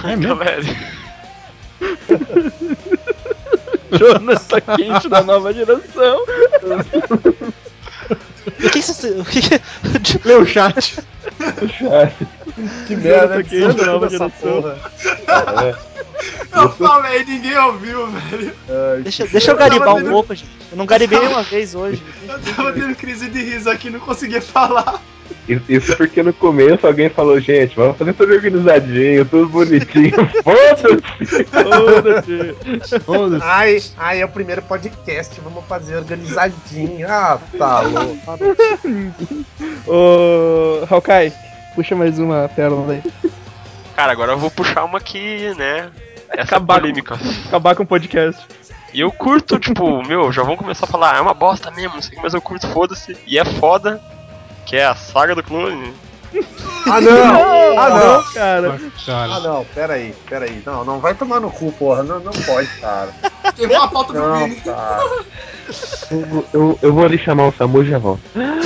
[0.04, 0.36] É mesmo?
[0.36, 0.62] Galera.
[3.90, 6.24] Jonathan Quente da nova geração.
[8.48, 9.10] O que que você.
[9.10, 9.60] O que que...
[10.26, 10.98] Lê o chat.
[12.88, 14.62] Que merda, Jonathan Cage da nova essa geração.
[14.62, 15.78] porra.
[16.52, 18.52] Eu falei, ninguém ouviu, velho.
[18.68, 20.50] Ai, Deixa, deixa eu garibar um tendo- pouco, gente.
[20.70, 22.02] Eu não garibei nenhuma vez hoje.
[22.28, 25.00] Eu tava tendo crise de riso aqui, não conseguia falar.
[25.68, 30.12] Isso- porque no começo alguém falou, gente, vamos fazer tudo organizadinho, tudo bonitinho.
[30.42, 31.44] Foda-se!
[31.44, 33.00] Foda-se.
[33.00, 33.44] Foda-se.
[33.44, 37.06] Ai, ai, é o primeiro podcast, vamos fazer organizadinho.
[37.08, 38.18] Ah, tá louco.
[39.86, 41.32] Ô, Hawkeye,
[41.74, 43.30] puxa mais uma pérola daí.
[43.96, 45.90] Cara, agora eu vou puxar uma que, né?
[46.32, 47.18] Essa Acabar com- polêmica.
[47.46, 48.42] Acabar com o podcast.
[48.94, 51.94] E eu curto, tipo, meu, já vão começar a falar, "Ah, é uma bosta mesmo,
[51.94, 53.16] não sei o que, mas eu curto, foda-se.
[53.26, 54.00] E é foda,
[54.64, 55.92] que é a saga do clone.
[56.86, 57.58] Ah, não!
[57.78, 58.22] Ah, não!
[58.32, 58.80] cara.
[59.08, 60.62] Ah, não, peraí, peraí.
[60.66, 62.02] Não, não vai tomar no cu, porra.
[62.02, 63.10] Não, não pode, cara.
[63.54, 64.56] Queimou a pauta Não, Vini.
[64.56, 65.04] cara.
[66.10, 68.20] Eu, eu, eu vou ali chamar o Samu e já volto.
[68.34, 68.58] Não,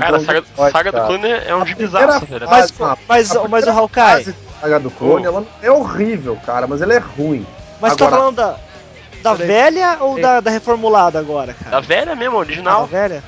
[0.00, 2.48] Cara, não a saga, pode, saga do clone é um gibizaço, velho.
[2.48, 2.72] Mas,
[3.08, 5.28] mas, mas o Hawkeye, saga do clone, Oh.
[5.28, 7.46] ela é horrível, cara, mas ela é ruim.
[7.80, 8.56] mas tá Agora- falando da,
[9.22, 11.80] da velha ou da, da reformulada agora, Da cara?
[11.80, 12.86] velha mesmo, Ah, da original.
[12.86, 13.24] velha?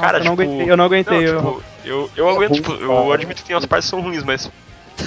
[0.00, 1.18] Cara, eu, não tipo, aguentei, eu não aguentei.
[1.18, 4.00] Não, eu- tipo, eu, eu aguento, tipo, eu admito que tem umas partes que são
[4.02, 4.50] ruins, mas.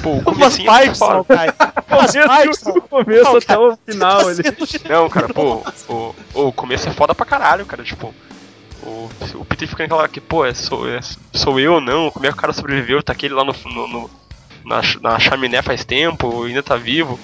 [0.03, 1.01] Pô, o Umas comecinho é partes.
[1.01, 1.53] Hawkeye.
[1.89, 2.61] Umas partes.
[2.63, 4.29] do começo até o final.
[4.29, 4.43] Ele...
[4.89, 7.83] Não, cara, pô, o, o começo é foda pra caralho, cara.
[7.83, 8.13] Tipo,
[8.83, 10.99] O, o Peter fica naquela que, pô, é, sou, é,
[11.33, 12.11] sou eu ou não?
[12.11, 13.01] Como é que o cara sobreviveu?
[13.01, 14.09] Tá aquele lá no, no- no-
[14.66, 17.20] na, na chaminé faz tempo, ainda tá vivo.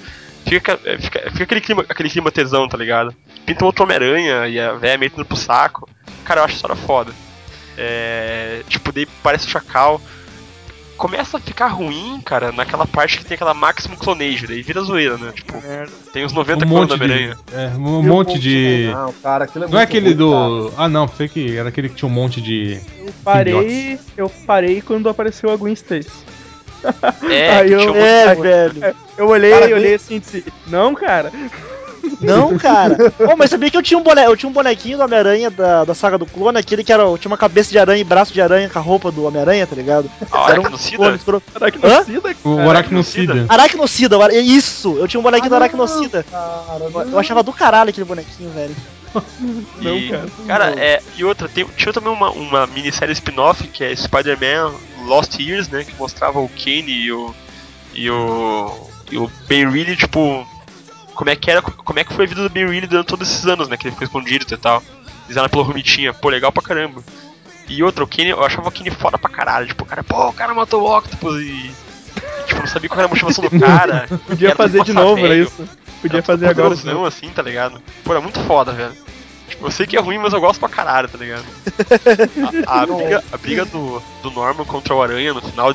[0.46, 3.14] Fica, é, fica, fica aquele, clima, aquele clima tesão, tá ligado?
[3.46, 5.88] Pinta um outro Homem-Aranha e a véia metendo pro saco.
[6.24, 7.12] Cara, eu acho isso hora foda.
[7.76, 10.00] É, tipo, daí parece o Chacal.
[10.96, 15.16] Começa a ficar ruim, cara, naquela parte que tem aquela Maximum Clonage, daí vira zoeira,
[15.16, 15.32] né?
[15.32, 15.54] Tipo,
[16.12, 17.04] tem os 90 Um clones do monte de.
[17.04, 17.38] Homem-Aranha.
[17.52, 18.90] É, um monte de.
[18.92, 20.72] Não, cara, aquilo é Não é aquele ruim, do.
[20.76, 22.80] Ah não, sei que era aquele que tinha um monte de.
[22.98, 26.10] Eu parei, eu parei quando apareceu a Gwen Stacy.
[27.30, 28.96] É, Aí eu, É, velho.
[29.16, 31.30] eu olhei, Cara, eu olhei assim e disse, não, cara.
[32.20, 32.96] Não, cara.
[33.32, 35.84] Ô, mas sabia que eu tinha um, boné, eu tinha um bonequinho do Homem-Aranha da,
[35.84, 38.40] da saga do clone, aquele que era, tinha uma cabeça de aranha e braço de
[38.40, 40.10] aranha com a roupa do Homem-Aranha, tá ligado?
[40.32, 40.96] Ah, Era um Aracnocida?
[40.96, 41.42] clone.
[41.54, 42.68] Aracnocida, O.
[42.68, 43.46] Aracnocida.
[43.48, 44.96] Aracnocida, isso!
[44.98, 46.24] Eu tinha um bonequinho Ah, do Aracnocida.
[46.28, 48.74] Cara, Eu, eu achava do caralho aquele bonequinho, velho.
[49.80, 50.26] Não, E, cara.
[50.46, 54.72] cara, é, e outra, tem, tinha também uma, uma minissérie spin-off que é Spider-Man
[55.06, 55.84] Lost Years, né?
[55.84, 57.34] Que mostrava o Kane e o.
[57.94, 58.90] e o.
[59.10, 60.46] e o Ben Reilly, tipo.
[61.14, 63.28] Como é que era, como é que foi a vida do Ben Reilly durante todos
[63.30, 63.76] esses anos, né?
[63.76, 64.82] Que ele ficou escondido e tal.
[65.26, 67.02] Fizeram pela Rumitinha, pô, legal pra caramba.
[67.68, 70.28] E outra, o Kane, eu achava o Kane foda pra caralho, tipo, o cara, pô,
[70.28, 71.44] o cara matou o Octopus e.
[71.44, 71.74] e,
[72.46, 74.08] tipo, não sabia qual era a motivação do cara.
[74.26, 75.44] Podia era fazer de novo, era velho.
[75.44, 75.68] isso.
[76.00, 76.70] Podia Era fazer agora.
[76.70, 77.80] poderosão, assim, tá ligado?
[78.02, 78.92] Pô, era muito foda, velho.
[79.52, 81.44] Tipo, eu sei que é ruim, mas eu gosto pra caralho, tá ligado?
[82.66, 85.74] A, a briga, a briga do, do Norman contra o Aranha no final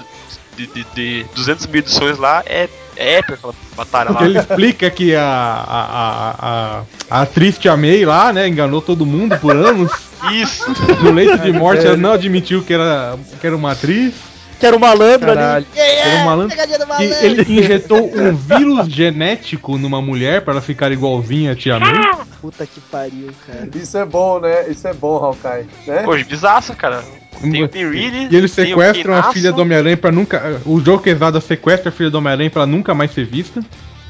[0.56, 4.30] de, de, de 200 mil edições lá é, é épica aquela batalha Porque lá.
[4.30, 9.06] ele explica que a, a, a, a, a atriz Tia May lá, né, enganou todo
[9.06, 9.92] mundo por anos.
[10.32, 10.66] Isso!
[11.04, 14.14] No leito de morte ela não admitiu que era, que era uma atriz.
[14.60, 15.66] Que era o malandro Caralho.
[15.68, 15.80] ali.
[15.80, 16.50] Yeah, Que era um malandro.
[16.58, 21.56] pegadinha do E ele injetou um vírus genético numa mulher pra ela ficar igualzinha a
[21.56, 21.94] Tia May.
[22.42, 23.70] Puta que pariu, cara.
[23.76, 24.68] Isso é bom, né?
[24.70, 25.66] Isso é bom, Hawkeye.
[25.86, 26.04] Né?
[26.04, 27.04] Pô, bizaço, cara.
[27.40, 30.60] Tem o Ben Reilly, E eles tem o sequestram a filha do Homem-Aranha pra nunca.
[30.66, 33.62] O Joe Quesada sequestra a filha do Homem-Aranha pra nunca mais ser vista.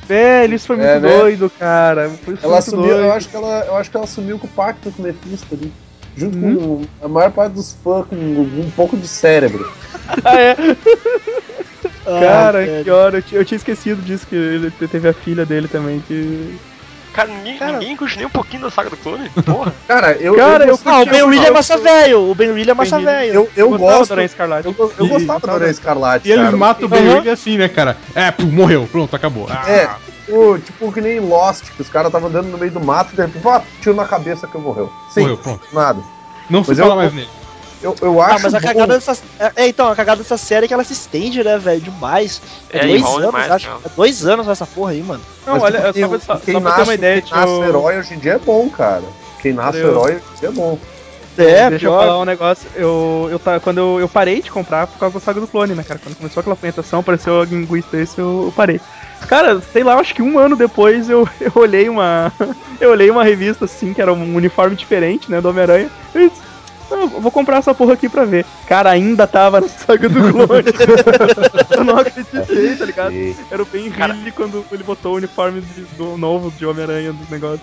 [0.07, 1.17] Velho, isso foi muito É, né?
[1.17, 2.09] doido, cara.
[2.23, 3.01] Foi Ela muito sumiu, doido.
[3.03, 5.47] eu acho que ela, eu acho que ela sumiu com o pacto com o Mephisto
[5.53, 5.73] ali.
[6.17, 6.81] Junto Hum?
[6.99, 9.71] com a maior parte dos fãs com um pouco de cérebro.
[10.25, 10.55] Ah, é.
[12.03, 12.83] Cara, velho.
[12.83, 13.17] que hora.
[13.17, 16.57] Eu tinha, eu tinha esquecido disso, que ele teve a filha dele também, que.
[17.13, 19.29] Cara, ninguém, ninguém curte nem um pouquinho da saga do clone.
[19.45, 19.73] Porra.
[19.87, 20.35] Cara, eu.
[20.35, 22.29] Cara, eu gostei- Ah, o Ben eu- Reilly é eu- massa velho.
[22.31, 23.33] O Ben Reilly é massa velho.
[23.33, 24.15] eu, eu gostava gosto.
[24.15, 24.67] da Escarlate.
[24.67, 26.27] Eu, eu E- gostava da Aranha Escarlate.
[26.29, 27.01] E eles matam o Ben.
[27.03, 27.97] Reilly assim, né, cara?
[28.15, 29.47] É, pô, morreu, pronto, acabou.
[29.49, 29.89] Ah, É,
[30.27, 33.15] tipo, tipo que nem Lost, que os caras estavam andando no meio do mato e
[33.15, 34.91] de repente, pá, tiro na cabeça que morreu.
[35.09, 35.61] Sim, Morreu, pronto.
[35.71, 36.01] nada.
[36.49, 37.29] Não se Mas fala eu- mais nele.
[37.79, 39.17] Eu, eu acho Ah, mas a bom- cagada dessa.
[39.39, 41.79] É, é, então, a cagada dessa série é que ela se estende, né, velho?
[41.79, 42.41] Demais.
[42.71, 43.67] É, É, dois anos, demais, acho.
[43.67, 43.79] cara.
[43.85, 45.21] É dois anos essa porra aí, mano.
[45.45, 47.21] Não, mas, olha, tipo, só, quem, pra- só, quem só pra nasce, ter uma ideia,
[47.21, 49.03] quem nasce tipo, herói hoje em dia é bom, cara.
[49.41, 50.79] Quem nasce Eu- herói hoje em dia é bom.
[51.37, 51.99] É, Deixa eu pior.
[51.99, 52.67] falar um negócio.
[52.75, 55.75] Eu, eu, ta- quando eu, eu parei de comprar por causa da saga do clone,
[55.75, 55.99] né, cara?
[56.03, 58.81] Quando começou aquela apresentação, apareceu a linguista esse, eu, eu parei.
[59.27, 62.31] Cara, sei lá, acho que um ano depois eu, eu olhei uma.
[62.79, 65.89] Eu olhei uma revista assim, que era um uniforme diferente, né, do Homem-Aranha.
[66.13, 66.43] Eu disse,
[66.91, 68.45] "Ah, vou comprar essa porra aqui pra ver.
[68.67, 70.45] Cara, ainda tava na saga do clone.
[71.75, 73.13] eu não acreditei, tá ligado?
[73.13, 74.13] E- Era o Ben Cara.
[74.13, 77.61] Reilly quando ele botou o uniforme de- do novo de Homem-Aranha do negócio.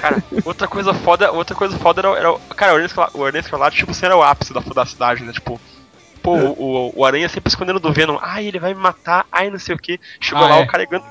[0.00, 2.72] Cara, outra coisa foda, outra coisa foda era, era cara,
[3.14, 5.32] o Aranha Escarlate, tipo, assim, era o ápice da, da cidade, né?
[5.32, 5.60] Tipo,
[6.22, 9.50] pô, o, o, o Aranha sempre escondendo do Venom, ai, ele vai me matar, ai,
[9.50, 9.98] não sei o que.
[10.20, 10.62] Chegou Ah, lá, é.
[10.62, 11.04] o cara ganhou,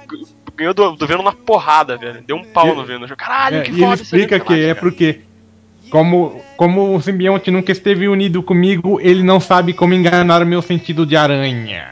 [0.56, 2.24] ganhou do, do Venom na porrada, velho.
[2.26, 3.08] Deu um pau E- no Venom.
[3.18, 4.82] Caralho, É, que e ele foda esse Aranha explica que é cara.
[4.82, 5.22] porque,
[5.90, 10.62] como, como o simbionte nunca esteve unido comigo, ele não sabe como enganar o meu
[10.62, 11.88] sentido de aranha.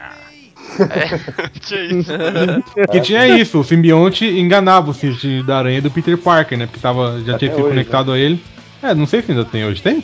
[0.90, 2.12] É, tinha isso.
[2.74, 6.66] Porque tinha isso, o simbionte enganava o sentido da aranha do Peter Parker, né?
[6.66, 8.40] Porque tava, já Até tinha sido hoje, conectado a ele.
[8.82, 10.02] É, não sei se ainda tem hoje, tem?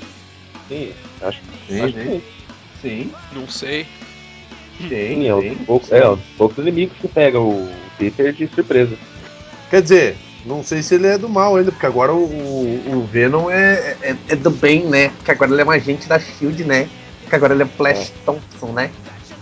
[0.68, 2.22] Sim, acho que Sim, acho que sim.
[2.84, 3.86] Sim, Não sei.
[4.78, 4.88] tem.
[5.22, 7.68] Sim, é um dos poucos, é, um poucos inimigos que pega o
[7.98, 8.94] Peter de surpresa.
[9.70, 13.06] Quer dizer, não sei se ele é do mal ainda, porque agora o, o, o
[13.10, 15.08] Venom é, é, é do bem, né?
[15.08, 16.86] Porque agora ele é um agente da Shield, né?
[17.22, 18.90] Porque agora ele é Flash Thompson, né?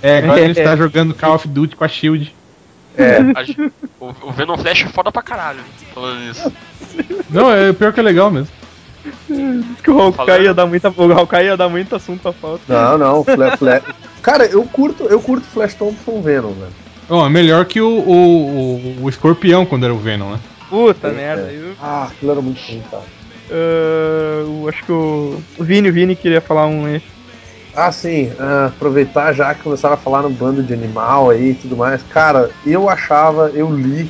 [0.00, 2.34] É, agora ele está jogando Call of Duty com a Shield.
[2.96, 3.18] É.
[3.18, 5.60] A- O, o Venom Flash é foda pra caralho,
[5.94, 6.52] falando nisso.
[7.30, 8.52] Não, é pior que é legal mesmo.
[9.82, 10.44] Que o Hawkeye Falando.
[10.44, 10.88] ia dar muita.
[10.90, 12.62] O Hawkeye ia dar muito assunto pra falta.
[12.68, 13.82] Não, não, Fla, Fla-
[14.22, 16.72] Cara, eu curto, eu curto Flash Thompson Venom, velho.
[17.08, 20.38] Ó, é melhor que o, o, o, o escorpião quando era o Venom, né?
[20.70, 21.50] Puta É, merda.
[21.50, 21.56] é.
[21.56, 23.02] Eu, Ah, aquilo era muito ruim, cara.
[23.50, 27.02] eu acho que o, o Vini, o Vini queria falar um aí.
[27.74, 31.54] Ah, sim, ah, aproveitar já que começaram a falar no bando de animal aí e
[31.54, 32.02] tudo mais.
[32.04, 34.08] Cara, eu achava, eu li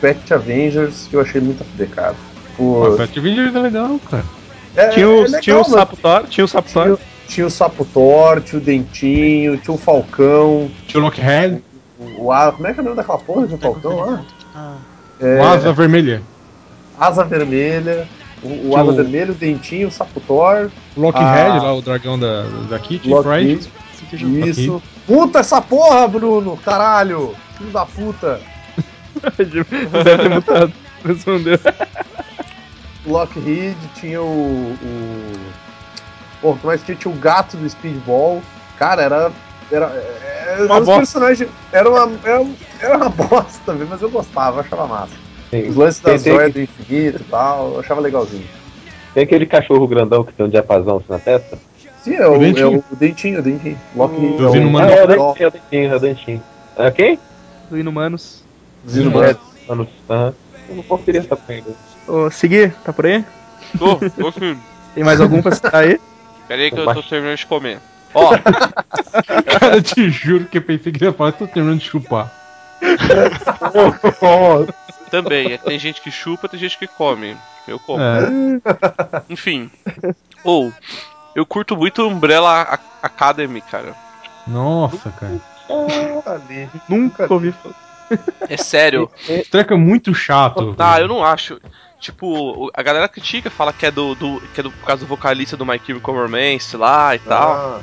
[0.00, 2.12] Pet Avengers que eu achei muito a
[2.56, 4.24] Tipo, Pet Avengers é legal, cara.
[4.74, 5.64] É, Tinha é o, legal, tinha o.
[5.64, 6.98] Sapo Thor, tinha o Sapo Tinha, Thor.
[7.28, 11.62] tinha o Sapo Thor, tinha o Dentinho, tinha o Falcão, Tinha o Lockhead,
[11.98, 14.22] o, o A- Como é que é o nome daquela porra de um Falcão lá?
[14.54, 14.76] Ah,
[15.20, 16.22] É, o Asa Vermelha.
[16.98, 18.06] Asa Vermelha,
[18.42, 21.26] o, o Asa o- Vermelha, o Dentinho, o Sapo Thor, O Lockhead,
[21.58, 21.62] Ah.
[21.62, 23.08] lá, o dragão da, da Kitty.
[23.22, 23.68] Pride.
[24.48, 24.82] Isso.
[25.06, 26.56] Puta essa porra, Bruno!
[26.64, 27.34] Caralho!
[27.58, 28.40] Filho da puta!
[29.38, 29.64] Deve
[30.18, 30.72] ter mutado.
[31.04, 31.58] Respondeu.
[33.06, 34.72] Lockheed, tinha o.
[34.72, 35.32] o...
[36.40, 36.96] Pô, como é que tinha?
[36.96, 38.42] Tinha o gato do Speedball.
[38.78, 39.32] Cara, era.
[39.70, 39.86] Era,
[40.46, 40.96] era, Uma bosta.
[40.96, 41.50] personagens.
[41.72, 45.14] Era uma, era, um- era uma bosta mas eu gostava, eu achava massa.
[45.50, 45.68] Sim.
[45.68, 48.48] Os lances das tem joias que- do infinito e tal, eu achava legalzinho.
[49.12, 51.58] Tem aquele cachorro grandão que tem um diapasão assim na testa?
[51.96, 52.84] Sim, é o, O Dentinho.
[52.88, 53.80] é o dentinho, o dentinho.
[53.94, 54.36] Lockheed.
[54.36, 54.92] Dos é o- Inumanos.
[54.92, 56.44] Ah, é o dentinho, é o dentinho, é o dentinho.
[56.76, 57.20] É quem?
[57.68, 58.44] Do Inumanos.
[58.84, 59.38] os Inumanos.
[59.66, 60.34] Mano, aham.
[60.68, 61.74] Eu não conferia essa coisa.
[62.06, 63.24] Ô, Segui, tá por aí?
[63.78, 64.58] Tô, tô sim.
[64.94, 66.00] Tem mais algum pra citar aí?
[66.48, 67.80] Pera aí que eu tô terminando de comer.
[68.14, 72.30] Ó, Cara, eu te juro que eu pensei que ia falar, tô terminando de chupar.
[75.10, 77.36] também, é que tem gente que chupa, tem gente que come.
[77.66, 78.00] Eu como.
[78.00, 78.26] É.
[79.28, 79.70] Enfim.
[80.44, 80.72] Ou,
[81.34, 83.94] eu curto muito Umbrella Academy, cara.
[84.46, 85.40] Nossa, cara.
[86.24, 86.70] Ali.
[86.88, 87.74] Nunca ouvi falar.
[88.48, 89.10] É sério.
[89.50, 90.74] Treco é muito chato.
[90.78, 91.60] Ah, eu não acho.
[92.00, 95.08] Tipo, a galera critica, fala que é do, do que é do, por causa do
[95.08, 97.52] vocalista do My Chemical Romance lá e tal.
[97.52, 97.80] Ah,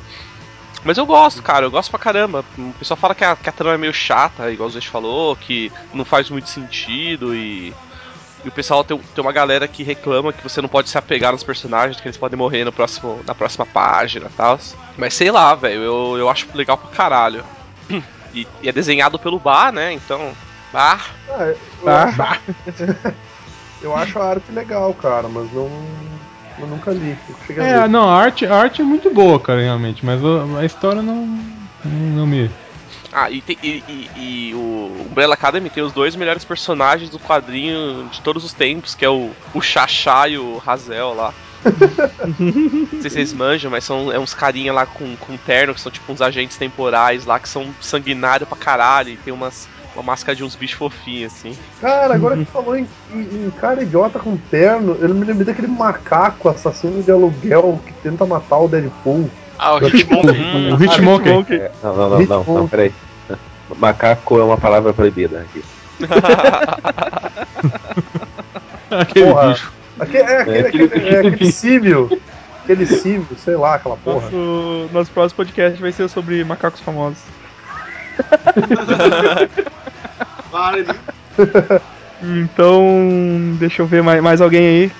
[0.84, 2.44] Mas eu gosto, cara, eu gosto pra caramba.
[2.56, 5.34] O pessoal fala que a, que a trama é meio chata, igual o gente falou,
[5.36, 7.74] que não faz muito sentido e.
[8.44, 11.32] E o pessoal tem, tem uma galera que reclama que você não pode se apegar
[11.32, 14.60] nos personagens, que eles podem morrer no próximo, na próxima página e tal.
[14.98, 17.44] Mas sei lá, velho, eu, eu acho legal pra caralho.
[18.34, 19.92] E, e é desenhado pelo Bar, né?
[19.92, 20.34] Então.
[20.72, 21.14] Bar.
[21.30, 21.56] ah, eu,
[22.16, 22.40] Tá.
[23.84, 26.20] Eu acho a arte legal, cara, mas eu, não-
[26.58, 27.16] eu nunca li.
[27.50, 27.88] Eu a É, ler.
[27.88, 31.26] não, a arte, a arte é muito boa, cara, realmente, mas a, a história não,
[31.84, 32.50] não, não me.
[33.12, 34.10] Ah, e, tem- e- e-
[34.50, 38.94] e o Umbrella Academy tem os dois melhores personagens do quadrinho de todos os tempos,
[38.94, 41.32] que é o, o Xaxá e o Razel lá.
[42.38, 45.80] Não sei se vocês manjam, mas são é uns carinha lá com, com terno, que
[45.80, 50.02] são tipo uns agentes temporais lá, que são sanguinários pra caralho, e tem umas, uma
[50.02, 51.56] máscara de uns bichos fofinhos, assim.
[51.80, 55.46] Cara, agora que tu falou em, em- em cara idiota com terno, eu me lembrei
[55.46, 59.30] daquele macaco assassino de aluguel que tenta matar o Deadpool.
[59.58, 60.72] Ah, o Hitmonkey.
[60.72, 61.56] O Hitmonkey.
[61.56, 62.92] É, não, não, não, não, não, peraí.
[63.78, 65.64] Macaco é uma palavra proibida aqui.
[68.90, 69.48] Aquele Porra.
[69.48, 69.72] bicho.
[69.98, 72.20] Aque- é, aquele, É, aquele- aquele, é aquele símio.
[72.62, 74.22] Aquele símio, sei lá, aquela porra.
[74.22, 77.18] Nosso, nosso próximo podcast vai ser sobre macacos famosos.
[80.50, 80.94] Vale, né?
[82.22, 84.92] Então, deixa eu ver mais, mais alguém aí.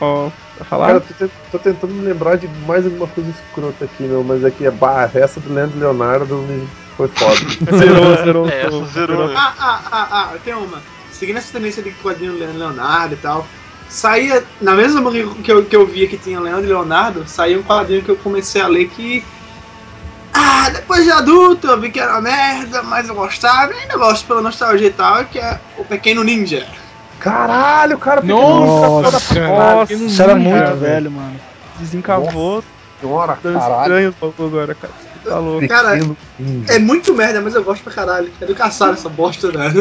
[0.00, 0.86] Ó, pra falar?
[0.88, 4.44] Cara, tô, te- tô tentando me lembrar de mais alguma coisa escrota aqui, meu, mas
[4.44, 7.34] aqui é barra, essa do Leandro Leonardo me foi foda.
[7.78, 8.48] zerou, zerou.
[8.48, 9.34] É, essa zerou, né?
[9.36, 10.82] Ah, ah, ah, ah, tem uma.
[11.10, 13.46] Seguindo essa tendência de quadrinho Leandro Leonardo e tal.
[13.88, 17.62] Saía, na mesma que eu, que eu via que tinha Leandro e Leonardo, saía um
[17.62, 19.24] quadrinho que eu comecei a ler que.
[20.40, 23.96] Ah, depois de adulto eu vi que era uma merda, mas eu gostava, e ainda
[23.96, 26.66] gosto pela nostalgia e tal, que é o Pequeno Ninja.
[27.18, 30.76] Caralho, cara, Nossa, Nossa, cara, nossa, que Isso era muito velho.
[30.76, 31.40] velho, mano.
[31.80, 32.62] Desencavou,
[33.42, 33.80] dando caralho.
[33.82, 34.92] estranho agora, cara.
[35.24, 35.66] Tá louco.
[35.68, 36.16] Cara, Pequeno.
[36.68, 38.30] É muito merda, mas eu gosto pra caralho.
[38.40, 39.72] É do caçar essa bosta, né?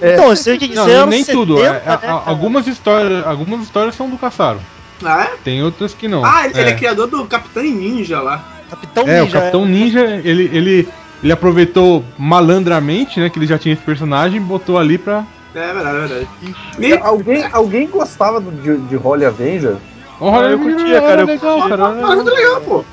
[0.00, 1.06] Então, eu sei o que Não, dizer.
[1.06, 1.58] nem tudo.
[1.62, 2.22] é- é- né, cara?
[2.26, 4.60] algumas, histórias, algumas histórias são do Caçaro.
[5.04, 5.36] Ah, é?
[5.42, 6.24] Tem outras que não.
[6.24, 6.76] Ah, ele, ele é é.
[6.76, 8.44] criador do Capitão Ninja lá.
[8.72, 9.38] Capitão É, o Ninja.
[9.38, 10.88] Capitão Ninja, ele, ele,
[11.22, 13.30] ele aproveitou malandramente, né?
[13.30, 15.24] Que ele já tinha esse personagem e botou ali pra.
[15.54, 16.28] É verdade, é verdade.
[16.80, 19.76] É, E, Alguém, alguém gostava do, de, de Holly Avenger?
[20.20, 21.76] Olha, eu curtia, cara, eu legal, curtia.
[21.76, 21.88] cara.
[21.88, 22.84] ah, muito legal, pô.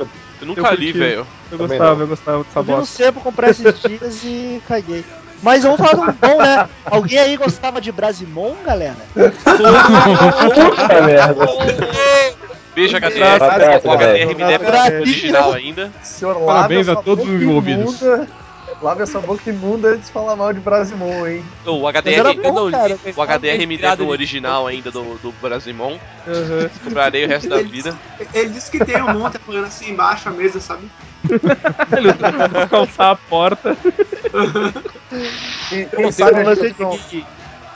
[0.41, 1.27] Eu nunca Eu li, velho.
[1.51, 2.01] Eu gostava, não.
[2.01, 2.95] eu gostava dessa Eu vi no bosta.
[3.03, 5.03] sebo comprar esses dias e caguei.
[5.41, 6.67] Mas vamos falar de um bom, né?
[6.85, 8.97] Alguém aí gostava de Brasimon, galera?
[9.15, 11.45] Puta merda.
[12.79, 13.83] Beijo, HDR.
[13.83, 14.93] O HDR me deve Abraço.
[14.93, 15.91] original ainda.
[16.01, 17.99] Senhor, Parabéns a todos os envolvidos.
[18.81, 21.43] Lave essa boca imunda antes de falar mal de Brasimon, hein?
[21.65, 22.97] O HDR, bom, cara.
[23.17, 25.97] o HDR me deve o original ainda do, do Brasimon.
[26.25, 26.69] Aham.
[26.85, 27.93] Comprarei o resto da vida.
[28.33, 30.89] Ele disse que tem um monte apagando assim embaixo a mesa, sabe?
[31.97, 33.75] Ele vai calçar a porta.
[35.67, 36.97] Quem, quem sabe a gente não...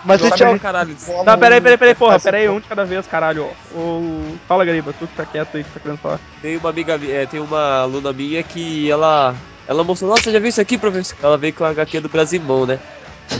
[0.03, 0.49] Mas eu tinha.
[0.49, 0.95] a gente Caralho.
[1.25, 3.47] Tá, peraí, peraí, peraí, porra, peraí, um de cada vez, caralho.
[3.73, 4.35] O...
[4.47, 6.19] Fala, Gariba, tu que tá quieto aí que tá querendo falar.
[6.41, 9.33] Tem uma amiga, mi- é, tem uma aluna minha que ela,
[9.67, 11.17] ela mostrou, nossa, já viu isso aqui, professor?
[11.23, 12.79] Ela veio com a HQ do Brasimão, né?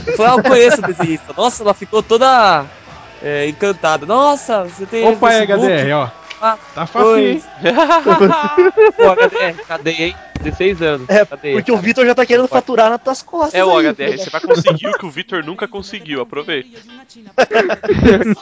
[0.06, 1.32] Eu falei, ah, eu conheço o desenhista.
[1.36, 2.64] Nossa, ela ficou toda
[3.22, 4.06] é, encantada.
[4.06, 5.44] Nossa, você tem Opa, é?
[5.44, 6.08] HDR, ó.
[6.74, 7.42] Tá fácil, hein?
[8.96, 10.16] Pô, HDR, cadê, hein?
[10.42, 11.08] 16 anos.
[11.08, 11.52] É, cadê?
[11.54, 13.54] porque o Vitor já tá querendo faturar nas tuas costas.
[13.54, 16.78] É o aí, HDR, você vai conseguir o que o Victor nunca conseguiu, aproveita.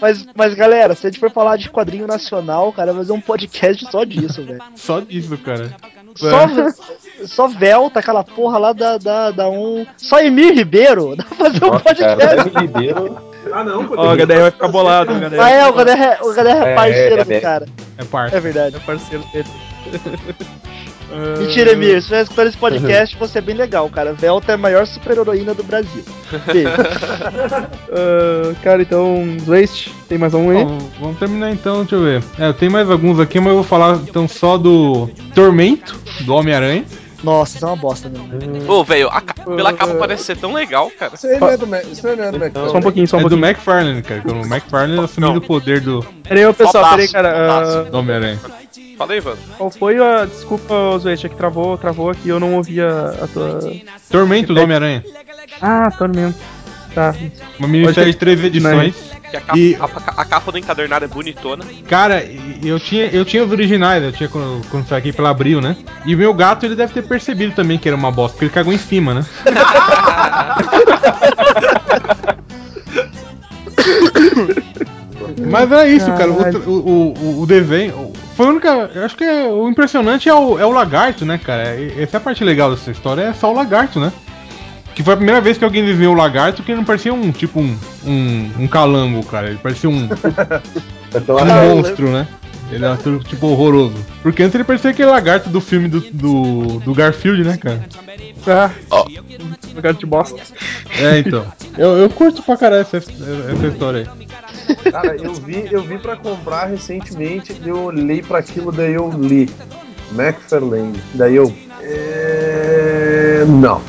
[0.00, 3.20] Mas, mas galera, se a gente for falar de quadrinho nacional, cara, vai fazer um
[3.20, 4.62] podcast só disso, velho.
[4.74, 5.74] Só disso, cara.
[6.14, 9.86] Só, só Velta, aquela porra lá da, da, da um.
[9.96, 12.26] Só Emir Ribeiro, dá pra fazer um Nossa, podcast.
[12.26, 13.31] cara, o Ribeiro.
[13.50, 13.90] Ah, não.
[13.96, 15.40] Ó, o HDR vai ficar bolado, o HDR.
[15.40, 17.40] Ah, é, o Gader é, o Gader é É, parceiro é, do é.
[17.40, 17.66] cara.
[17.98, 18.36] É parte.
[18.36, 18.76] É verdade.
[18.76, 19.48] É parceiro dele.
[21.38, 24.14] Mentira, Emir, se você escutar esse podcast, você é bem legal, cara.
[24.14, 26.02] Velta é a maior super-heroína do Brasil.
[27.94, 30.64] Ah, cara, então, Waste, tem mais um aí?
[30.64, 32.24] Bom, vamos terminar então, deixa eu ver.
[32.38, 36.84] É, tem mais alguns aqui, mas eu vou falar então só do Tormento, do Homem-Aranha.
[37.22, 38.70] Nossa, isso é uma bosta mesmo.
[38.72, 39.08] Ô, velho,
[39.56, 41.14] pela capa parece ser tão legal, cara.
[41.14, 42.72] Isso aí não é do, Ma- isso aí não é do McFarlane.
[42.72, 43.46] Só um pouquinho, só um É do pouquinho.
[43.50, 44.22] McFarlane, cara.
[44.26, 47.84] O McFarlane assumindo o poder do, Peraí, ô, pessoal, peraí, cara.
[47.84, 48.40] do Homem-Aranha.
[48.98, 49.36] Fala aí, Ivan.
[49.56, 50.24] qual foi a.
[50.26, 53.60] Desculpa, Zweit, é que travou, travou aqui, eu não ouvi a, a tua.
[54.10, 55.04] Tormento do Homem-Aranha.
[55.60, 56.38] Ah, Tormento.
[56.94, 57.14] Tá.
[57.58, 58.94] Uma minissérie de três edições.
[59.32, 59.84] Que a capa, E- a,
[60.20, 61.64] a capa do encadernado é bonitona.
[61.88, 62.22] Cara,
[62.62, 65.74] eu tinha, eu tinha os originais, eu tinha quando, quando saiu aqui pela Abril, né?
[66.04, 68.52] E o meu gato, ele deve ter percebido também que era uma bosta, porque ele
[68.52, 69.24] cagou em cima, né?
[75.50, 76.30] Mas é isso, cara.
[76.30, 78.12] O, o, o, o desenho.
[78.36, 78.90] Foi a única.
[78.94, 81.62] Eu acho que é- o impressionante é o, é o lagarto, né, cara?
[82.00, 84.12] Essa é a parte legal dessa história, é só o lagarto, né?
[84.94, 87.32] Que foi a primeira vez que alguém desenhou o lagarto que ele não parecia um
[87.32, 89.48] tipo um, um, um calango, cara.
[89.48, 90.08] Ele parecia um,
[91.14, 92.26] Então, um monstro, né?
[92.70, 93.96] Ele era tudo, tipo horroroso.
[94.22, 97.84] Porque antes ele parecia aquele lagarto do filme do, do, do Garfield, né, cara?
[98.46, 98.70] Ah,
[99.74, 100.40] lugar de bosta.
[100.98, 101.44] É, então.
[101.76, 104.90] Eu, eu curto pra caralho essa, essa história aí.
[104.90, 109.50] Cara, eu vi, eu vi pra comprar recentemente, eu olhei pra aquilo, daí eu li.
[110.12, 111.00] McFarlane.
[111.14, 111.52] Daí eu.
[113.42, 113.44] É...
[113.44, 113.82] Não.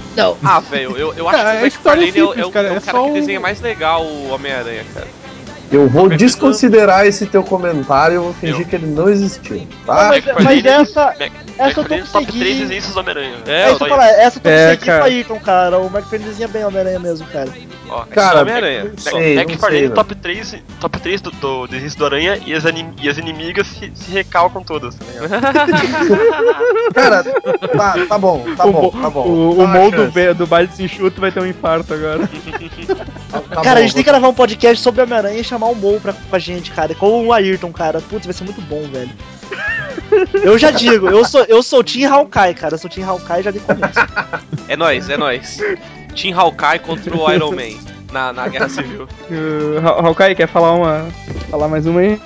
[0.44, 2.52] Ah, velho, eu, eu acho Cara, que o história é McFarlane é, simples, é o,
[2.52, 5.08] cara, é o é cara só que um- desenha mais legal o Homem-Aranha, cara.
[5.72, 9.66] Eu vou Mas- desconsiderar esse teu comentário, eu vou fingir Eu- que ele não existiu.
[9.88, 10.34] Mas, Tá?
[10.44, 11.20] mas essa, Mac-
[11.58, 12.60] essa eu McFarlane tô top 3 conseguindo.
[12.62, 13.36] desenhos do Homem-Aranha.
[13.48, 15.00] É, É, eu falar, essa eu tô É, conseguindo cara.
[15.00, 15.80] com a Ayrton, cara.
[15.80, 17.50] O McFarlane desenha bem o Homem-Aranha mesmo, cara.
[17.90, 18.92] Ó, Cara, Homem-Aranha.
[18.98, 19.92] sei, velho.
[19.94, 23.68] top 3, top 3 do, do desenho do Aranha e as, anim- e as inimigas
[23.68, 25.06] se, se recalcam todas, tá?
[26.94, 29.28] Cara, tá, tá bom, tá bom, tá bom.
[29.28, 32.28] O, o uma Mol do, do baile desenxuto vai ter um infarto agora.
[32.28, 35.76] Tá cara, bom, a gente tem que gravar um podcast sobre Homem-Aranha e chamar o
[35.76, 36.96] Mo pra, pra gente, cara.
[36.96, 38.02] Com o Ayrton, cara.
[38.02, 39.12] Putz, vai ser muito bom, velho.
[40.44, 42.76] Eu já digo, eu sou, eu sou Team Hawkeye, cara.
[42.76, 44.00] Eu sou Team Hawkeye já de começo.
[44.68, 45.60] É nóis, é nóis.
[46.14, 47.78] Team Hawkeye contra o Iron Man
[48.12, 49.04] na, na Guerra Civil.
[49.30, 51.08] Uh, Ha- Hawkeye, quer falar uma.
[51.50, 52.20] Falar mais uma aí?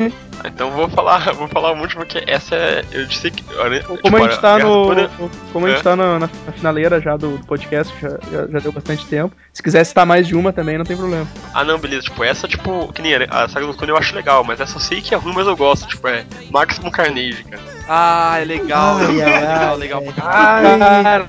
[0.45, 2.85] Então vou falar, vou falar um último que essa é.
[2.91, 3.43] Eu disse que.
[3.43, 4.85] Como tipo, a gente tá no.
[4.87, 5.09] toda-
[5.51, 5.83] Como a gente É.
[5.83, 9.35] tá na, na- na finaleira já do, do podcast, já, já, já deu bastante tempo.
[9.51, 11.27] Se quiser citar mais de uma também, não tem problema.
[11.53, 14.15] Ah não, beleza, tipo, essa, tipo, que nem a, a saga do Clone eu acho
[14.15, 17.43] legal, mas essa eu sei que é ruim, mas eu gosto, tipo, é Maximum Carnage,
[17.45, 17.76] cara.
[17.89, 18.97] Ah, é legal.
[18.97, 20.79] Ai, é ai, legal, ai, legal caralho.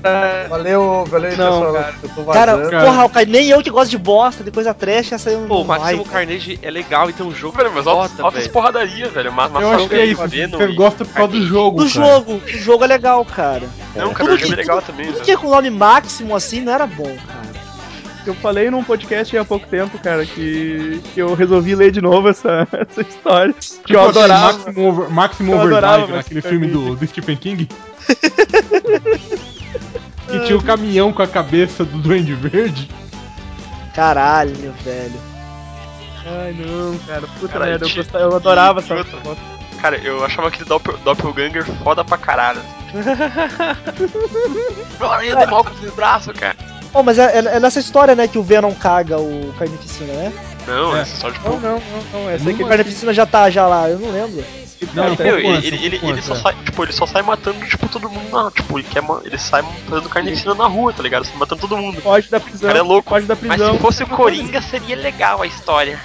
[0.01, 1.73] Cara, Valeu, valeu, Não, pessoal.
[1.73, 1.95] cara.
[2.03, 2.69] Eu tô Cara, vazando.
[2.71, 2.85] cara.
[2.85, 5.47] porra, Hawkeye, nem eu que gosto de bosta, de coisa trash, essa aí eu não
[5.47, 6.25] Pô, o cara.
[6.25, 8.47] Carnage é legal e tem um jogo Velho, mas altas, foda, altas
[9.11, 9.31] velho.
[9.31, 10.21] Mas, mas Eu acho que é isso.
[10.21, 12.05] Você gosta por causa do jogo, Do cara.
[12.07, 13.63] jogo, o jogo é legal, cara.
[13.95, 15.69] Não, cara, Tudo o jogo é que- legal também, Tudo que é com o nome
[15.69, 17.48] máximo assim não era bom, cara.
[18.29, 22.29] Eu falei num podcast há pouco tempo, cara, que, que eu resolvi ler de novo
[22.29, 23.53] essa, essa história.
[23.53, 24.53] Que Tipo eu aquele adorava.
[24.57, 27.69] Maximum, over, Maximum Eu adorava Overdrive, naquele Maximum filme do, do Stephen King.
[30.27, 32.89] que tinha o caminhão com a cabeça do Duende Verde.
[33.95, 35.19] Caralho, meu velho.
[36.25, 39.17] Ai não, cara, puta Cara, merda, eu, gostava- eu adorava essa idiota.
[39.23, 39.39] foto.
[39.81, 42.61] Cara, eu achava aquele doppel, Doppelganger foda pra caralho.
[44.99, 46.55] Meu aranha do mal com aquele braço, cara.
[46.93, 50.33] Oh, mas é, é- é nessa história, né, que o Venom caga o Carnificina, né?
[50.67, 51.01] Não, É.
[51.01, 51.47] é só tipo.
[51.49, 53.99] Não, não, não, não, essa Sei aqui que o Carnificina já tá já lá, eu
[53.99, 54.43] não lembro.
[54.93, 56.37] Não, ele, ele, ele, só é.
[56.37, 59.61] sai, tipo, ele só sai matando, tipo, todo mundo na, tipo, ele quer, ele sai
[59.89, 61.25] fazendo carnificina na rua, tá ligado?
[61.25, 62.01] Sai matando todo mundo.
[62.01, 62.67] Foge da prisão.
[62.67, 63.09] Cara, é louco.
[63.09, 63.73] Foge da Mas prisão.
[63.73, 65.99] se fosse o Coringa, seria legal a história.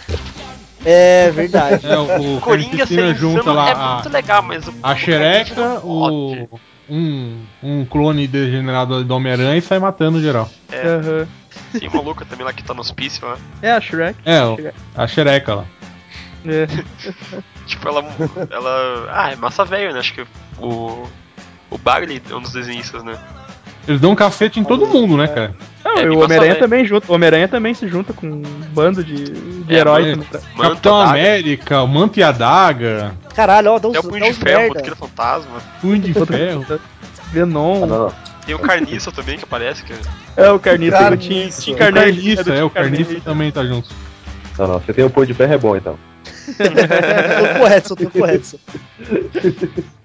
[0.84, 1.86] É verdade.
[1.86, 2.02] É, o,
[2.36, 5.80] o Coringa Carnificina junta insano lá é a, muito legal, mas o, a o xereca,
[5.84, 6.48] o,
[6.88, 10.50] um, um clone degenerado do Homem-Aranha e sai matando geral.
[10.72, 11.26] Aham.
[11.78, 13.36] Tem uma louca também lá que tá no hospício, né?
[13.62, 14.18] É a Shrek.
[14.24, 14.56] É, o-
[14.94, 15.64] a xereca lá.
[16.46, 16.66] É.
[17.66, 18.04] Tipo, ela.
[18.50, 19.08] ela.
[19.10, 19.98] Ah, é massa velho, né?
[20.00, 20.26] Acho que
[20.58, 21.06] o.
[21.70, 23.18] O Bagley é um dos desenhistas, né?
[23.88, 25.56] Eles dão um cacete em todo mundo, né, cara?
[25.94, 27.10] Não, É, o Homem-Aranha também junta.
[27.10, 28.42] O Homem-Aranha também se junta com um
[28.72, 31.10] bando de, de É, heróis Manta, Capitão daga.
[31.10, 33.14] América, o Manto e a Daga.
[33.34, 34.68] Caralho, ó, dá uns, Tem o Punho de Ferro.
[34.68, 35.62] Motoqueiro Fantasma.
[35.80, 36.66] Punho de ferro.
[37.32, 37.82] Venom.
[37.82, 38.12] Ah, não, não.
[38.46, 39.92] Tem o Carniça também que aparece, que
[40.36, 41.14] É o Carniça, Carniça.
[41.14, 42.04] o Tim, Tim O Carniça.
[42.04, 43.88] carniça, do é, o Tim carniça também tá junto.
[44.58, 44.78] Não, não.
[44.80, 45.98] Você tem o punho de ferro é bom, então.
[46.56, 48.60] tô correto, tô correto.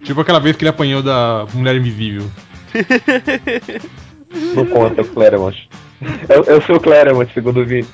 [0.04, 2.30] Tipo aquela vez que ele apanhou da Mulher Invisível.
[4.56, 5.70] Não conta o Claremont.
[6.30, 7.88] É, o- é o seu Claremont, segundo o Vini.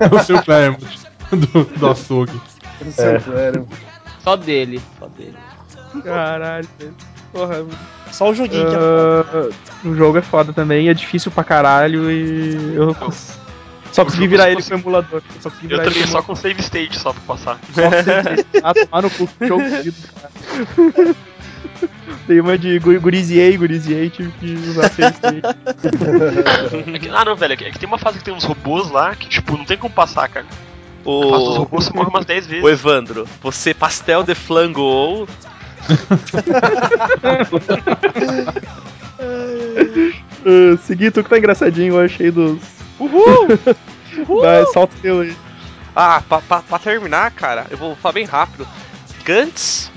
[0.00, 0.98] É o seu Claremont
[1.30, 2.40] do, do açougue.
[2.90, 3.68] Seu Clérimo.
[4.24, 5.36] Só dele, só dele.
[6.04, 6.68] Caralho.
[7.32, 7.64] Porra,
[8.10, 9.48] Só o joguinho que é ah,
[9.84, 13.38] o jogo é foda também, é difícil pra caralho e eu cons-
[13.92, 15.22] só consegui virar só ele cons- com o emulador.
[15.36, 17.58] Eu só consegui Eu virar também ele só com save state só pra passar.
[18.64, 21.14] Ah, tomar no cu, jogo fodido, cara.
[22.26, 24.90] Dei uma de gu- guriziei, guriziei, tive que usar.
[26.94, 28.44] É que- ah não, velho, é que, é que tem uma fase que tem uns
[28.44, 30.46] robôs lá que, tipo, não tem como passar, cara.
[31.04, 32.62] O, robôs você morre umas 10 vezes.
[32.64, 35.28] o Evandro, você pastel de flango ou
[40.44, 42.60] Uh, segui, tu que tá engraçadinho, eu achei dos.
[42.98, 43.48] Uhul!
[44.40, 45.36] Vai, solta o teu aí.
[45.94, 48.66] Ah, pra, pra, pra terminar, cara, eu vou falar bem rápido.
[49.24, 49.90] Gantz,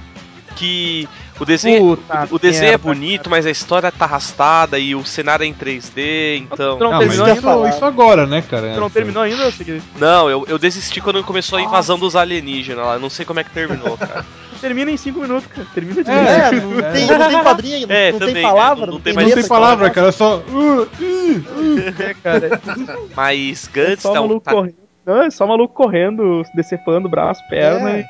[0.55, 1.07] que
[1.39, 5.03] o desenho, Puta o desenho é merda, bonito, mas a história tá arrastada e o
[5.03, 6.77] cenário é em 3D, então.
[6.77, 7.69] Não mas terminou isso, ainda?
[7.69, 8.73] isso agora, né, cara?
[8.73, 9.81] Tu não terminou ainda, Segui?
[9.99, 12.99] Não, eu, eu desisti quando começou a invasão dos alienígenas lá.
[12.99, 14.25] Não sei como é que terminou, cara.
[14.61, 15.67] Termina em 5 minutos, cara.
[15.73, 18.49] Termina de É, É, não tem, não tem quadrinho, não, É, não também, tem né?
[18.49, 20.37] palavra, Não não, tem tem mais Não tem palavra, cara, é só.
[20.37, 22.01] uh, uh.
[22.01, 22.61] É, cara.
[23.13, 24.73] Mas É Gantz só tá, maluco tá-.
[25.05, 28.05] Não, é só maluco correndo, decepando braço, perna É.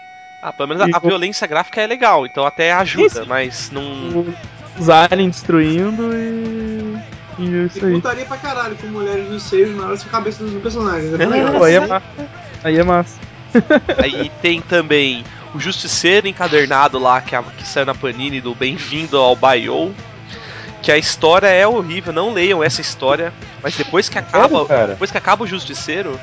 [0.45, 4.26] Ah, pelo menos a, a violência gráfica é legal, então até ajuda, mas e não.
[4.78, 6.98] os aliens destruindo e.
[7.40, 7.94] E isso E aí.
[7.94, 11.14] putaria pra caralho com mulheres nos seios na hora da cabeça dos personagens.
[11.20, 11.53] É legal.
[11.53, 12.06] Pô, aí é massa.
[12.64, 13.20] Aí é massa.
[14.03, 19.18] Aí tem também o Justiceiro encadernado lá, que, a- que saiu na Panini do Bem-vindo
[19.18, 19.94] ao Bayou.
[20.82, 25.10] Que a história é horrível, não leiam essa história, mas depois que acaba, Sério, depois
[25.11, 26.20] que acaba o Justiceiro,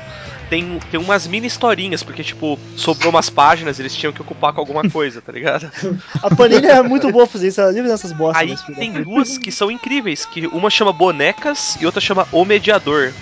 [0.51, 4.59] tem, tem umas mini historinhas, porque tipo, sobrou umas páginas, eles tinham que ocupar com
[4.59, 5.71] alguma coisa, tá ligado?
[6.21, 8.41] A Panini é muito boa fazer isso, ela livre dessas bostas.
[8.41, 12.43] Aí né, tem duas que são incríveis, que uma chama Bonecas e outra chama O
[12.43, 13.13] Mediador.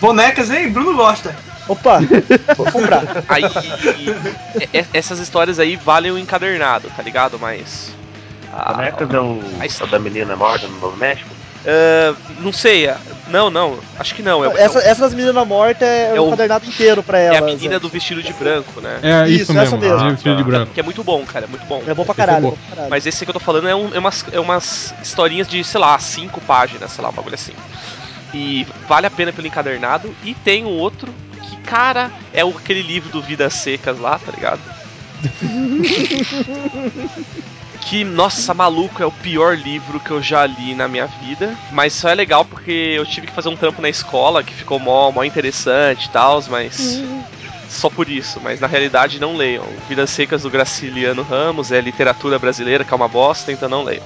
[0.00, 0.70] Bonecas, hein?
[0.70, 1.34] Bruno gosta.
[1.66, 1.98] Opa,
[2.56, 3.02] vou comprar.
[3.28, 3.42] Aí
[4.60, 7.36] e- e- essas histórias aí valem o encadernado, tá ligado?
[7.40, 7.92] Mas
[8.52, 11.35] a- Bonecas é o, a é da menina morta no Novo México?
[11.68, 12.96] Ah, não sei, ah,
[13.28, 14.44] não, não, acho que não.
[14.44, 17.34] É, Essa, essa das meninas mortas é, É o o- cadernado inteiro pra é a
[17.34, 17.54] elas.
[17.54, 19.00] menina do vestido de branco, né?
[19.02, 19.66] É isso, Isso, mesmo.
[19.66, 20.06] essa mesmo.
[20.06, 20.72] ah, vestido de branco.
[20.72, 21.82] Que é muito bom, cara, é muito bom.
[21.84, 22.48] É bom pra é caralho, bom.
[22.48, 22.90] é bom pra caralho.
[22.90, 25.80] Mas esse que eu tô falando é, um- é umas, é umas historinhas de, sei
[25.80, 27.52] lá, cinco páginas, sei lá, um bagulho assim.
[28.32, 30.14] E vale a pena pelo encadernado.
[30.22, 31.12] E tem um outro
[31.50, 34.60] que, cara, é o, aquele livro do Vidas Secas lá, tá ligado?
[37.86, 41.56] que, nossa, maluco, é o pior livro que eu já li na minha vida.
[41.70, 44.80] Mas só é legal porque eu tive que fazer um trampo na escola que ficou
[44.80, 47.00] mó, mó interessante e tal, mas.
[47.68, 49.64] Só por isso, mas na realidade não leiam.
[49.88, 54.04] Vidas Secas do Graciliano Ramos é literatura brasileira, que é uma bosta, então não leiam.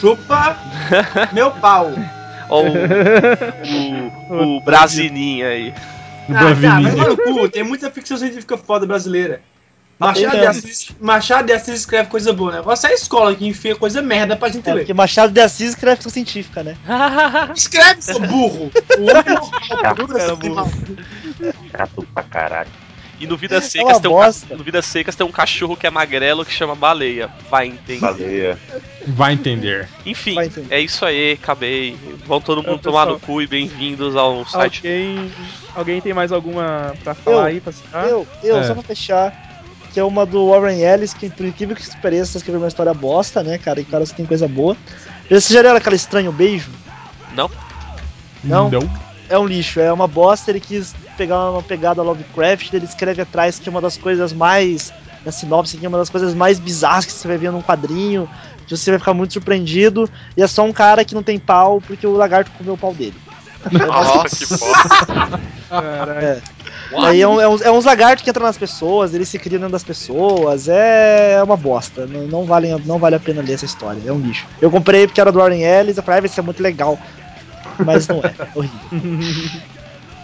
[0.00, 0.56] Chupa
[1.32, 1.92] meu pau.
[2.48, 5.74] Ou o, o, o Brasininha aí.
[6.30, 7.48] Ah, tá, vai no cu.
[7.48, 9.40] Tem muita ficção científica foda brasileira.
[9.98, 10.46] Machado de.
[10.46, 12.62] Assis, Machado de Assis escreve coisa boa, né?
[12.62, 14.80] Você é a escola que enfia coisa merda pra gente É, ler.
[14.82, 16.76] porque Machado de Assis escreve ficção científica, né?
[17.54, 18.70] Escreve, seu burro!
[18.98, 20.68] O homem normal.
[21.76, 22.70] Chato pra caralho.
[23.20, 24.10] E no Vidas É Secas uma tem
[24.52, 27.28] um no Vidas Secas tem um cachorro que é magrelo que chama baleia.
[27.50, 27.98] Vai entender.
[28.00, 28.58] Baleia.
[29.08, 29.88] Vai entender.
[30.06, 30.72] Enfim, Vai entender.
[30.72, 31.98] é isso aí, acabei.
[32.24, 33.14] Vão todo mundo É, tomar pessoal.
[33.14, 34.76] no cu e bem-vindos ao site.
[34.86, 35.32] Alguém,
[35.74, 38.06] alguém tem mais alguma pra falar Eu, aí, pra citar?
[38.08, 38.62] Eu, eu, É.
[38.64, 39.47] só pra fechar,
[39.92, 43.42] que é uma do Warren Ellis, que por incrível que pareça, escreveu uma história bosta,
[43.42, 43.80] né, cara?
[43.80, 44.76] E cara, você tem coisa boa.
[45.28, 46.70] Vocês já leram aquela Estranho Beijo?
[47.34, 47.50] Não?
[48.42, 48.70] Não?
[48.70, 49.08] Não.
[49.28, 53.58] É um lixo, é uma bosta, ele quis pegar uma pegada Lovecraft, ele escreve atrás
[53.58, 54.92] que é uma das coisas mais.
[55.24, 58.30] Na sinopse, que é uma das coisas mais bizarras que você vai ver num quadrinho,
[58.66, 61.80] que você vai ficar muito surpreendido, e é só um cara que não tem pau
[61.80, 63.16] porque o lagarto comeu o pau dele.
[63.72, 65.40] Nossa, que bosta.
[66.20, 66.40] É.
[66.96, 69.58] Aí é, um- é uns, é uns lagartos que entram nas pessoas, eles se criam
[69.60, 72.06] dentro das pessoas, é uma bosta.
[72.06, 74.46] Não, não, vale, não vale a pena ler essa história, é um lixo.
[74.60, 76.98] Eu comprei porque era do Warren Ellis, eu falei, ah, vai ser muito legal.
[77.84, 78.88] Mas não é, é horrível.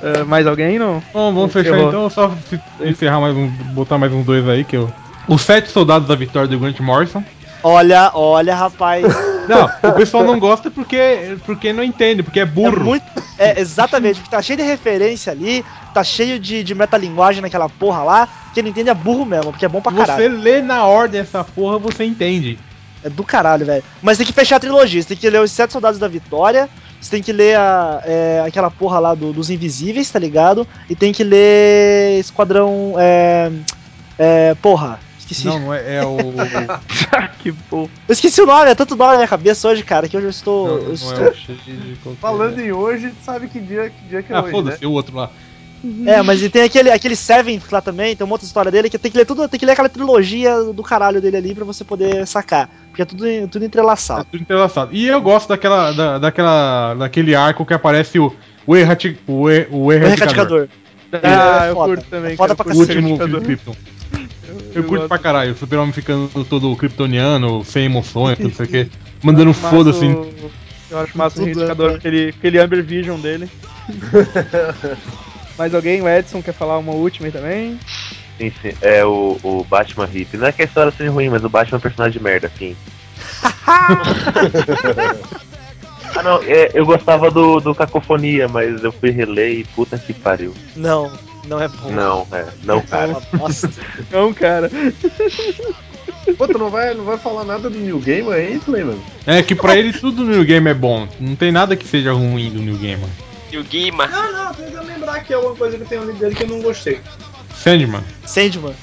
[0.00, 1.02] Ah, mais alguém, não?
[1.12, 1.88] Bom, vamos fechar Ferrou.
[1.88, 2.36] então, só
[2.80, 4.92] encerrar mais um, botar mais uns dois aí, que eu.
[5.26, 7.22] Os Sete Soldados da Vitória do Grant Morrison.
[7.62, 9.04] Olha, olha, rapaz.
[9.48, 12.84] Não, o pessoal não gosta porque, porque não entende, porque é É burro.
[12.84, 13.04] muito,
[13.38, 18.02] É, exatamente, porque tá cheio de referência ali, tá cheio de, de metalinguagem naquela porra
[18.02, 20.22] lá, que não entende é burro mesmo, porque é bom pra caralho.
[20.22, 22.58] Você lê na ordem essa porra, você entende.
[23.02, 23.84] É do caralho, velho.
[24.00, 25.02] Mas tem que fechar a trilogia.
[25.02, 26.70] Você tem que ler os Sete Soldados da Vitória.
[26.98, 30.66] Você tem que ler a, é, aquela porra lá do- dos Invisíveis, tá ligado?
[30.88, 32.94] E tem que ler Esquadrão.
[32.98, 33.50] É,
[34.18, 35.00] é, porra,
[35.34, 35.46] esqueci.
[35.46, 36.16] Não, não é, é o.
[37.42, 37.90] que porra.
[38.08, 40.30] Eu esqueci o nome, é tanto nome na minha cabeça hoje, cara, que hoje eu
[40.30, 40.66] estou.
[40.68, 44.22] Não, eu não estou- é Shade qualquer- Falando em hoje, sabe que dia que, dia
[44.22, 44.86] que é Ah, hoje, foda-se, né?
[44.86, 45.30] o outro lá.
[46.06, 48.98] É, mas e tem aquele, aquele Seventh lá também, tem uma outra história dele que
[48.98, 51.84] tem que ler tudo, tem que ler aquela trilogia do caralho dele ali pra você
[51.84, 52.70] poder sacar.
[52.88, 54.24] Porque é tudo, tudo É entrelaçado.
[54.30, 54.94] tudo entrelaçado.
[54.94, 58.34] E eu gosto daquela, da, daquela, daquele arco que aparece o,
[58.66, 60.30] o, errati, o, er, o O erradicador.
[60.32, 60.68] Erradicador.
[61.22, 61.94] Ah, É eu foda.
[61.96, 62.36] curto também.
[62.36, 63.42] Foda cara, pra O último Erradicador.
[63.42, 63.76] Krypton.
[64.74, 68.90] Eu, curto pra caralho, o super-homem ficando todo kryptoniano, sem emoções, não sei o que,
[69.22, 70.04] mandando Eu acho foda-se.
[70.06, 70.50] massa o-
[70.90, 71.94] Eu acho massa o né?
[71.96, 73.48] aquele, aquele Amber Vision dele.
[75.58, 76.02] Mais alguém?
[76.02, 77.78] O Edson quer falar uma última aí também?
[78.36, 78.72] Sim, sim.
[78.82, 80.36] É o, o Batman Hip.
[80.36, 82.50] Não é que a história seja ruim, mas o Batman é um personagem de merda,
[82.58, 82.76] sim.
[86.16, 90.12] ah não, é, eu gostava do, do Cacofonia, mas eu fui reler e puta que
[90.12, 90.52] pariu.
[90.76, 91.12] Não,
[91.46, 91.90] não é bom.
[91.90, 92.46] Não, é.
[92.64, 93.08] Não, É cara.
[93.08, 93.70] uma bosta.
[94.10, 94.70] Não, cara.
[96.38, 98.98] Pô, tu não vai, não vai falar nada do New Game aí, Slayman?
[99.26, 101.06] É que pra ele tudo no New Game é bom.
[101.20, 103.04] Não tem nada que seja ruim do New Game.
[103.52, 104.06] E o Guima.
[104.06, 106.42] Não, não, tô tentando lembrar que é alguma coisa que eu tenho lido dele que
[106.44, 107.00] eu não gostei.
[107.54, 108.02] Sandman.
[108.24, 108.74] Sandman.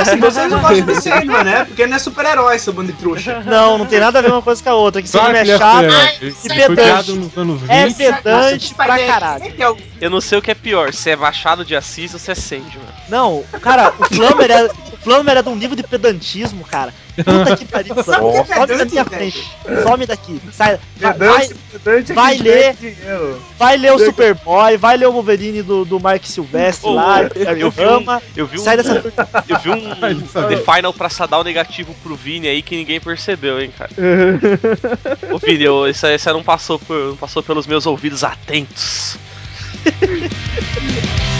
[0.00, 1.64] Assim, vocês não gostam de Sandman, né?
[1.64, 3.40] Porque não é super-herói, seu bando de trouxa.
[3.40, 5.02] Não, não tem nada a ver uma coisa com a outra.
[5.02, 5.84] Que Claro Sandman é chato.
[5.84, 6.74] é, e pedante.
[6.74, 7.70] criado nos anos 20.
[7.70, 9.44] É pedante pra caralho.
[9.44, 12.30] É Eu não sei o que é pior, se é Machado de Assis ou se
[12.30, 12.70] é Sandman.
[13.08, 16.92] Não, cara, o Flammer é, o Flammer é de um nível de pedantismo, cara.
[17.16, 17.94] Puta que pariu.
[18.02, 19.50] Sabe o que é Some da minha frente.
[19.82, 20.40] Some daqui.
[20.52, 20.78] Sai.
[20.96, 22.76] Vai, Pedante, vai que ler.
[23.58, 27.70] vai ler o Superboy, vai ler o Wolverine do, do Mark Silvestre Ô, lá, eu
[27.70, 28.20] vi um-.
[28.36, 29.02] Eu vi um, Sai dessa.
[29.48, 29.80] eu vi um.
[30.48, 33.90] The Final pra sadar o negativo pro Vini aí que ninguém percebeu, hein, cara.
[35.32, 39.18] Ô Vini, eu, isso aí você não passou, por, não passou pelos meus ouvidos atentos.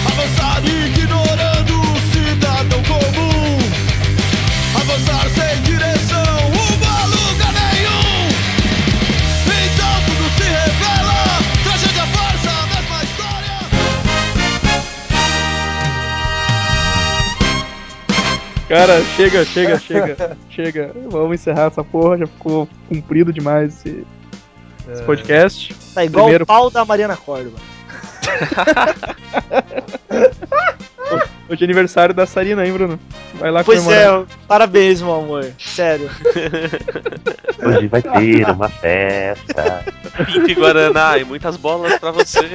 [0.07, 3.30] Avançar ignorando o cidadão comum.
[4.75, 8.29] Avançar sem direção, uma lugar nenhum.
[9.47, 11.19] Então tudo se revela.
[11.65, 13.59] Tragédia farsa, a mesma história.
[18.69, 20.37] Cara, chega, chega, chega.
[20.51, 20.93] chega.
[21.11, 22.19] Vamos encerrar essa porra.
[22.19, 24.07] Já ficou comprido demais esse,
[24.93, 25.75] esse podcast.
[25.95, 27.59] Tá igual Primeiro- o pau da Mariana Córdoba.
[31.49, 32.99] Hoje é aniversário da Sarina, hein, Bruno?
[33.35, 34.23] Vai lá Pois comemorar.
[34.23, 35.47] é, parabéns, meu amor.
[35.59, 36.11] Sério.
[37.62, 39.85] Hoje vai ter uma festa.
[40.27, 42.41] Pinto e Guaraná e muitas bolas pra você.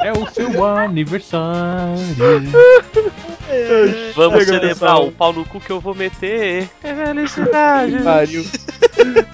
[0.00, 1.98] É o seu aniversário.
[4.14, 6.68] Vamos celebrar o pau no cu que eu vou meter.
[6.82, 7.98] É felicidade.
[8.02, 8.44] Pariu.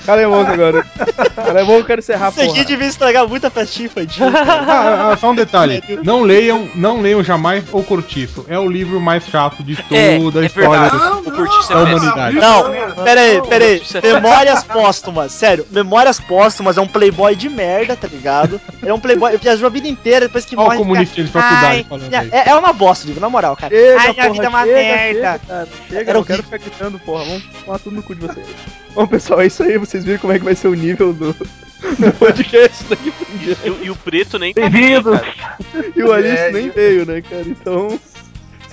[0.07, 0.87] Cala a boca agora.
[1.35, 4.25] Cala a boca, eu quero encerrar, Isso aqui devia estragar muita festinha infantil.
[4.75, 5.83] Ah, ah, só um detalhe.
[6.03, 8.45] Não leiam, não leiam jamais O Cortiço.
[8.49, 10.97] É o livro mais chato de É, toda a é história verdade.
[10.97, 12.37] Não, O Curtiço da é humanidade.
[12.37, 13.77] Não, pera aí, pera aí.
[13.79, 15.67] Isso é Memórias póstumas, sério.
[15.71, 18.61] Memórias póstumas é um playboy de merda, tá ligado?
[18.83, 19.33] É um playboy.
[19.33, 20.79] Eu viajou a vida inteira depois que Olha o morre.
[20.79, 22.13] comunistinha de fica, faculdade "Ai, falando.
[22.35, 23.75] É, é uma bosta, livro, na moral, cara.
[23.75, 25.05] Chega, Ai, minha porra, vida é uma chega, merda.
[25.15, 27.25] Chega, cara, chega, Era não quero ficar gritando, porra.
[27.25, 28.47] Vamos tomar tudo no cu de vocês.
[28.95, 29.77] Bom, pessoal, é isso aí.
[29.79, 33.61] Vocês viram como é que vai ser o nível do, do podcast daqui pra diante.
[33.83, 35.15] E, e o preto nem tá Bem-vindos!
[35.15, 35.59] aqui, cara.
[35.97, 37.43] E o Alice É, nem veio, né, cara?
[37.47, 37.99] Então,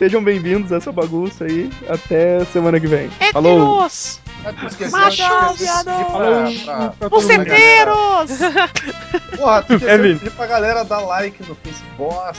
[0.01, 1.69] sejam bem-vindos a essa bagunça aí.
[1.87, 3.07] Até semana que vem.
[3.31, 3.83] Falou!
[4.43, 5.83] Ah, tu esqueceu Macho, de pedir viado.
[5.85, 8.27] pra- pra- pra Os todo mundo, galera.
[8.27, 8.39] cepeiros!
[9.37, 10.13] Porra, tu Kevin.
[10.13, 12.37] de pedir pra galera dar like no Facebook,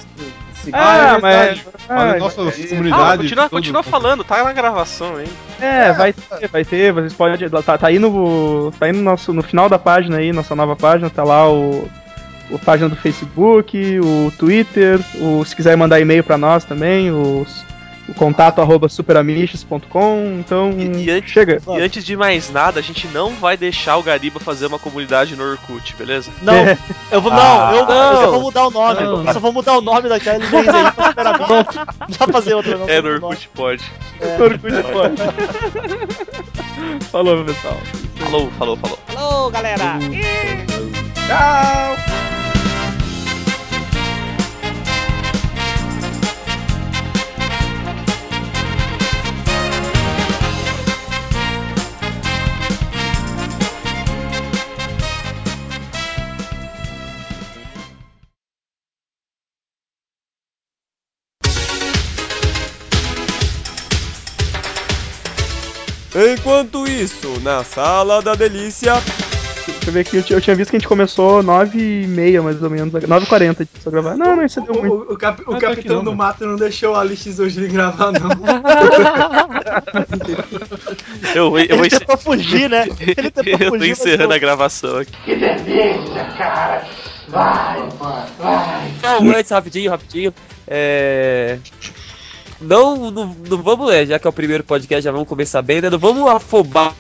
[0.55, 0.75] seguir.
[0.77, 1.61] Ah, é mas.
[1.89, 3.01] Olha, Ah, nossa mas- comunidade.
[3.01, 5.29] Ah, continua, continua falando, tá na gravação, hein?
[5.61, 7.49] É, vai ter, vai ter, vocês podem.
[7.49, 8.73] Tá, tá aí no.
[8.77, 9.33] Tá aí no nosso.
[9.33, 11.89] No final da página aí, nossa nova página, tá lá o.
[12.55, 17.65] A página do Facebook, o Twitter, o, se quiser mandar e-mail pra nós também, os,
[18.09, 21.61] o contato arroba superamiches.com, então E- e antes- chega.
[21.67, 25.35] E antes de mais nada, a gente não vai deixar o Gariba fazer uma comunidade
[25.37, 26.31] no Orkut, beleza?
[26.43, 26.77] Não, É.
[27.11, 27.31] eu vou.
[27.33, 28.21] Não, Ah, eu, eu não.
[28.23, 29.01] só vou mudar o nome.
[29.01, 29.25] Não.
[29.27, 31.33] Eu só vou mudar o nome daquela e aí pra
[32.19, 32.89] vai fazer outra, não.
[32.89, 33.09] É, no.
[33.15, 33.83] Orkut pode.
[34.39, 35.23] No Orkut pode.
[37.11, 37.77] Falou, pessoal.
[38.17, 38.99] Falou, falou, falou.
[39.07, 39.99] Falou, galera!
[41.27, 42.32] Tchau!
[66.15, 68.95] Enquanto isso, na sala da delícia.
[69.65, 72.63] Deixa eu ver aqui, eu, tinha- eu tinha visto que a gente começou 9h30 mais
[72.63, 74.17] ou menos, 9h40 só gravar.
[74.17, 74.95] Não, não, isso deu muito.
[75.11, 76.29] O, o, cap- o Ah, tá aqui Capitão não, do mano.
[76.31, 78.31] Mato não deixou o Alex hoje gravar, não.
[81.35, 82.87] Eu, eu, vou Ele tentou fugir, né?
[83.01, 85.13] Ele tentou eu tô fugir, mas encerrando a gravação aqui.
[85.25, 86.85] Que delícia, cara.
[87.29, 88.93] Vai, mano, vai.
[89.03, 90.35] Não, antes, rapidinho, rapidinho.
[90.69, 91.59] É.
[92.63, 95.81] Não, não, não vamos, é, já que é o primeiro podcast, já vamos começar bem,
[95.81, 95.91] né?
[95.91, 96.95] Não vamos afobar.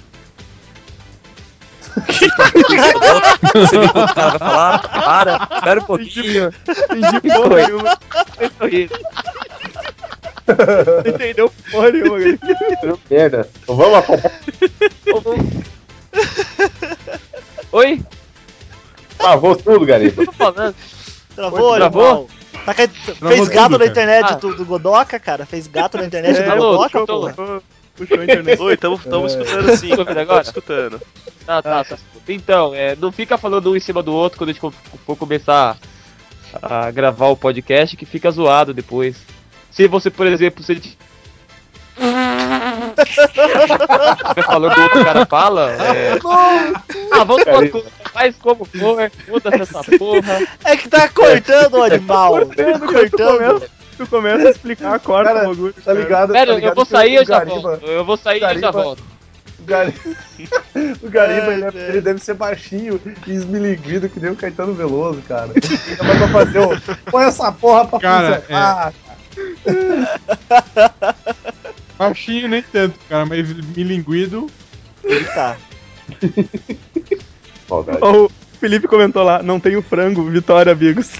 [3.54, 4.78] Você viu o que o cara vai falar?
[4.88, 6.52] Para, espera um pouquinho.
[6.90, 7.98] Entendi porra nenhuma.
[11.06, 12.98] Entendeu porra nenhuma, cara.
[13.10, 13.48] Merda.
[13.62, 14.32] Então vamos acabar.
[17.72, 18.02] Oi?
[19.18, 20.24] Travou tudo, Gariba.
[20.24, 20.74] Tô falando.
[21.34, 22.28] Travou, Travou?
[22.64, 24.34] Tá cai- Travou fez gato tudo, na internet Ah.
[24.36, 25.44] do, do Godoka, cara.
[25.46, 27.62] Fez gato na internet É, do alô, Godoka, tô- porra.
[27.96, 28.60] Puxou, a internet.
[28.60, 29.88] Oi, tamo, tamo escutando sim.
[29.90, 30.42] Tá ouvindo Tamo agora?
[30.42, 31.00] escutando.
[31.44, 31.98] Tá, tá, tá.
[32.28, 34.72] Então, é, não fica falando um em cima do outro quando a gente for-
[35.04, 35.76] for começar
[36.62, 39.16] a gravar o podcast, que fica zoado depois.
[39.70, 40.98] Se você, por exemplo, se ele te-
[43.04, 46.18] Fica falando o outro cara fala, é...
[47.12, 50.40] Ah, vamos Cara, por faz como for, muda essa porra.
[50.64, 52.32] É que tá cortando o animal.
[52.32, 53.38] Cortando, Tá cara, tu cortando.
[53.38, 53.68] começa,
[53.98, 55.72] tu começa a explicar, corta Cara, o bagulho.
[55.72, 55.98] Tá cara.
[55.98, 56.32] ligado?
[56.32, 57.86] Pera, tá eu ligado vou que sair eu já Gariba- volto.
[57.86, 59.02] Eu vou sair e já volto.
[59.58, 59.98] O Gariba,
[61.02, 64.74] o Gariba Ai, ele, é- ele deve ser baixinho e esmilinguido que nem o Caetano
[64.74, 65.50] Veloso, cara.
[66.04, 66.80] Mais pra fazer o.
[67.10, 68.92] Põe essa porra pra Cara, funcionar.
[72.08, 74.48] Baixinho nem tanto, cara, mas milinguido.
[75.04, 75.56] Ele tá.
[77.70, 78.28] O
[78.60, 81.10] Felipe comentou lá, não tenho frango, vitória, amigos.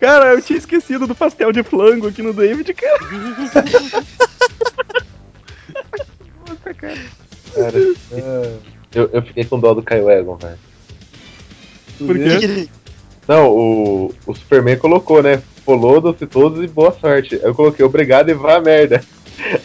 [0.00, 2.98] cara, eu tinha esquecido do pastel de flango aqui no David, cara.
[6.48, 6.98] Nossa, cara.
[7.54, 7.78] Cara,
[8.12, 8.56] É,
[8.94, 10.58] eu, eu fiquei com dó do Caio Egon, velho.
[11.98, 12.66] Por quê?
[13.28, 15.42] Não, o, o Superman colocou, né?
[15.64, 17.38] Follow-se todos e boa sorte.
[17.42, 19.02] Eu coloquei obrigado e vá a merda.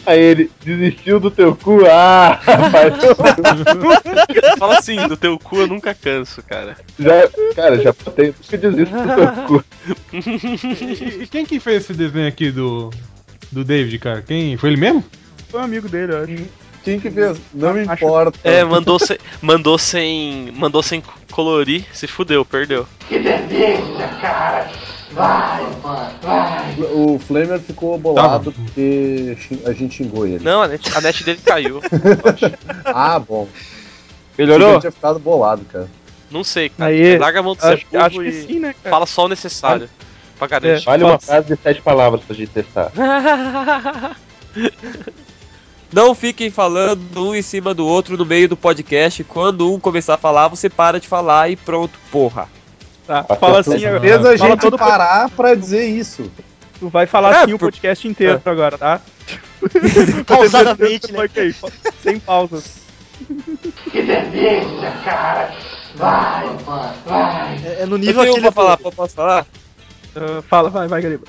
[0.06, 1.80] Aí ele desistiu do teu cu.
[1.86, 2.94] Ah, rapaz.
[4.58, 6.76] Fala assim, do teu cu eu nunca canso, cara.
[6.98, 8.34] já, cara, já botei.
[8.42, 9.64] Nunca desisto do teu cu.
[10.12, 12.90] E, e quem que fez esse desenho aqui do.
[13.50, 14.20] Do David, cara?
[14.22, 14.56] Quem?
[14.58, 15.02] Foi ele mesmo?
[15.48, 16.36] Foi um amigo dele, eu acho.
[16.84, 17.38] Quem que fez?
[17.54, 18.38] Não me Acho- importa.
[18.44, 22.86] É, mandou sem, mandou sem, mandou sem colorir, se fudeu, perdeu.
[23.08, 24.70] Que delícia, cara.
[25.12, 26.76] Vai, mano, vai.
[26.92, 30.44] O Flamer ficou bolado porque xing- a gente xingou ele.
[30.44, 31.80] Não, a net, a net dele caiu.
[32.84, 33.48] Ah, bom.
[34.36, 34.72] Melhorou?
[34.72, 35.88] Ele tinha ficado bolado, cara.
[36.30, 36.90] Não sei, cara.
[36.90, 38.90] Aí, Larga a mão ser Acho, burro acho que e sim, né, cara?
[38.94, 39.88] fala só o necessário.
[40.38, 40.84] Pra garantir.
[40.84, 42.92] Vale uma frase de sete palavras pra gente testar.
[45.92, 49.24] Não fiquem falando um em cima do outro no meio do podcast.
[49.24, 52.46] Quando um começar a falar, você para de falar e pronto, porra.
[53.08, 54.38] Tá, fala assim, Fez a agora.
[54.38, 56.30] Fala gente todo parar pra dizer isso.
[56.78, 59.00] Tu vai falar É, assim o por- podcast inteiro agora, tá?
[60.26, 61.18] Pausadamente, né?
[62.02, 62.78] Sem pausas.
[63.90, 65.52] Que delícia, cara.
[65.96, 67.56] Vai, mano, vai.
[67.64, 68.40] É, é no nível aquele.
[68.42, 69.46] pra falar, posso falar?
[70.14, 71.24] Ah, fala, vai, vai, Gariba.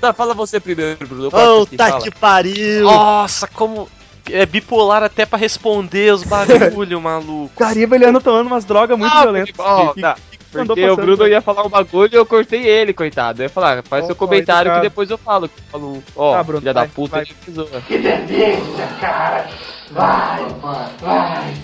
[0.00, 1.30] Tá, fala você primeiro, Bruno.
[1.30, 2.02] Puta fala.
[2.02, 2.82] que pariu!
[2.84, 3.88] Nossa, como.
[4.30, 7.50] É bipolar até pra responder os bagulho, maluco.
[7.58, 9.54] Gariba, ele anda tomando umas drogas muito Ah, violentas.
[9.58, 10.16] ó, Que- tá.
[10.50, 11.30] Que- que Porque o Bruno né?
[11.30, 13.40] ia falar um bagulho e eu cortei ele, coitado.
[13.40, 14.82] Eu ia falar, faz Ó, seu comentário que educado.
[14.88, 15.48] depois eu falo.
[15.48, 17.24] que Falou, ó, Tá, Bruno, filha vai, da puta, vai.
[17.26, 17.66] precisou.
[17.86, 19.48] Que delícia, cara.
[19.92, 21.54] Vai, mano, vai.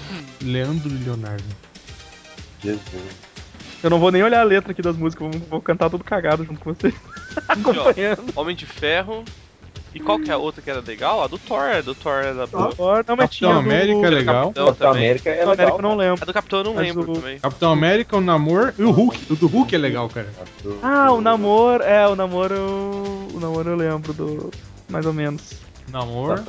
[0.42, 1.44] Leandro e Leonardo.
[2.62, 3.26] Jesus.
[3.82, 6.44] Eu não vou nem olhar a letra aqui das músicas, vou, vou cantar tudo cagado
[6.44, 6.92] junto com você.
[7.46, 8.24] Acompanhando.
[8.34, 9.24] Homem de Ferro.
[9.96, 11.22] E qual que é a outra que era legal?
[11.22, 12.70] A do Thor, a do Thor era boa.
[12.76, 14.42] Ó, não, mas tinha Capitão do- América é legal.
[14.44, 15.04] Capitão Capitão também.
[15.06, 15.66] América é Capitão legal.
[15.66, 16.22] América eu não lembro.
[16.22, 17.38] A do Capitão eu não Mas lembro o- também.
[17.40, 19.32] Capitão América, o Namor e o Hulk.
[19.32, 20.28] O do Hulk é legal, cara.
[20.82, 24.50] Ah, o namoro, é, o namoro, eu- o namoro eu lembro do,
[24.90, 25.54] mais ou menos.
[25.88, 26.42] Namor.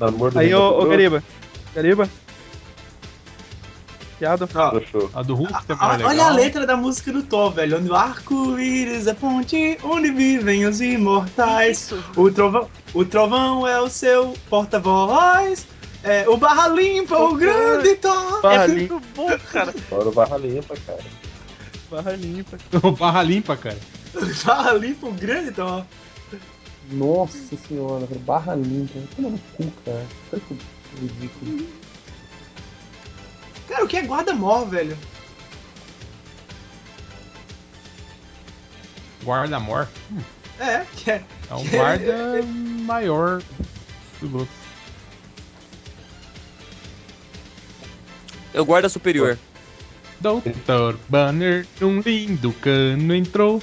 [0.00, 1.22] Namor do Aí, ô do Gariba,
[1.74, 2.08] Gariba?
[4.24, 4.48] Piada?
[4.90, 5.10] Sul.
[5.14, 6.08] A do Hulk também é a- legal.
[6.10, 7.78] olha a letra da música do Thor, velho.
[7.78, 11.92] Onde o arco-íris é ponte, onde vivem os imortais.
[12.16, 15.66] O trovão, o trovão é o seu porta-voz.
[16.02, 18.40] É, o Barra Limpa, o grande Thor.
[18.42, 19.72] Barra é limpa, muito bom, cara.
[19.72, 21.00] Fora o Barra Limpa, cara.
[21.90, 22.58] barra limpa.
[22.98, 23.78] Barra limpa, cara.
[24.14, 25.84] O Barra Limpa, o grande Thor.
[26.90, 28.98] Nossa senhora, barra limpa.
[29.16, 30.04] Toma no cu, cara.
[30.32, 30.58] Olha que
[31.00, 31.66] ridículo.
[33.68, 34.96] Cara, o que é guarda-mor, velho?
[39.24, 39.88] Guarda-mor.
[40.60, 41.24] É, que é.
[41.50, 42.12] É um guarda.
[42.38, 43.42] É, maior
[44.20, 44.52] do grupo.
[48.52, 49.38] Eu guardo a superior.
[50.20, 53.60] Doutor Banner, um lindo cano entrou.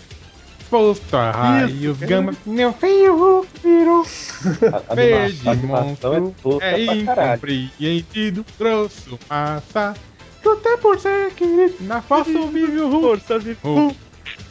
[0.72, 4.06] Posto a raios, gama, meu filho virou.
[4.88, 7.34] A, Verde é monstro, é caralho.
[7.36, 9.94] incompreendido, grosso, massa.
[10.50, 13.02] Até por ser querido, na força vive o Hulk.
[13.06, 13.58] Força vive.
[13.62, 13.98] Hulk.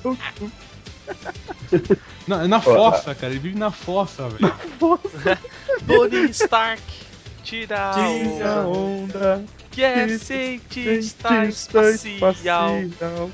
[2.29, 4.55] Na, na fossa, cara, ele vive na fossa, velho.
[5.87, 6.83] Tony Stark,
[7.43, 13.31] tira Tira a onda, que é cientista cientista espacial, espacial.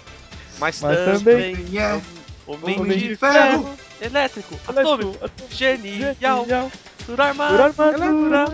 [0.58, 2.00] mas, Mas também, também é
[2.46, 6.14] homem, homem de de ferro, ferro, elétrico, atômico, genial,
[6.44, 6.70] Genial.
[6.98, 8.44] por Por armadura, armadura.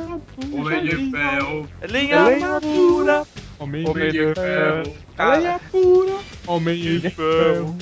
[0.53, 3.27] Homem de ferro, lenha armadura,
[3.59, 4.95] Homem homem de ferro.
[5.19, 7.77] Aranha pura, homem em ferro.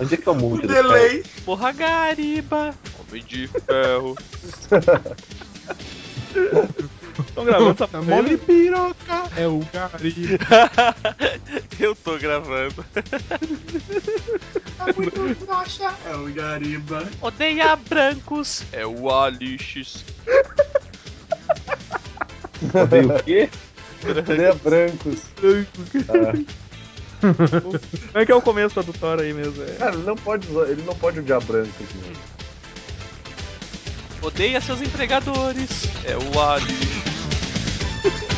[0.00, 1.22] Onde é que é o mundo do Delay.
[1.44, 2.74] porra gariba,
[3.08, 4.16] homem de ferro,
[7.18, 10.38] Estão gravando essa Mole piroca é o gari.
[11.78, 12.84] eu tô gravando.
[14.78, 15.94] Tá muito broxa.
[16.06, 17.08] É o Gariba.
[17.20, 20.04] Odeia brancos, é o Alix.
[22.74, 23.50] Odeio o quê?
[24.08, 25.22] Odeia brancos.
[27.20, 27.78] Como
[28.14, 29.62] é que é o começo da Tora aí mesmo?
[29.62, 29.74] É.
[29.74, 31.94] Cara, ele não pode, ele não pode odiar brancos.
[31.94, 32.12] Né?
[34.22, 35.68] Odeia seus empregadores,
[36.04, 36.72] é o Alix.